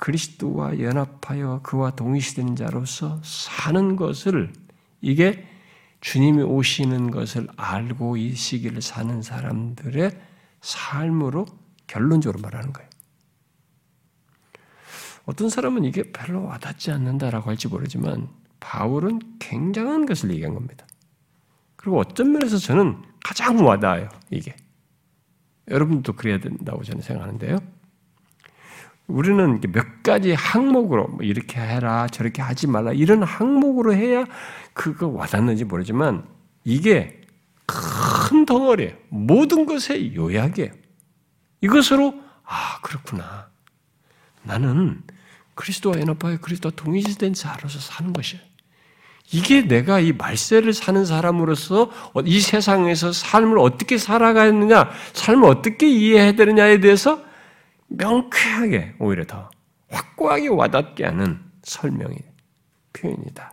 그리스도와 0.00 0.80
연합하여 0.80 1.60
그와 1.62 1.90
동일시되는 1.90 2.56
자로서 2.56 3.20
사는 3.22 3.96
것을 3.96 4.50
이게 5.02 5.46
주님이 6.00 6.42
오시는 6.42 7.10
것을 7.10 7.46
알고 7.56 8.16
이 8.16 8.34
시기를 8.34 8.80
사는 8.80 9.20
사람들의 9.20 10.18
삶으로 10.62 11.44
결론적으로 11.86 12.40
말하는 12.40 12.72
거예요. 12.72 12.88
어떤 15.26 15.50
사람은 15.50 15.84
이게 15.84 16.10
별로 16.12 16.44
와닿지 16.44 16.90
않는다라고 16.92 17.50
할지 17.50 17.68
모르지만 17.68 18.30
바울은 18.58 19.20
굉장한 19.38 20.06
것을 20.06 20.30
얘기한 20.30 20.54
겁니다. 20.54 20.86
그리고 21.76 21.98
어떤 21.98 22.32
면에서 22.32 22.56
저는 22.56 23.02
가장 23.22 23.62
와닿아요, 23.66 24.08
이게. 24.30 24.56
여러분도 25.68 26.14
그래야 26.14 26.40
된다고 26.40 26.82
저는 26.82 27.02
생각하는데요. 27.02 27.79
우리는 29.10 29.60
몇 29.72 30.02
가지 30.02 30.32
항목으로 30.32 31.08
뭐 31.08 31.18
이렇게 31.22 31.60
해라 31.60 32.06
저렇게 32.08 32.42
하지 32.42 32.66
말라 32.66 32.92
이런 32.92 33.22
항목으로 33.22 33.94
해야 33.94 34.24
그거 34.72 35.08
와닿는지 35.08 35.64
모르지만 35.64 36.24
이게 36.64 37.20
큰 37.66 38.46
덩어리예요. 38.46 38.92
모든 39.08 39.66
것의 39.66 40.14
요약이에요. 40.14 40.70
이것으로 41.60 42.14
아 42.44 42.80
그렇구나. 42.82 43.48
나는 44.42 45.02
그리스도와 45.54 46.00
연합하여 46.00 46.38
그리스도와 46.38 46.72
동일시된 46.74 47.34
자로서 47.34 47.78
사는 47.78 48.12
것이에요. 48.12 48.42
이게 49.32 49.62
내가 49.62 50.00
이 50.00 50.12
말세를 50.12 50.72
사는 50.72 51.04
사람으로서 51.04 51.90
이 52.24 52.40
세상에서 52.40 53.12
삶을 53.12 53.58
어떻게 53.58 53.96
살아가느냐, 53.96 54.90
삶을 55.12 55.48
어떻게 55.48 55.88
이해해야 55.88 56.32
되느냐에 56.32 56.80
대해서 56.80 57.22
명쾌하게 57.90 58.94
오히려 58.98 59.24
더 59.24 59.50
확고하게 59.88 60.48
와닿게 60.48 61.04
하는 61.04 61.40
설명이 61.62 62.16
표현이다. 62.92 63.52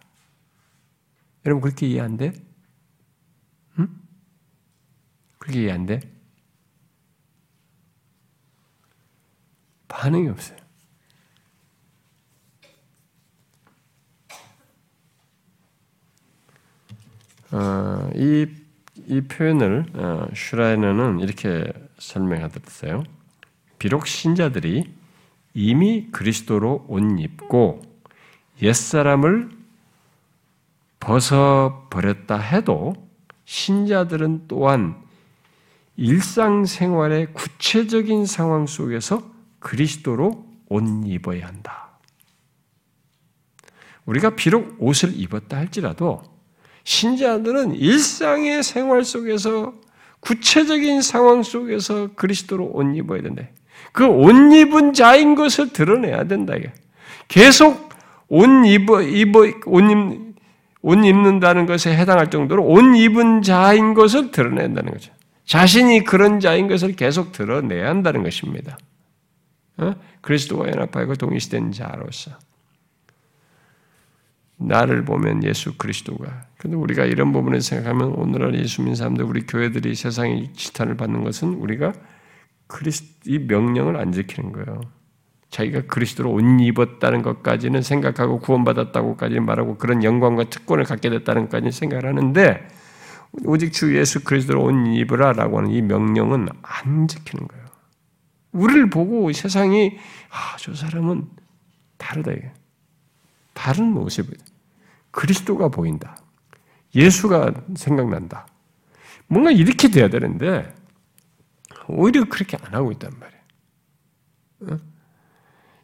여러분 1.45 1.61
그렇게 1.61 1.87
이해 1.87 2.01
안 2.01 2.17
돼? 2.17 2.33
응? 3.79 3.87
그렇게 5.39 5.63
이해 5.63 5.71
안 5.71 5.85
돼? 5.85 5.99
반응이 9.87 10.29
없어요. 10.29 10.57
어, 17.51 18.09
이, 18.13 18.45
이 19.07 19.21
표현을 19.21 19.85
어, 19.93 20.27
슈라이너는 20.35 21.21
이렇게 21.21 21.71
설명하듯어요. 21.97 23.16
비록 23.79 24.07
신자들이 24.07 24.91
이미 25.53 26.07
그리스도로 26.11 26.85
옷 26.87 27.01
입고 27.19 27.81
옛사람을 28.61 29.49
벗어버렸다 30.99 32.37
해도 32.37 32.95
신자들은 33.45 34.47
또한 34.47 34.95
일상생활의 35.95 37.33
구체적인 37.33 38.25
상황 38.25 38.67
속에서 38.67 39.31
그리스도로 39.59 40.45
옷 40.69 40.83
입어야 41.05 41.47
한다. 41.47 41.87
우리가 44.05 44.35
비록 44.35 44.75
옷을 44.79 45.19
입었다 45.19 45.57
할지라도 45.57 46.23
신자들은 46.83 47.75
일상의 47.75 48.63
생활 48.63 49.03
속에서 49.03 49.73
구체적인 50.19 51.01
상황 51.01 51.43
속에서 51.43 52.13
그리스도로 52.15 52.65
옷 52.73 52.95
입어야 52.95 53.21
된다. 53.21 53.43
그 53.91 54.05
옷 54.05 54.53
입은 54.53 54.93
자인 54.93 55.35
것을 55.35 55.73
드러내야 55.73 56.25
된다. 56.25 56.53
계속 57.27 57.89
옷 58.27 58.45
입어, 58.65 59.01
입어, 59.01 59.39
옷, 59.65 59.81
입, 59.81 60.35
옷 60.81 60.95
입는다는 61.03 61.65
것에 61.65 61.95
해당할 61.95 62.29
정도로 62.29 62.65
옷 62.65 62.81
입은 62.95 63.41
자인 63.41 63.93
것을 63.93 64.31
드러낸다는 64.31 64.91
거죠. 64.91 65.11
자신이 65.45 66.03
그런 66.03 66.39
자인 66.39 66.67
것을 66.67 66.95
계속 66.95 67.31
드러내야 67.31 67.89
한다는 67.89 68.23
것입니다. 68.23 68.77
어? 69.77 69.95
그리스도와 70.21 70.67
연합하고 70.67 71.15
동일시된 71.15 71.71
자로서. 71.71 72.31
나를 74.57 75.05
보면 75.05 75.43
예수 75.43 75.77
그리스도가. 75.77 76.45
근데 76.57 76.75
우리가 76.75 77.05
이런 77.05 77.31
부분을 77.31 77.61
생각하면 77.61 78.09
오늘날 78.09 78.55
예수 78.55 78.81
믿는 78.81 78.95
사람들, 78.95 79.23
우리 79.23 79.45
교회들이 79.45 79.95
세상의 79.95 80.53
지탄을 80.53 80.97
받는 80.97 81.23
것은 81.23 81.53
우리가 81.53 81.93
그리스도 82.67 83.31
이 83.31 83.39
명령을 83.39 83.97
안 83.97 84.11
지키는 84.11 84.51
거예요. 84.51 84.81
자기가 85.49 85.83
그리스도로 85.87 86.31
옷 86.31 86.41
입었다는 86.41 87.21
것까지는 87.21 87.81
생각하고 87.81 88.39
구원받았다고까지 88.39 89.39
말하고 89.39 89.77
그런 89.77 90.03
영광과 90.03 90.45
특권을 90.49 90.83
갖게 90.83 91.09
됐다는 91.09 91.43
것까지 91.43 91.71
생각을 91.71 92.05
하는데 92.05 92.67
오직 93.45 93.71
주 93.71 93.95
예수 93.97 94.23
그리스도로 94.23 94.63
옷 94.63 94.71
입으라라고 94.71 95.59
하는 95.59 95.71
이 95.71 95.81
명령은 95.81 96.49
안 96.61 97.07
지키는 97.07 97.47
거예요. 97.47 97.65
우리를 98.51 98.89
보고 98.89 99.31
세상이 99.31 99.97
아, 100.29 100.57
저 100.57 100.73
사람은 100.73 101.27
다르다 101.97 102.31
이게. 102.31 102.51
다른 103.53 103.85
모습이다. 103.91 104.43
그리스도가 105.11 105.69
보인다. 105.69 106.17
예수가 106.93 107.53
생각난다. 107.75 108.47
뭔가 109.27 109.51
이렇게 109.51 109.89
돼야 109.89 110.09
되는데 110.09 110.73
오히려 111.87 112.25
그렇게 112.25 112.57
안 112.61 112.73
하고 112.73 112.91
있단 112.91 113.11
말이에요. 113.19 114.79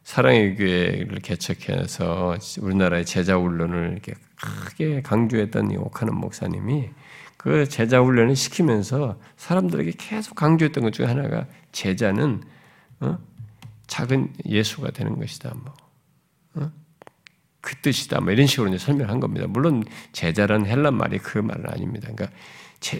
사랑의 0.03 0.55
교회를 0.55 1.19
개척해서 1.19 2.37
우리나라의 2.59 3.05
제자 3.05 3.37
훈련을 3.37 3.93
이렇게 3.93 4.13
크게 4.35 5.01
강조했던 5.01 5.75
옥하는 5.77 6.15
목사님이 6.15 6.89
그 7.37 7.67
제자 7.67 8.01
훈련을 8.01 8.35
시키면서 8.35 9.19
사람들에게 9.37 9.93
계속 9.97 10.35
강조했던 10.35 10.83
것 10.83 10.93
중에 10.93 11.05
하나가 11.05 11.47
제자는 11.71 12.41
어? 12.99 13.17
작은 13.87 14.33
예수가 14.45 14.91
되는 14.91 15.17
것이다. 15.17 15.53
뭐. 15.55 15.73
어? 16.55 16.71
그 17.61 17.75
뜻이다. 17.77 18.21
뭐 18.21 18.31
이런 18.31 18.47
식으로 18.47 18.77
설명한 18.77 19.19
겁니다. 19.19 19.45
물론 19.47 19.83
제자라는 20.13 20.65
헬란 20.65 20.95
말이 20.95 21.17
그 21.17 21.37
말은 21.37 21.65
아닙니다. 21.69 22.09
그러니까 22.13 22.37
제, 22.83 22.99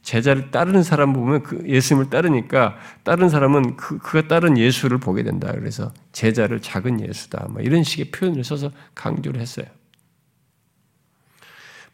제자를 0.00 0.50
따르는 0.50 0.82
사람 0.82 1.12
보면 1.12 1.42
그 1.42 1.62
예수님을 1.68 2.08
따르니까 2.08 2.78
다른 3.04 3.28
사람은 3.28 3.76
그, 3.76 3.98
그가 3.98 4.26
따른 4.26 4.56
예수를 4.56 4.96
보게 4.96 5.22
된다. 5.22 5.52
그래서 5.52 5.92
제자를 6.12 6.62
작은 6.62 7.06
예수다. 7.06 7.48
뭐 7.50 7.60
이런 7.60 7.84
식의 7.84 8.12
표현을 8.12 8.42
써서 8.44 8.72
강조를 8.94 9.38
했어요. 9.38 9.66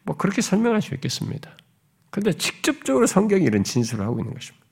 뭐 0.03 0.15
그렇게 0.15 0.41
설명할 0.41 0.81
수 0.81 0.95
있겠습니다. 0.95 1.51
근데 2.11 2.31
직접적으로 2.31 3.05
성경이 3.05 3.43
이런 3.43 3.65
진술을 3.65 4.05
하고 4.05 4.21
있는 4.21 4.33
것입니다. 4.33 4.65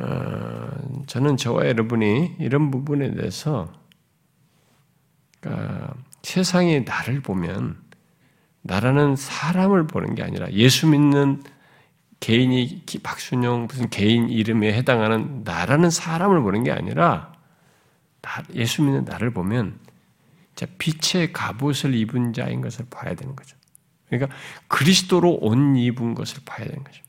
어, 0.00 1.04
저는 1.06 1.36
저와 1.36 1.66
여러분이 1.68 2.38
이런 2.40 2.72
부분에 2.72 3.14
대해서 3.14 3.72
그러니까 5.40 5.94
세상이 6.28 6.80
나를 6.80 7.22
보면 7.22 7.80
나라는 8.60 9.16
사람을 9.16 9.86
보는 9.86 10.14
게 10.14 10.22
아니라 10.22 10.50
예수 10.52 10.86
믿는 10.86 11.42
개인이 12.20 12.82
박순영 13.02 13.66
무슨 13.66 13.88
개인 13.88 14.28
이름에 14.28 14.74
해당하는 14.74 15.42
나라는 15.44 15.88
사람을 15.88 16.42
보는 16.42 16.64
게 16.64 16.70
아니라 16.70 17.32
예수 18.54 18.82
믿는 18.82 19.06
나를 19.06 19.30
보면 19.30 19.78
빛의 20.76 21.32
갑옷을 21.32 21.94
입은 21.94 22.34
자인 22.34 22.60
것을 22.60 22.84
봐야 22.90 23.14
되는 23.14 23.34
거죠. 23.34 23.56
그러니까 24.10 24.36
그리스도로 24.66 25.38
옷 25.40 25.54
입은 25.54 26.14
것을 26.14 26.42
봐야 26.44 26.66
되는 26.66 26.84
거죠. 26.84 27.02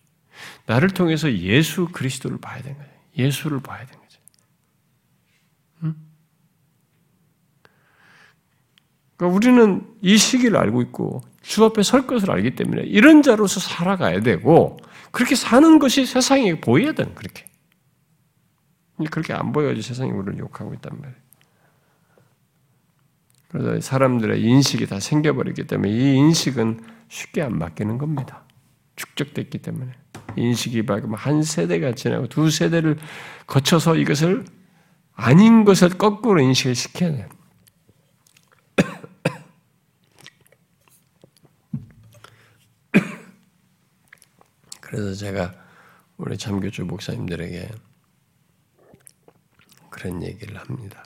나를 0.66 0.92
통해서 0.92 1.30
예수 1.34 1.90
그리스도를 1.92 2.38
봐야 2.38 2.62
되는 2.62 2.78
거죠. 2.78 2.90
예수를 3.18 3.60
봐야 3.60 3.80
되는 3.80 3.92
거죠. 3.92 3.99
그러니까 9.20 9.36
우리는 9.36 9.86
이 10.02 10.18
시기를 10.18 10.58
알고 10.58 10.82
있고 10.84 11.22
주 11.42 11.66
앞에 11.66 11.84
설 11.84 12.08
것을 12.08 12.32
알기 12.32 12.56
때문에 12.56 12.84
이런 12.84 13.22
자로서 13.22 13.60
살아가야 13.60 14.22
되고 14.22 14.78
그렇게 15.12 15.36
사는 15.36 15.78
것이 15.78 16.06
세상에 16.06 16.62
보여야 16.62 16.94
되는 16.94 17.14
그렇게. 17.16 17.46
그렇게 19.12 19.34
안 19.34 19.52
보여야지 19.52 19.82
세상이 19.82 20.12
우리를 20.12 20.40
욕하고 20.40 20.74
있단 20.74 20.98
말이에요. 20.98 21.20
그래서 23.50 23.82
사람들의 23.82 24.42
인식이 24.42 24.88
다 24.88 25.02
생겨버렸기 25.02 25.68
때문에 25.68 25.92
이 25.92 26.16
인식은 26.16 26.80
쉽게 27.10 27.42
안 27.42 27.60
바뀌는 27.60 27.98
겁니다. 27.98 28.44
축적됐기 28.96 29.58
때문에. 29.58 29.92
인식이 30.38 30.84
한 31.14 31.44
세대가 31.44 31.94
지나고 31.94 32.28
두 32.28 32.50
세대를 32.50 32.98
거쳐서 33.48 33.98
이것을 33.98 34.46
아닌 35.14 35.66
것을 35.66 35.90
거꾸로 35.90 36.40
인식을 36.40 36.76
시켜야 36.76 37.12
돼요. 37.12 37.28
그래서 44.90 45.14
제가 45.14 45.54
우리 46.18 46.36
참교주 46.36 46.86
목사님들에게 46.86 47.70
그런 49.92 50.24
얘기를 50.24 50.58
합니다. 50.58 51.04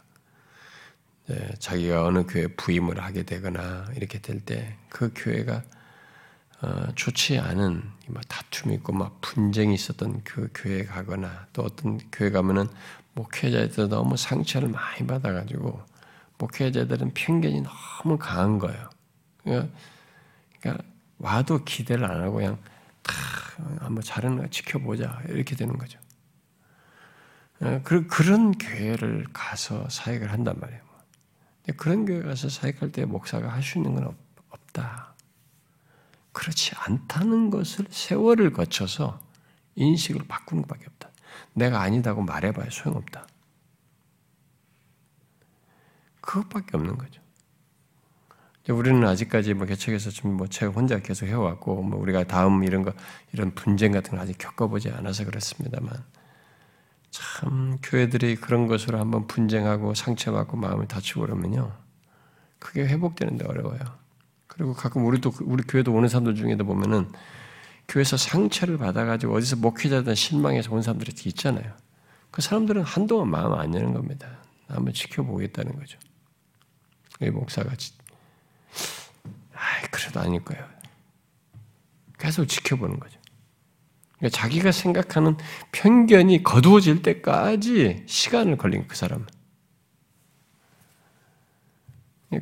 네, 1.27 1.49
자기가 1.59 2.05
어느 2.05 2.25
교회 2.25 2.47
부임을 2.47 3.01
하게 3.03 3.23
되거나 3.23 3.87
이렇게 3.95 4.19
될 4.19 4.39
때 4.45 4.77
그 4.89 5.11
교회가 5.15 5.63
어, 6.61 6.87
좋지 6.95 7.39
않은 7.39 7.83
막 8.07 8.23
다툼이 8.29 8.75
있고 8.75 8.93
막 8.93 9.19
분쟁이 9.19 9.73
있었던 9.75 10.23
그 10.23 10.49
교회 10.53 10.85
가거나 10.85 11.47
또 11.51 11.63
어떤 11.63 11.99
교회 12.09 12.29
가면은 12.31 12.67
목회자들 13.15 13.89
너무 13.89 14.15
상처를 14.15 14.69
많이 14.69 15.05
받아가지고 15.05 15.81
목회자들은 16.37 17.13
편견이 17.13 17.63
너무 17.63 18.17
강한 18.17 18.59
거예요. 18.59 18.89
그러니까, 19.43 19.73
그러니까 20.61 20.83
와도 21.17 21.65
기대를 21.65 22.05
안 22.09 22.21
하고 22.21 22.35
그냥 22.35 22.57
다 22.57 22.72
한번 23.79 24.03
잘하는 24.03 24.37
거 24.37 24.47
지켜보자 24.47 25.21
이렇게 25.29 25.55
되는 25.55 25.77
거죠. 25.77 25.99
어, 27.61 27.81
그, 27.83 28.07
그런 28.07 28.51
교회를 28.53 29.27
가서 29.33 29.87
사역을 29.89 30.31
한단 30.31 30.59
말이에요. 30.59 30.81
그런 31.77 32.05
교회 32.05 32.21
가서 32.21 32.49
사역할 32.49 32.91
때 32.91 33.05
목사가 33.05 33.49
할 33.53 33.61
수 33.63 33.77
있는 33.77 33.93
건 33.95 34.05
없 34.05 34.73
다. 34.73 35.13
그렇지 36.31 36.73
않다는 36.75 37.51
것을 37.51 37.85
세월을 37.91 38.51
거쳐서 38.53 39.19
인식을 39.75 40.27
바꾸는 40.27 40.63
것밖에 40.63 40.85
없다. 40.87 41.11
내가 41.53 41.81
아니다고 41.81 42.23
말해봐야 42.23 42.69
소용없다. 42.71 43.27
그것밖에 46.21 46.75
없는 46.75 46.97
거죠. 46.97 47.21
우리는 48.69 49.05
아직까지 49.05 49.53
뭐 49.55 49.65
개척에서 49.67 50.09
좀뭐 50.09 50.47
제가 50.47 50.71
혼자 50.71 50.99
계속 50.99 51.25
해왔고 51.25 51.81
뭐 51.83 51.99
우리가 51.99 52.23
다음 52.23 52.63
이런 52.63 52.83
거 52.83 52.93
이런 53.33 53.53
분쟁 53.53 53.91
같은 53.91 54.11
걸 54.11 54.21
아직 54.21 54.37
겪어보지 54.37 54.89
않아서 54.89 55.25
그렇습니다만 55.25 55.91
참 57.11 57.77
교회들이 57.83 58.37
그런 58.37 58.67
것으로 58.67 58.99
한번 58.99 59.27
분쟁하고 59.27 59.93
상처받고 59.93 60.55
마음을 60.55 60.87
다치고 60.87 61.21
그러면요 61.21 61.73
그게 62.59 62.85
회복되는데 62.85 63.45
어려워요. 63.45 63.79
그리고 64.47 64.73
가끔 64.73 65.05
우리도 65.05 65.33
우리 65.41 65.63
교회도 65.63 65.91
오는 65.91 66.07
사람들 66.07 66.35
중에도 66.35 66.63
보면은 66.63 67.11
교회에서 67.89 68.15
상처를 68.15 68.77
받아가지고 68.77 69.35
어디서 69.35 69.57
목회자든 69.57 70.15
실망해서 70.15 70.73
온 70.73 70.81
사람들이 70.81 71.11
있잖아요. 71.25 71.73
그 72.31 72.41
사람들은 72.41 72.83
한동안 72.83 73.29
마음 73.29 73.53
안 73.53 73.75
여는 73.75 73.93
겁니다. 73.93 74.37
한번 74.67 74.93
지켜보겠다는 74.93 75.77
거죠. 75.77 75.99
이 77.21 77.29
목사가 77.29 77.75
아, 79.53 79.87
그래도 79.91 80.19
아닐 80.19 80.43
거예요. 80.43 80.67
계속 82.17 82.45
지켜보는 82.45 82.99
거죠. 82.99 83.19
그러니까 84.17 84.37
자기가 84.37 84.71
생각하는 84.71 85.37
편견이 85.71 86.43
거두어질 86.43 87.01
때까지 87.01 88.03
시간을 88.07 88.57
걸린 88.57 88.87
그 88.87 88.95
사람은. 88.95 89.25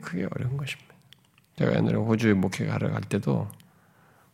그게 0.02 0.28
어려운 0.32 0.56
것입니다. 0.56 0.94
제가 1.58 1.76
옛날에 1.76 1.96
호주에 1.96 2.34
목회 2.34 2.66
가러 2.66 2.92
갈 2.92 3.02
때도 3.02 3.50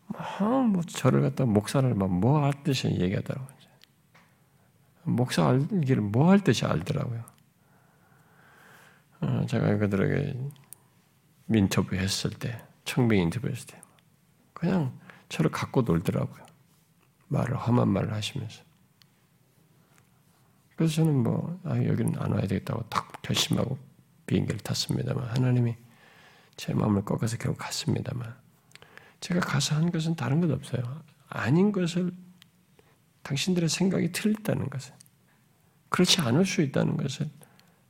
뭐, 0.08 0.64
뭐 0.64 0.84
저를 0.84 1.22
갖다 1.22 1.46
목사를 1.46 1.94
막뭐할 1.96 2.64
듯이 2.64 2.88
얘기하더라고요. 2.88 3.58
목사 5.04 5.48
알기를 5.48 6.02
뭐 6.02 6.30
할 6.30 6.42
듯이 6.42 6.66
알더라고요. 6.66 7.24
어, 9.22 9.46
제가 9.48 9.78
그들에게 9.78 10.38
인터뷰 11.50 11.96
했을 11.96 12.32
때, 12.32 12.62
청빙 12.86 13.22
인터뷰 13.22 13.48
했을 13.48 13.68
때, 13.68 13.82
그냥 14.54 14.98
저를 15.30 15.52
갖고 15.52 15.82
놀더라고요. 15.82 16.46
말을 17.28 17.58
험한 17.58 17.88
말을 17.90 18.14
하시면서. 18.14 18.64
그래서 20.76 20.96
저는 20.96 21.24
뭐 21.24 21.60
아, 21.64 21.76
여기는 21.76 22.16
안 22.20 22.32
와야 22.32 22.42
되겠다고 22.42 22.84
딱 22.90 23.22
결심하고 23.24 23.78
비행기를 24.28 24.60
탔습니다만 24.60 25.28
하나님이 25.30 25.76
제 26.56 26.74
마음을 26.74 27.04
꺾어서 27.04 27.38
결국 27.38 27.58
갔습니다만 27.58 28.36
제가 29.20 29.40
가서 29.40 29.76
한 29.76 29.92
것은 29.92 30.16
다른 30.16 30.40
것 30.40 30.52
없어요. 30.52 31.02
아닌 31.30 31.72
것을 31.72 32.12
당신들의 33.24 33.70
생각이 33.70 34.12
틀렸다는 34.12 34.70
것을 34.70 34.94
그렇지 35.90 36.22
않을 36.22 36.46
수 36.46 36.62
있다는 36.62 36.96
것을 36.98 37.30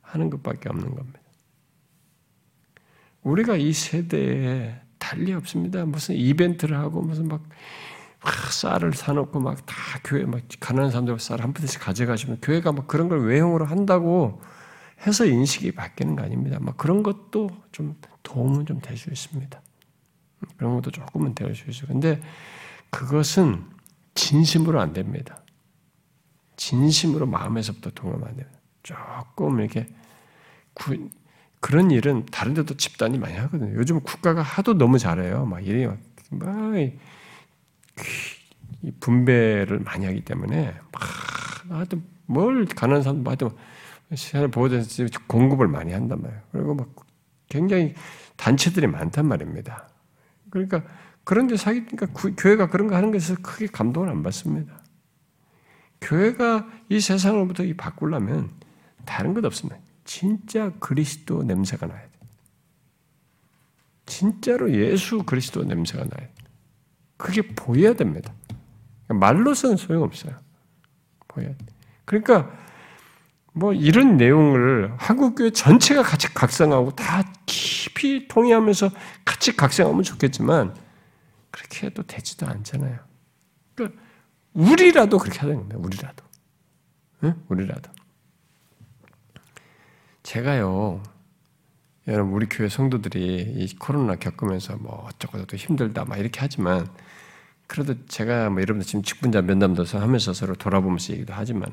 하는 0.02 0.30
것밖에 0.30 0.68
없는 0.70 0.94
겁니다. 0.94 1.17
우리가 3.30 3.56
이 3.56 3.72
세대에 3.72 4.80
달리 4.98 5.32
없습니다. 5.32 5.84
무슨 5.84 6.14
이벤트를 6.14 6.76
하고 6.78 7.02
무슨 7.02 7.28
막 7.28 7.42
쌀을 8.50 8.94
사놓고 8.94 9.38
막 9.40 9.64
다 9.66 9.74
교회 10.04 10.24
막 10.24 10.40
가난한 10.60 10.90
사람들 10.90 11.18
쌀한 11.18 11.52
푸대씩 11.52 11.80
가져가시면 11.80 12.38
교회가 12.42 12.72
막 12.72 12.86
그런 12.88 13.08
걸 13.08 13.24
외형으로 13.26 13.64
한다고 13.64 14.40
해서 15.06 15.24
인식이 15.24 15.72
바뀌는 15.72 16.16
거 16.16 16.22
아닙니다. 16.24 16.58
막 16.60 16.76
그런 16.76 17.02
것도 17.02 17.50
좀 17.72 17.96
도움은 18.22 18.66
좀 18.66 18.80
될 18.80 18.96
수 18.96 19.10
있습니다. 19.10 19.60
그런 20.56 20.74
것도 20.74 20.90
조금은 20.90 21.34
될 21.34 21.54
수 21.54 21.68
있어요. 21.70 21.88
근데 21.88 22.20
그것은 22.90 23.64
진심으로 24.14 24.80
안 24.80 24.92
됩니다. 24.92 25.42
진심으로 26.56 27.26
마음에서부터 27.26 27.90
동하면 27.90 28.28
안 28.28 28.36
됩니다. 28.36 28.58
조금 28.82 29.60
이렇게 29.60 29.86
구, 30.74 31.08
그런 31.60 31.90
일은 31.90 32.24
다른 32.30 32.54
데도 32.54 32.76
집단이 32.76 33.18
많이 33.18 33.36
하거든요. 33.36 33.74
요즘 33.74 34.00
국가가 34.00 34.42
하도 34.42 34.74
너무 34.74 34.98
잘해요. 34.98 35.44
막 35.46 35.66
일이 35.66 35.86
막, 35.86 35.98
막 36.30 36.74
분배를 39.00 39.80
많이 39.80 40.06
하기 40.06 40.24
때문에 40.24 40.74
막 40.92 41.02
하여튼 41.68 42.04
뭘 42.26 42.64
가난한 42.64 43.02
사람 43.02 43.26
하여튼 43.26 43.50
시간을 44.14 44.48
보호돼서 44.50 45.04
공급을 45.26 45.68
많이 45.68 45.92
한단 45.92 46.22
말이에요. 46.22 46.42
그리고 46.52 46.74
막 46.74 46.88
굉장히 47.48 47.94
단체들이 48.36 48.86
많단 48.86 49.26
말입니다. 49.26 49.88
그러니까 50.50 50.82
그런데 51.24 51.56
사기 51.56 51.84
그러니까 51.84 52.06
교회가 52.36 52.68
그런 52.68 52.88
거 52.88 52.96
하는 52.96 53.10
것에서 53.10 53.40
크게 53.42 53.66
감동을 53.66 54.08
안 54.08 54.22
받습니다. 54.22 54.80
교회가 56.00 56.68
이 56.88 57.00
세상으로부터 57.00 57.64
이 57.64 57.74
바꾸려면 57.74 58.50
다른 59.04 59.34
것 59.34 59.44
없습니다. 59.44 59.78
진짜 60.08 60.72
그리스도 60.80 61.42
냄새가 61.42 61.86
나야 61.86 62.00
돼. 62.00 62.10
진짜로 64.06 64.72
예수 64.72 65.22
그리스도 65.22 65.64
냄새가 65.64 65.98
나야 65.98 66.26
돼. 66.26 66.34
그게 67.18 67.42
보여야 67.42 67.92
됩니다. 67.92 68.32
말로서는 69.08 69.76
소용없어요. 69.76 70.34
보여야 71.28 71.50
돼. 71.50 71.66
그러니까 72.06 72.50
뭐 73.52 73.74
이런 73.74 74.16
내용을 74.16 74.94
한국교회 74.96 75.50
전체가 75.50 76.02
같이 76.02 76.32
각성하고 76.32 76.96
다 76.96 77.30
깊이 77.44 78.28
통해하면서 78.28 78.90
같이 79.26 79.54
각성하면 79.54 80.04
좋겠지만 80.04 80.74
그렇게 81.50 81.86
해도 81.86 82.02
되지도 82.02 82.46
않잖아요. 82.46 82.98
그러니까 83.74 84.00
우리라도 84.54 85.18
그렇게 85.18 85.40
하는 85.40 85.56
겁니다. 85.56 85.76
우리라도. 85.78 86.24
응? 87.24 87.44
우리라도. 87.48 87.97
제가요, 90.28 91.02
여러분, 92.06 92.34
우리 92.34 92.46
교회 92.50 92.68
성도들이 92.68 93.54
이 93.56 93.76
코로나 93.78 94.14
겪으면서 94.14 94.76
뭐 94.76 95.06
어쩌고저쩌고 95.06 95.56
힘들다 95.56 96.04
막 96.04 96.18
이렇게 96.18 96.40
하지만 96.40 96.86
그래도 97.66 97.94
제가 98.04 98.50
뭐 98.50 98.60
여러분들 98.60 98.86
지금 98.86 99.02
직분자 99.02 99.40
면담도 99.40 99.84
하면서 99.84 100.34
서로 100.34 100.54
돌아보면서 100.54 101.14
얘기도 101.14 101.32
하지만 101.32 101.72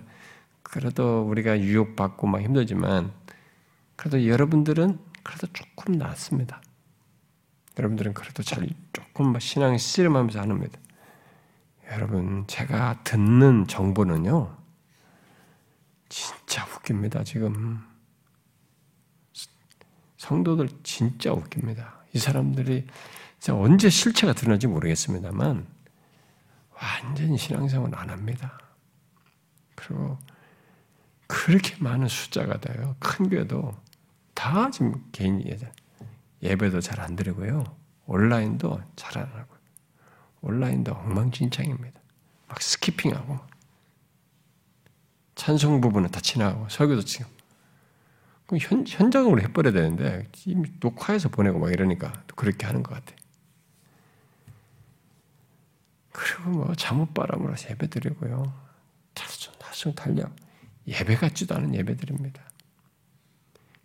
그래도 0.64 1.24
우리가 1.24 1.60
유혹받고 1.60 2.28
막 2.28 2.42
힘들지만 2.42 3.12
그래도 3.98 4.26
여러분들은 4.26 5.00
그래도 5.22 5.48
조금 5.52 5.98
낫습니다. 5.98 6.62
여러분들은 7.78 8.14
그래도 8.14 8.42
잘 8.42 8.70
조금 8.94 9.38
신앙이 9.38 9.78
씨름하면서 9.78 10.40
하는겁니다 10.40 10.80
여러분, 11.92 12.46
제가 12.48 13.02
듣는 13.04 13.68
정보는요, 13.68 14.56
진짜 16.08 16.66
웃깁니다, 16.66 17.26
지금. 17.26 17.95
성도들 20.26 20.70
진짜 20.82 21.32
웃깁니다. 21.32 22.04
이 22.14 22.18
사람들이 22.20 22.88
언제 23.52 23.92
실체가 23.92 24.34
드러날지 24.34 24.66
모르겠습니다만, 24.66 25.68
완전히 26.72 27.38
신앙생활 27.38 27.94
안 27.94 28.10
합니다. 28.10 28.58
그리고 29.76 30.18
그렇게 31.28 31.76
많은 31.80 32.08
숫자가 32.08 32.60
돼요. 32.60 32.96
큰 33.00 33.30
교회도 33.30 33.76
다 34.34 34.72
지금 34.72 35.06
개인 35.12 35.44
예배도 36.42 36.82
잘 36.82 37.00
안 37.02 37.16
드리고요. 37.16 37.64
온라인도 38.08 38.82
잘 38.96 39.22
안 39.22 39.28
하고. 39.28 39.56
온라인도 40.42 40.94
엉망진창입니다. 40.94 42.00
막 42.48 42.62
스키핑하고 42.62 43.40
찬송 45.36 45.82
부분은 45.82 46.10
다 46.10 46.20
지나가고 46.20 46.70
설교도 46.70 47.04
지금 47.04 47.28
현, 48.60 48.86
현장으로 48.88 49.42
해버려야 49.42 49.74
되는데 49.74 50.30
이미 50.46 50.72
녹화해서 50.80 51.30
보내고 51.30 51.60
막 51.60 51.72
이러니까 51.72 52.24
그렇게 52.36 52.66
하는 52.66 52.84
것 52.84 52.94
같아요. 52.94 53.18
그리고 56.12 56.50
뭐 56.52 56.76
잠옷바람으로 56.76 57.56
예배 57.70 57.88
드리고요. 57.88 58.54
다섯 59.14 59.58
나중 59.60 59.94
달려 59.94 60.30
예배 60.88 61.16
같지도 61.16 61.56
않은 61.56 61.74
예배 61.76 61.98
드립니다. 61.98 62.42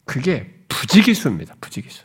그게 0.05 0.65
부지기수입니다. 0.69 1.57
부지기수. 1.61 2.05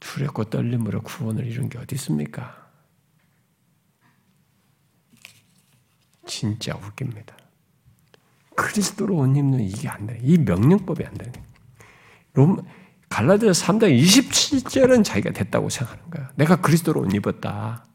두렵고 0.00 0.44
떨림으로 0.44 1.02
구원을 1.02 1.46
이룬 1.46 1.68
게 1.68 1.78
어디 1.78 1.94
있습니까? 1.96 2.70
진짜 6.26 6.76
웃깁니다. 6.76 7.37
그리스도로 8.68 9.16
옷 9.16 9.36
입는 9.36 9.60
이게 9.60 9.88
안 9.88 10.06
돼. 10.06 10.18
이 10.22 10.36
명령법이 10.36 11.04
안 11.04 11.14
되는 11.14 11.32
롬 12.34 12.58
갈라디아 13.08 13.52
3장 13.52 13.98
27절은 13.98 15.02
자기가 15.02 15.30
됐다고 15.30 15.70
생각하는 15.70 16.10
거야. 16.10 16.30
내가 16.36 16.56
그리스도로 16.56 17.00
옷 17.00 17.14
입었다. 17.14 17.86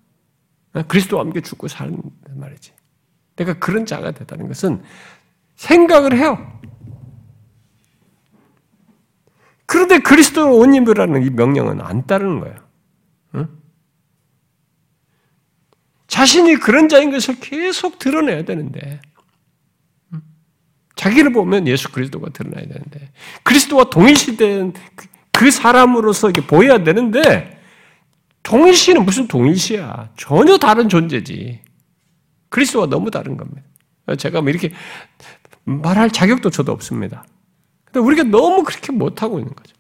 그리스도와 0.88 1.24
함께 1.24 1.42
죽고 1.42 1.68
사는 1.68 2.02
말이지. 2.28 2.74
내가 3.36 3.54
그런 3.60 3.86
자가 3.86 4.12
됐다는 4.12 4.48
것은 4.48 4.82
생각을 5.56 6.18
해요. 6.18 6.60
그런데 9.68 10.00
그리스도로 10.00 10.58
옷 10.58 10.74
입으라는 10.74 11.24
이 11.24 11.30
명령은 11.30 11.82
안 11.82 12.08
따르는 12.08 12.40
거예요. 12.40 12.56
응? 13.36 13.48
자신이 16.08 16.56
그런 16.56 16.90
자인 16.90 17.12
것을 17.12 17.40
계속 17.40 18.00
드러내야 18.00 18.46
되는데, 18.46 19.00
자기를 20.96 21.34
보면 21.34 21.68
예수 21.68 21.92
그리스도가 21.92 22.30
드러나야 22.30 22.66
되는데, 22.68 23.12
그리스도와 23.44 23.90
동일시된 23.90 24.74
그, 24.96 25.08
그 25.32 25.52
사람으로서 25.52 26.30
이게 26.30 26.46
보여야 26.46 26.84
되는데, 26.84 27.60
동일시는 28.44 29.06
무슨 29.06 29.28
동일시야? 29.28 30.12
전혀 30.18 30.58
다른 30.58 30.90
존재지. 30.90 31.62
그리스도와 32.50 32.86
너무 32.88 33.10
다른 33.10 33.38
겁니다. 33.38 33.64
제가 34.18 34.42
뭐 34.42 34.50
이렇게 34.50 34.72
말할 35.64 36.12
자격도 36.12 36.50
저도 36.50 36.72
없습니다. 36.74 37.26
근데 37.86 38.00
우리가 38.00 38.24
너무 38.24 38.64
그렇게 38.64 38.92
못하고 38.92 39.40
있는 39.40 39.56
거죠. 39.56 39.76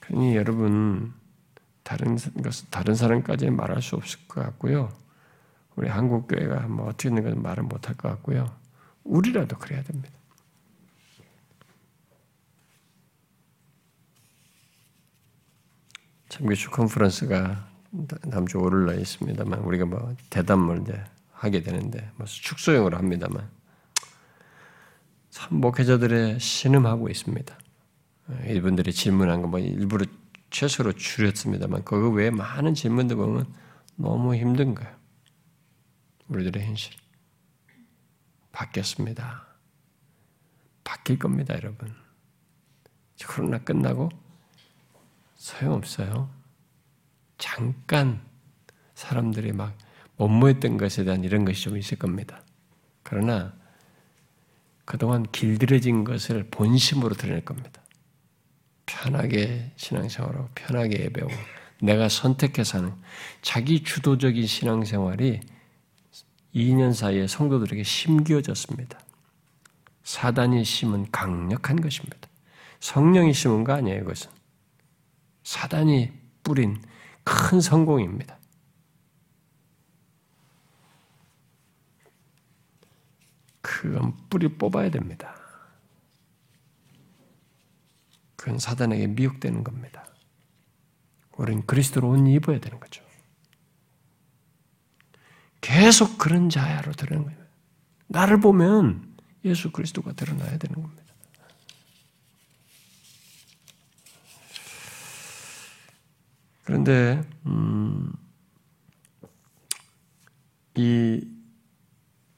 그러니 0.00 0.34
여러분, 0.36 1.12
다른 1.82 2.16
것 2.16 2.70
다른 2.70 2.94
사람까지 2.94 3.50
말할 3.50 3.82
수 3.82 3.94
없을 3.96 4.18
것 4.26 4.42
같고요. 4.42 4.90
우리 5.78 5.88
한국 5.88 6.26
교회가 6.26 6.66
뭐 6.66 6.88
어떻게 6.88 7.08
있는 7.08 7.22
건 7.22 7.40
말을 7.40 7.62
못할 7.62 7.96
것 7.96 8.08
같고요. 8.08 8.52
우리라도 9.04 9.56
그래야 9.56 9.80
됩니다. 9.84 10.10
참교수 16.28 16.72
컨퍼런스가 16.72 17.68
남주 18.24 18.58
오를 18.58 18.86
날 18.86 18.98
있습니다만 19.00 19.60
우리가 19.60 19.84
뭐 19.86 20.16
대담을 20.30 20.82
이제 20.82 21.00
하게 21.30 21.62
되는데 21.62 22.10
뭐 22.16 22.26
축소형으로 22.26 22.98
합니다만 22.98 23.48
참 25.30 25.60
목회자들의 25.60 26.40
신음하고 26.40 27.08
있습니다. 27.08 27.56
이분들이 28.48 28.92
질문한 28.92 29.42
거뭐 29.42 29.60
일부러 29.60 30.06
최소로 30.50 30.94
줄였습니다만 30.94 31.84
그거 31.84 32.08
외에 32.08 32.30
많은 32.30 32.74
질문들 32.74 33.14
보면 33.14 33.46
너무 33.94 34.34
힘든 34.34 34.74
거예요. 34.74 34.97
우리들의 36.28 36.66
현실. 36.66 36.94
바뀌었습니다. 38.52 39.46
바뀔 40.84 41.18
겁니다, 41.18 41.54
여러분. 41.54 41.94
코로나 43.26 43.58
끝나고 43.58 44.08
소용없어요. 45.34 46.30
잠깐 47.36 48.20
사람들이 48.94 49.52
막 49.52 49.76
업무했던 50.16 50.76
것에 50.76 51.04
대한 51.04 51.24
이런 51.24 51.44
것이 51.44 51.62
좀 51.62 51.76
있을 51.76 51.98
겁니다. 51.98 52.42
그러나 53.02 53.54
그동안 54.84 55.24
길들여진 55.30 56.04
것을 56.04 56.48
본심으로 56.50 57.14
드러낼 57.14 57.44
겁니다. 57.44 57.82
편하게 58.86 59.70
신앙생활하고 59.76 60.48
편하게 60.54 61.04
예배하고 61.04 61.32
내가 61.80 62.08
선택해서 62.08 62.78
하는 62.78 62.94
자기 63.42 63.84
주도적인 63.84 64.46
신앙생활이 64.46 65.40
2년 66.58 66.92
사이에 66.92 67.26
성도들에게 67.26 67.82
심겨졌습니다. 67.82 68.98
사단이 70.02 70.64
심은 70.64 71.10
강력한 71.10 71.80
것입니다. 71.80 72.28
성령이 72.80 73.32
심은 73.32 73.64
거 73.64 73.72
아니에요, 73.74 74.00
이것은. 74.02 74.30
사단이 75.42 76.12
뿌린 76.42 76.82
큰 77.24 77.60
성공입니다. 77.60 78.38
그건 83.60 84.14
뿌리 84.30 84.48
뽑아야 84.48 84.90
됩니다. 84.90 85.34
그건 88.36 88.58
사단에게 88.58 89.08
미혹되는 89.08 89.62
겁니다. 89.62 90.06
우리는 91.36 91.64
그리스도로 91.66 92.10
옷 92.10 92.26
입어야 92.28 92.60
되는 92.60 92.80
거죠. 92.80 93.07
계속 95.60 96.18
그런 96.18 96.48
자야로 96.50 96.92
드러는 96.92 97.24
거예요. 97.24 97.38
나를 98.06 98.40
보면 98.40 99.16
예수 99.44 99.70
그리스도가 99.70 100.12
드러나야 100.12 100.58
되는 100.58 100.82
겁니다. 100.82 101.04
그런데 106.64 107.22
음, 107.46 108.12
이 110.74 111.26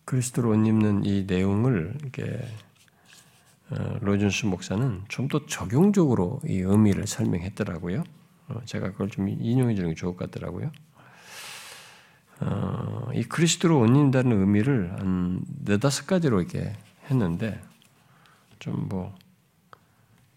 그리스도로 0.05 0.51
옷 0.51 0.67
입는 0.67 1.05
이 1.05 1.25
내용을 1.25 1.95
이렇게 2.01 2.41
어, 3.71 3.99
로준스 4.01 4.47
목사는 4.47 5.05
좀 5.09 5.29
더 5.29 5.47
적용적으로 5.47 6.41
이 6.45 6.59
의미를 6.59 7.07
설명했더라고요. 7.07 8.03
어, 8.49 8.61
제가 8.65 8.93
그걸 8.93 9.09
좀 9.11 9.29
인용해 9.29 9.75
주는 9.75 9.91
게 9.91 9.95
좋을 9.95 10.17
것 10.17 10.31
같더라고요. 10.31 10.73
어, 12.41 13.11
이 13.15 13.23
그리스도로 13.23 13.81
옷 13.81 13.87
입는다는 13.87 14.41
의미를 14.41 14.93
한 14.99 15.43
네다섯 15.65 16.07
가지로 16.07 16.41
이렇게 16.41 16.73
했는데 17.11 17.61
좀뭐 18.59 19.15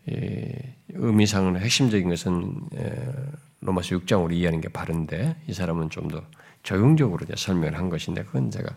의미상은 0.05 1.57
핵심적인 1.59 2.09
것은 2.09 2.55
로마서 3.61 3.97
6장으로 3.97 4.33
이해하는 4.33 4.59
게 4.61 4.67
바른데 4.69 5.43
이 5.47 5.53
사람은 5.53 5.89
좀 5.89 6.09
더 6.09 6.23
적용적으로 6.63 7.25
설명을 7.35 7.77
한 7.77 7.89
것인데 7.89 8.23
그건 8.23 8.49
제가 8.49 8.75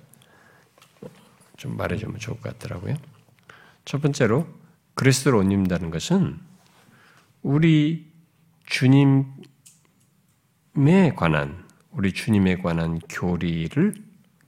좀 1.57 1.77
말해주면 1.77 2.19
좋을 2.19 2.41
것 2.41 2.53
같더라고요. 2.59 2.97
첫 3.85 4.03
번째로 4.03 4.47
그리스도로 4.95 5.39
옷 5.39 5.43
입는다는 5.45 5.91
것은 5.91 6.39
우리 7.43 8.13
주님에 8.67 9.25
관한 11.17 11.65
우리 11.97 12.13
주님에 12.13 12.59
관한 12.59 12.99
교리를 13.09 13.95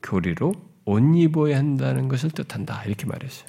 교리로 0.03 0.53
옷 0.85 1.01
입어야 1.17 1.57
한다는 1.57 2.09
것을 2.09 2.31
뜻한다 2.31 2.85
이렇게 2.85 3.07
말했어요. 3.07 3.49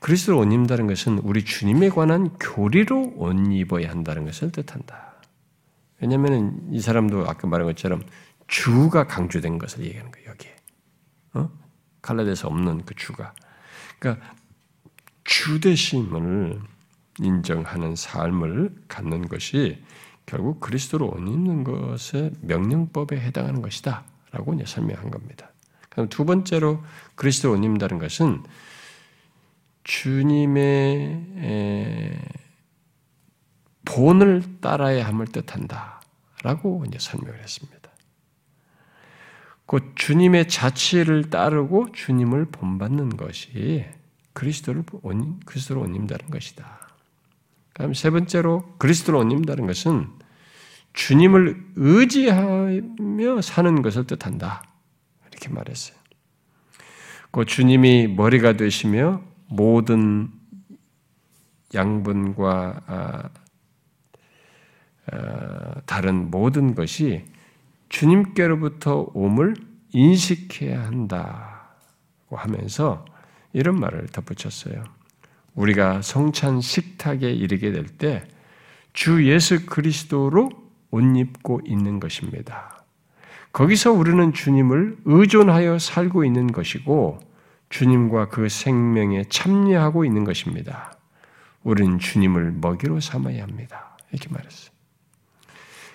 그리스도로 0.00 0.38
옷 0.40 0.44
입는다는 0.44 0.86
것은 0.86 1.18
우리 1.18 1.44
주님에 1.44 1.90
관한 1.90 2.30
교리로 2.38 3.14
옷 3.16 3.36
입어야 3.50 3.90
한다는 3.90 4.24
것을 4.24 4.50
뜻한다. 4.50 5.12
왜냐하면 6.00 6.66
이 6.70 6.80
사람도 6.80 7.28
아까 7.28 7.46
말한 7.46 7.66
것처럼 7.68 8.02
주가 8.48 9.06
강조된 9.06 9.58
것을 9.58 9.84
얘기하는 9.84 10.10
거예요. 10.10 10.30
여기에 10.30 10.56
어? 11.34 11.50
갈라디아서 12.00 12.48
없는 12.48 12.84
그 12.86 12.94
주가 12.94 13.34
그러니까 13.98 14.34
주 15.24 15.60
대심을 15.60 16.58
인정하는 17.20 17.94
삶을 17.94 18.74
갖는 18.88 19.28
것이 19.28 19.82
결국 20.32 20.60
그리스도로 20.60 21.08
옷 21.10 21.18
입는 21.18 21.62
것의 21.62 22.30
명령법에 22.40 23.20
해당하는 23.20 23.60
것이다. 23.60 24.04
라고 24.30 24.54
이제 24.54 24.64
설명한 24.64 25.10
겁니다. 25.10 25.50
그럼 25.90 26.08
두 26.08 26.24
번째로 26.24 26.82
그리스도로 27.16 27.52
옷 27.52 27.56
입는다는 27.62 27.98
것은 27.98 28.42
주님의 29.84 31.26
본을 33.84 34.60
따라야 34.62 35.06
함을 35.06 35.26
뜻한다. 35.26 36.00
라고 36.42 36.82
이제 36.88 36.96
설명을 36.98 37.38
했습니다. 37.38 37.90
곧 39.66 39.92
주님의 39.96 40.48
자치를 40.48 41.28
따르고 41.28 41.92
주님을 41.92 42.46
본받는 42.46 43.18
것이 43.18 43.84
그리스도를 44.32 44.84
그리스도로 45.44 45.82
옷 45.82 45.88
입는다는 45.88 46.30
것이다. 46.30 46.88
그다음 47.74 47.92
세 47.92 48.08
번째로 48.08 48.64
그리스도로 48.78 49.18
옷 49.18 49.24
입는다는 49.24 49.66
것은 49.66 50.21
주님을 50.92 51.72
의지하며 51.76 53.40
사는 53.42 53.82
것을 53.82 54.06
뜻한다. 54.06 54.62
이렇게 55.30 55.48
말했어요. 55.48 55.96
그 57.30 57.44
주님이 57.44 58.08
머리가 58.08 58.54
되시며 58.54 59.22
모든 59.48 60.30
양분과 61.74 62.80
아, 62.86 63.30
아, 65.10 65.80
다른 65.86 66.30
모든 66.30 66.74
것이 66.74 67.24
주님께로부터 67.88 69.10
옴을 69.14 69.54
인식해야 69.92 70.84
한다고 70.84 72.36
하면서 72.36 73.04
이런 73.52 73.80
말을 73.80 74.06
덧붙였어요. 74.08 74.84
우리가 75.54 76.02
성찬 76.02 76.60
식탁에 76.60 77.30
이르게 77.30 77.72
될 77.72 77.86
때 77.86 78.24
주 78.92 79.26
예수 79.26 79.64
그리스도로 79.66 80.50
옷 80.92 81.00
입고 81.00 81.62
있는 81.64 81.98
것입니다. 81.98 82.84
거기서 83.52 83.92
우리는 83.92 84.32
주님을 84.32 84.98
의존하여 85.04 85.78
살고 85.78 86.24
있는 86.24 86.46
것이고 86.52 87.18
주님과 87.70 88.28
그 88.28 88.48
생명에 88.48 89.24
참여하고 89.24 90.04
있는 90.04 90.24
것입니다. 90.24 90.96
우리는 91.62 91.98
주님을 91.98 92.52
먹이로 92.60 93.00
삼아야 93.00 93.42
합니다. 93.42 93.96
이렇게 94.10 94.28
말했어요. 94.28 94.70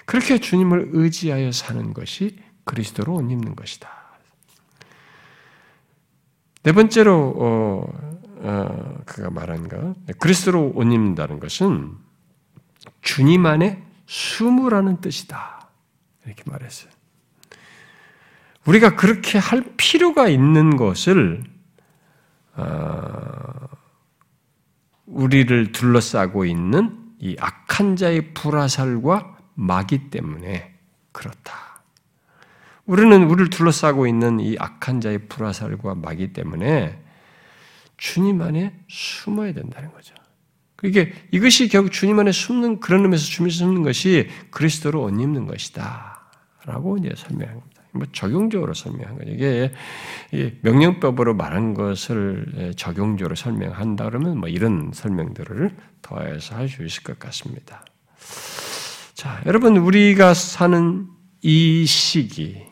그렇게 0.05 0.39
주님을 0.39 0.89
의지하여 0.93 1.51
사는 1.51 1.93
것이 1.93 2.39
그리스도로 2.63 3.15
옷 3.15 3.21
입는 3.21 3.55
것이다. 3.55 3.89
네 6.63 6.71
번째로 6.71 7.33
어, 7.37 7.87
어, 8.39 8.97
그가 9.05 9.29
말한 9.29 9.67
것, 9.67 9.95
그리스도로 10.19 10.71
옷 10.75 10.83
입는다는 10.83 11.39
것은 11.39 11.93
주님 13.01 13.45
안에 13.45 13.86
숨으라는 14.07 15.01
뜻이다. 15.01 15.69
이렇게 16.25 16.43
말했어요. 16.45 16.89
우리가 18.65 18.95
그렇게 18.95 19.37
할 19.37 19.63
필요가 19.77 20.27
있는 20.27 20.75
것을 20.75 21.43
어, 22.55 23.67
우리를 25.05 25.71
둘러싸고 25.71 26.45
있는 26.45 27.13
이 27.19 27.37
악한 27.39 27.95
자의 27.95 28.33
불화살과 28.33 29.37
마귀 29.55 30.09
때문에 30.09 30.75
그렇다. 31.11 31.81
우리는 32.85 33.23
우리를 33.23 33.49
둘러싸고 33.49 34.07
있는 34.07 34.39
이 34.39 34.55
악한 34.59 35.01
자의 35.01 35.27
불화살과 35.27 35.95
마귀 35.95 36.33
때문에 36.33 37.01
주님 37.97 38.41
안에 38.41 38.79
숨어야 38.87 39.53
된다는 39.53 39.91
거죠. 39.91 40.13
이게 40.83 41.13
이것이 41.31 41.69
결국 41.69 41.91
주님 41.91 42.19
안에 42.19 42.31
숨는 42.31 42.79
그런 42.79 43.01
의미에서 43.01 43.25
주님 43.25 43.49
숨는 43.49 43.83
것이 43.83 44.27
그리스도로 44.51 45.03
옷 45.03 45.09
입는 45.09 45.47
것이다 45.47 46.29
라고 46.65 46.97
이제 46.97 47.13
설명한 47.15 47.59
겁니다. 47.59 47.81
뭐 47.93 48.05
적용적으로 48.11 48.73
설명한 48.73 49.17
거죠. 49.17 49.31
이게 49.31 49.71
명령법으로 50.61 51.33
말한 51.35 51.73
것을 51.73 52.73
적용적으로 52.75 53.35
설명한다 53.35 54.05
그러면 54.05 54.37
뭐 54.37 54.49
이런 54.49 54.91
설명들을 54.93 55.75
더해서 56.01 56.55
할 56.55 56.69
수 56.69 56.83
있을 56.83 57.03
것 57.03 57.17
같습니다. 57.17 57.83
자, 59.15 59.41
여러분 59.47 59.77
우리가 59.77 60.35
사는 60.35 61.07
이 61.41 61.85
시기를 61.85 62.67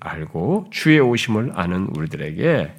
알고 0.00 0.68
주의 0.70 1.00
오심을 1.00 1.52
아는 1.54 1.88
우리들에게 1.96 2.74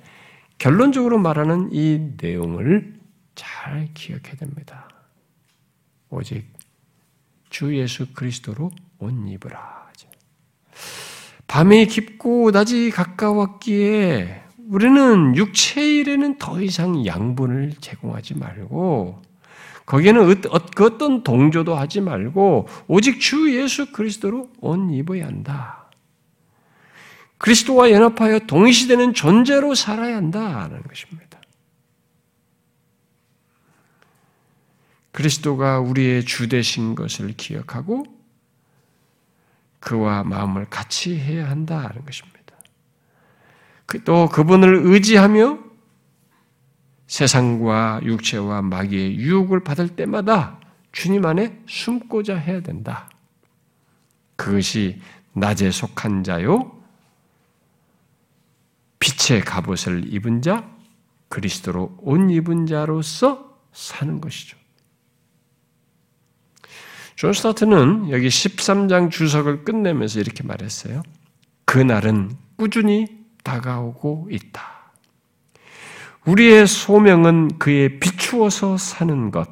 결론적으로 0.60 1.18
말하는 1.18 1.70
이 1.74 2.12
내용을 2.22 2.99
잘 3.40 3.88
기억해야 3.94 4.36
됩니다. 4.38 4.90
오직 6.10 6.52
주 7.50 7.74
예수 7.78 8.14
그리스도로 8.14 8.72
옷 9.00 9.14
입으라. 9.28 9.80
밤이 11.48 11.88
깊고 11.88 12.52
낮이 12.52 12.92
가까웠기에 12.92 14.44
우리는 14.68 15.36
육체의 15.36 15.98
일에는 15.98 16.38
더 16.38 16.62
이상 16.62 17.06
양분을 17.06 17.74
제공하지 17.82 18.36
말고 18.36 19.22
거기에는 19.88 20.42
그 20.76 20.86
어떤 20.86 21.24
동조도 21.24 21.76
하지 21.76 22.02
말고 22.02 22.68
오직 22.88 23.20
주 23.20 23.56
예수 23.58 23.92
그리스도로 23.92 24.52
옷 24.60 24.92
입어야 24.92 25.26
한다. 25.26 25.90
그리스도와 27.40 27.90
연합하여 27.90 28.40
동시되는 28.40 29.14
존재로 29.14 29.74
살아야 29.74 30.18
한다는 30.18 30.84
것입니다. 30.84 31.29
그리스도가 35.12 35.80
우리의 35.80 36.26
주 36.26 36.48
되신 36.48 36.96
것을 36.96 37.34
기억하고 37.36 38.06
그와 39.80 40.24
마음을 40.24 40.66
같이 40.70 41.18
해야 41.18 41.50
한다는 41.50 42.06
것입니다. 42.06 42.40
그또 43.86 44.28
그분을 44.30 44.82
의지하며 44.84 45.60
세상과 47.08 48.02
육체와 48.04 48.62
마귀의 48.62 49.18
유혹을 49.18 49.64
받을 49.64 49.90
때마다 49.90 50.60
주님 50.92 51.26
안에 51.26 51.60
숨고자 51.68 52.38
해야 52.38 52.62
된다. 52.62 53.10
그것이 54.36 55.02
낮에 55.34 55.72
속한 55.72 56.24
자요, 56.24 56.80
빛의 59.00 59.42
갑옷을 59.42 60.14
입은 60.14 60.42
자, 60.42 60.70
그리스도로 61.30 61.98
옷 62.02 62.32
입은 62.32 62.68
자로서 62.68 63.58
사는 63.72 64.22
것이죠. 64.22 64.59
존 67.20 67.34
스타트는 67.34 68.12
여기 68.12 68.30
13장 68.30 69.12
주석을 69.12 69.66
끝내면서 69.66 70.22
이렇게 70.22 70.42
말했어요. 70.42 71.04
그날은 71.66 72.32
꾸준히 72.56 73.08
다가오고 73.44 74.30
있다. 74.32 74.62
우리의 76.26 76.66
소명은 76.66 77.58
그에 77.60 78.00
비추어서 78.00 78.78
사는 78.78 79.32
것, 79.32 79.50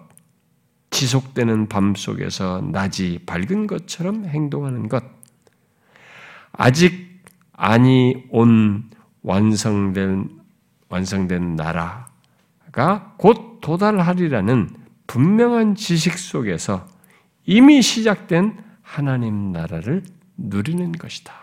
지속되는 0.91 1.67
밤 1.67 1.93
속에서 1.93 2.61
낮이 2.61 3.19
밝은 3.25 3.67
것처럼 3.67 4.23
행동하는 4.23 4.87
것, 4.87 5.03
아직 6.53 7.21
아니 7.51 8.15
온 8.29 8.89
완성된 9.23 10.29
완성된 10.87 11.57
나라가 11.57 13.13
곧 13.17 13.59
도달하리라는 13.59 14.69
분명한 15.07 15.75
지식 15.75 16.17
속에서 16.17 16.95
이미 17.47 17.81
시작된 17.81 18.57
하나님 18.83 19.51
나라를 19.51 20.03
누리는 20.35 20.91
것이다. 20.91 21.33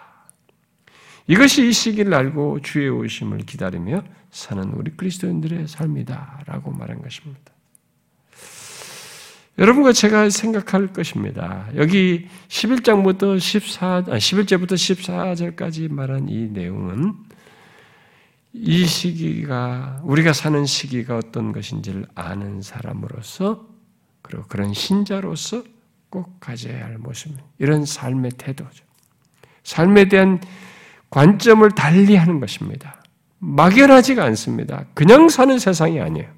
이것이 1.27 1.69
이 1.69 1.73
시기를 1.73 2.13
알고 2.13 2.61
주의 2.61 2.89
오심을 2.91 3.39
기다리며 3.39 4.05
사는 4.31 4.63
우리 4.75 4.91
그리스도인들의 4.93 5.67
삶이다라고 5.67 6.71
말한 6.73 7.01
것입니다. 7.03 7.41
여러분과 9.57 9.93
제가 9.93 10.29
생각할 10.29 10.93
것입니다. 10.93 11.69
여기 11.77 12.29
11장부터 12.49 13.39
14, 13.39 14.03
11절부터 14.03 14.75
14절까지 14.75 15.91
말한 15.91 16.29
이 16.29 16.49
내용은 16.49 17.15
이 18.53 18.85
시기가 18.85 20.03
우리가 20.05 20.33
사는 20.33 20.67
시기가 20.67 21.17
어떤 21.17 21.53
것인지를 21.53 22.07
아는 22.15 22.61
사람으로서 22.61 23.67
그리고 24.23 24.45
그런 24.49 24.75
신자로서 24.75 25.63
꼭 26.15 26.39
가져야 26.39 26.85
할 26.85 26.97
모습, 26.97 27.37
이런 27.59 27.85
삶의 27.85 28.31
태도죠. 28.39 28.85
삶에 29.65 30.05
대한 30.05 30.41
관점을 31.11 31.69
달리 31.73 32.15
하는 32.15 32.39
것입니다. 32.39 33.03
막연하지가 33.41 34.23
않습니다. 34.27 34.85
그냥 34.95 35.29
사는 35.29 35.59
세상이 35.59 36.01
아니에요. 36.01 36.33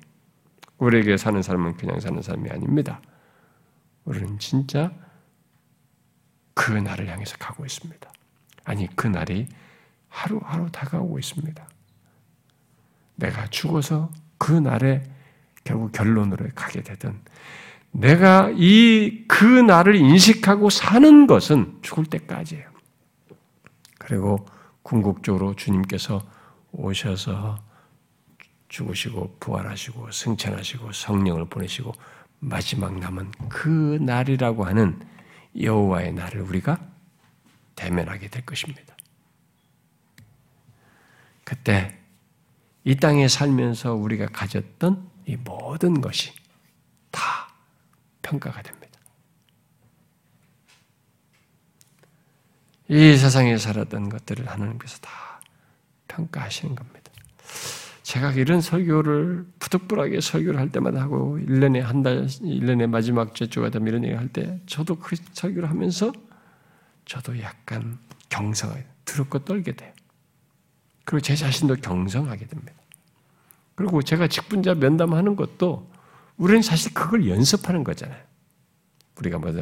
우리에게 0.79 1.18
사는 1.18 1.43
삶은 1.43 1.77
그냥 1.77 2.01
사는 2.01 2.22
삶이 2.22 2.49
아닙니다. 2.49 3.03
우리는 4.07 4.39
진짜 4.39 4.93
그 6.55 6.72
날을 6.72 7.09
향해서 7.11 7.37
가고 7.37 7.66
있습니다. 7.66 8.11
아니, 8.64 8.89
그 8.97 9.07
날이 9.07 9.47
하루하루 10.09 10.70
다가오고 10.72 11.18
있습니다. 11.18 11.68
내가 13.16 13.47
죽어서 13.49 14.11
그 14.39 14.53
날에 14.53 15.03
결국 15.64 15.93
결론으로 15.93 16.47
가게 16.55 16.81
되든 16.81 17.20
내가 17.99 18.51
이그 18.51 19.45
날을 19.45 19.97
인식하고 19.97 20.69
사는 20.69 21.27
것은 21.27 21.79
죽을 21.81 22.05
때까지예요. 22.05 22.69
그리고 23.99 24.47
궁극적으로 24.83 25.55
주님께서 25.57 26.23
오셔서 26.73 27.59
죽으시고 28.69 29.39
부활하시고 29.41 30.11
승천하시고 30.11 30.93
성령을 30.93 31.47
보내시고 31.47 31.93
마지막 32.39 32.99
남은 32.99 33.33
그 33.49 33.99
날이라고 34.03 34.65
하는 34.65 35.01
여호와의 35.59 36.13
날을 36.13 36.43
우리가 36.43 36.79
대면하게 37.77 38.29
될 38.29 38.45
것입니다. 38.45 38.95
그때 41.45 41.99
이 42.85 42.97
땅에 42.97 43.27
살면서 43.27 43.95
우리가 43.95 44.27
가졌던 44.27 45.11
이 45.27 45.37
모든 45.37 46.01
것이 46.01 46.33
다 47.11 47.46
평가가 48.27 48.61
됩니다. 48.62 48.99
이 52.89 53.16
세상에 53.16 53.57
살았던 53.57 54.09
것들을 54.09 54.49
하나님께서 54.49 54.99
다 54.99 55.41
평가하시는 56.09 56.74
겁니다. 56.74 57.12
제가 58.03 58.33
이런 58.33 58.61
설교를 58.61 59.47
부득불하게 59.59 60.20
설교를 60.20 60.59
할 60.61 60.70
때마다 60.70 61.01
하고 61.01 61.39
1년에 61.39 61.81
한 61.81 62.03
달, 62.03 62.27
1년에 62.27 62.87
마지막 62.89 63.35
주가 63.35 63.70
되면 63.70 63.89
이런 63.89 64.05
얘기 64.05 64.14
할때 64.14 64.61
저도 64.66 64.97
그 64.97 65.16
설교를 65.33 65.68
하면서 65.68 66.12
저도 67.05 67.41
약간 67.41 67.99
경성하게 68.29 68.87
두렵고 69.05 69.45
떨게 69.45 69.72
돼요. 69.72 69.93
그리고 71.05 71.20
제 71.20 71.35
자신도 71.37 71.77
경성하게 71.77 72.47
됩니다. 72.47 72.72
그리고 73.74 74.03
제가 74.03 74.29
직분자 74.29 74.74
면담하는 74.74 75.37
것도 75.37 75.96
우리는 76.37 76.62
사실 76.62 76.93
그걸 76.95 77.28
연습하는 77.28 77.84
거잖아요. 77.84 78.20
우리가 79.18 79.39
뭐 79.39 79.53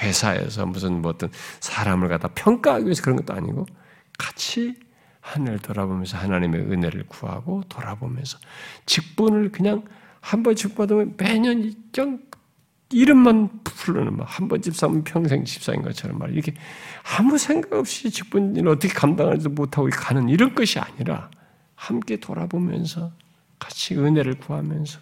회사에서 0.00 0.64
무슨 0.66 1.02
뭐 1.02 1.10
어떤 1.10 1.30
사람을 1.60 2.08
갖다 2.08 2.28
평가하기 2.28 2.86
위해서 2.86 3.02
그런 3.02 3.16
것도 3.16 3.34
아니고 3.34 3.66
같이 4.18 4.74
하늘을 5.20 5.58
돌아보면서 5.58 6.16
하나님의 6.18 6.62
은혜를 6.62 7.04
구하고 7.06 7.62
돌아보면서 7.68 8.38
직분을 8.86 9.52
그냥 9.52 9.84
한 10.20 10.42
번 10.42 10.54
직받으면 10.54 11.14
매년 11.16 11.62
일정 11.62 12.20
이름만 12.90 13.48
부르는 13.64 14.16
막한번 14.16 14.62
집사면 14.62 15.02
평생 15.02 15.44
집사인 15.44 15.82
것처럼 15.82 16.18
말 16.18 16.32
이렇게 16.32 16.54
아무 17.18 17.38
생각 17.38 17.72
없이 17.72 18.10
직분을 18.10 18.68
어떻게 18.68 18.92
감당하지도 18.92 19.50
못하고 19.50 19.88
가는 19.90 20.28
이런 20.28 20.54
것이 20.54 20.78
아니라 20.78 21.30
함께 21.74 22.18
돌아보면서 22.18 23.12
같이 23.58 23.96
은혜를 23.96 24.34
구하면서 24.34 25.00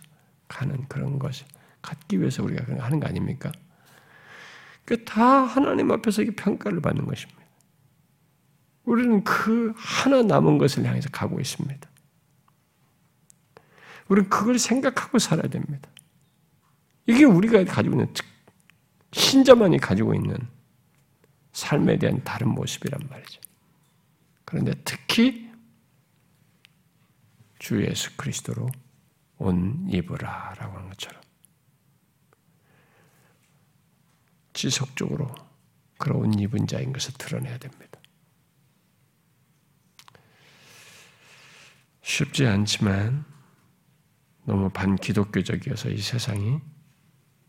가는 0.51 0.86
그런 0.88 1.18
것을 1.18 1.46
갖기 1.80 2.20
위해서 2.20 2.42
우리가 2.42 2.84
하는 2.84 3.01
거 3.01 3.07
아닙니까? 3.07 3.51
그다 4.84 5.44
하나님 5.44 5.90
앞에서 5.92 6.22
평가를 6.36 6.80
받는 6.82 7.07
것입니다. 7.07 7.40
우리는 8.84 9.22
그 9.22 9.72
하나 9.76 10.22
남은 10.22 10.59
것을 10.59 10.84
향해서 10.84 11.09
가고 11.11 11.40
있습니다. 11.40 11.88
우리는 14.09 14.28
그걸 14.28 14.59
생각하고 14.59 15.18
살아야 15.18 15.48
됩니다. 15.48 15.88
이게 17.07 17.24
우리가 17.24 17.64
가지고 17.64 17.96
있는 17.96 18.12
신자만이 19.12 19.78
가지고 19.78 20.14
있는 20.14 20.36
삶에 21.53 21.98
대한 21.98 22.22
다른 22.24 22.48
모습이란 22.48 23.01
말이죠. 23.09 23.40
그런데 24.44 24.72
특히 24.84 25.48
주 27.61 27.84
예수 27.84 28.16
그리스도로 28.16 28.68
온 29.41 29.88
입으라 29.88 30.55
라고 30.59 30.76
하는 30.76 30.91
것처럼 30.91 31.20
지속적으로 34.53 35.34
그런 35.99 36.18
옷 36.18 36.41
입은 36.41 36.66
자인 36.66 36.93
것을 36.93 37.14
드러내야 37.14 37.57
됩니다. 37.59 37.99
쉽지 42.03 42.47
않지만 42.47 43.24
너무 44.45 44.68
반기독교적이어서 44.68 45.88
이 45.88 45.99
세상이 45.99 46.61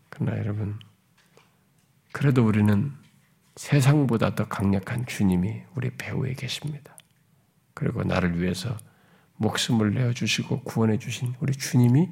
그러나 0.10 0.38
여러분 0.38 0.80
그래도 2.14 2.46
우리는 2.46 2.94
세상보다 3.58 4.36
더 4.36 4.48
강력한 4.48 5.06
주님이 5.06 5.64
우리 5.76 5.90
배후에 5.90 6.36
계십니다. 6.36 6.98
그리고 7.74 8.04
나를 8.04 8.42
위해서 8.42 8.78
목숨을 9.42 9.96
내어 9.96 10.14
주시고 10.14 10.62
구원해 10.62 11.00
주신 11.00 11.34
우리 11.40 11.54
주님이 11.54 12.10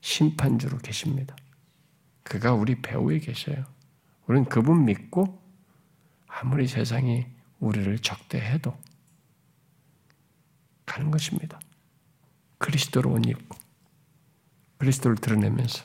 심판주로 0.00 0.78
계십니다. 0.78 1.34
그가 2.22 2.52
우리 2.52 2.80
배후에 2.80 3.18
계셔요. 3.18 3.64
우리는 4.28 4.48
그분 4.48 4.84
믿고 4.84 5.42
아무리 6.28 6.68
세상이 6.68 7.26
우리를 7.58 7.98
적대해도 7.98 8.78
가는 10.84 11.10
것입니다. 11.10 11.58
그리스도로 12.58 13.10
옷 13.10 13.26
입고 13.26 13.58
그리스도를 14.78 15.16
드러내면서 15.16 15.84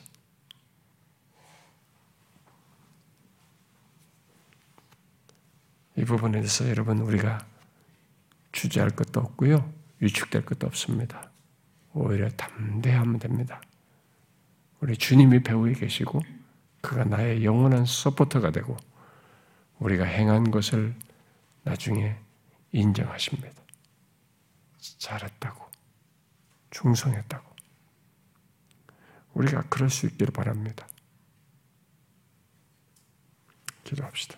이 5.96 6.04
부분에 6.04 6.34
대해서 6.34 6.68
여러분 6.68 6.98
우리가 6.98 7.44
주저할 8.52 8.90
것도 8.90 9.18
없고요. 9.18 9.81
위축될 10.02 10.44
것도 10.44 10.66
없습니다. 10.66 11.30
오히려 11.94 12.28
담대하면 12.30 13.18
됩니다. 13.18 13.62
우리 14.80 14.96
주님이 14.96 15.42
배우에 15.42 15.72
계시고 15.74 16.20
그가 16.80 17.04
나의 17.04 17.44
영원한 17.44 17.86
서포터가 17.86 18.50
되고 18.50 18.76
우리가 19.78 20.04
행한 20.04 20.50
것을 20.50 20.94
나중에 21.62 22.16
인정하십니다. 22.72 23.62
잘했다고. 24.98 25.70
충성했다고. 26.70 27.52
우리가 29.34 29.62
그럴 29.68 29.88
수 29.88 30.06
있기를 30.06 30.32
바랍니다. 30.32 30.86
기도합시다. 33.84 34.36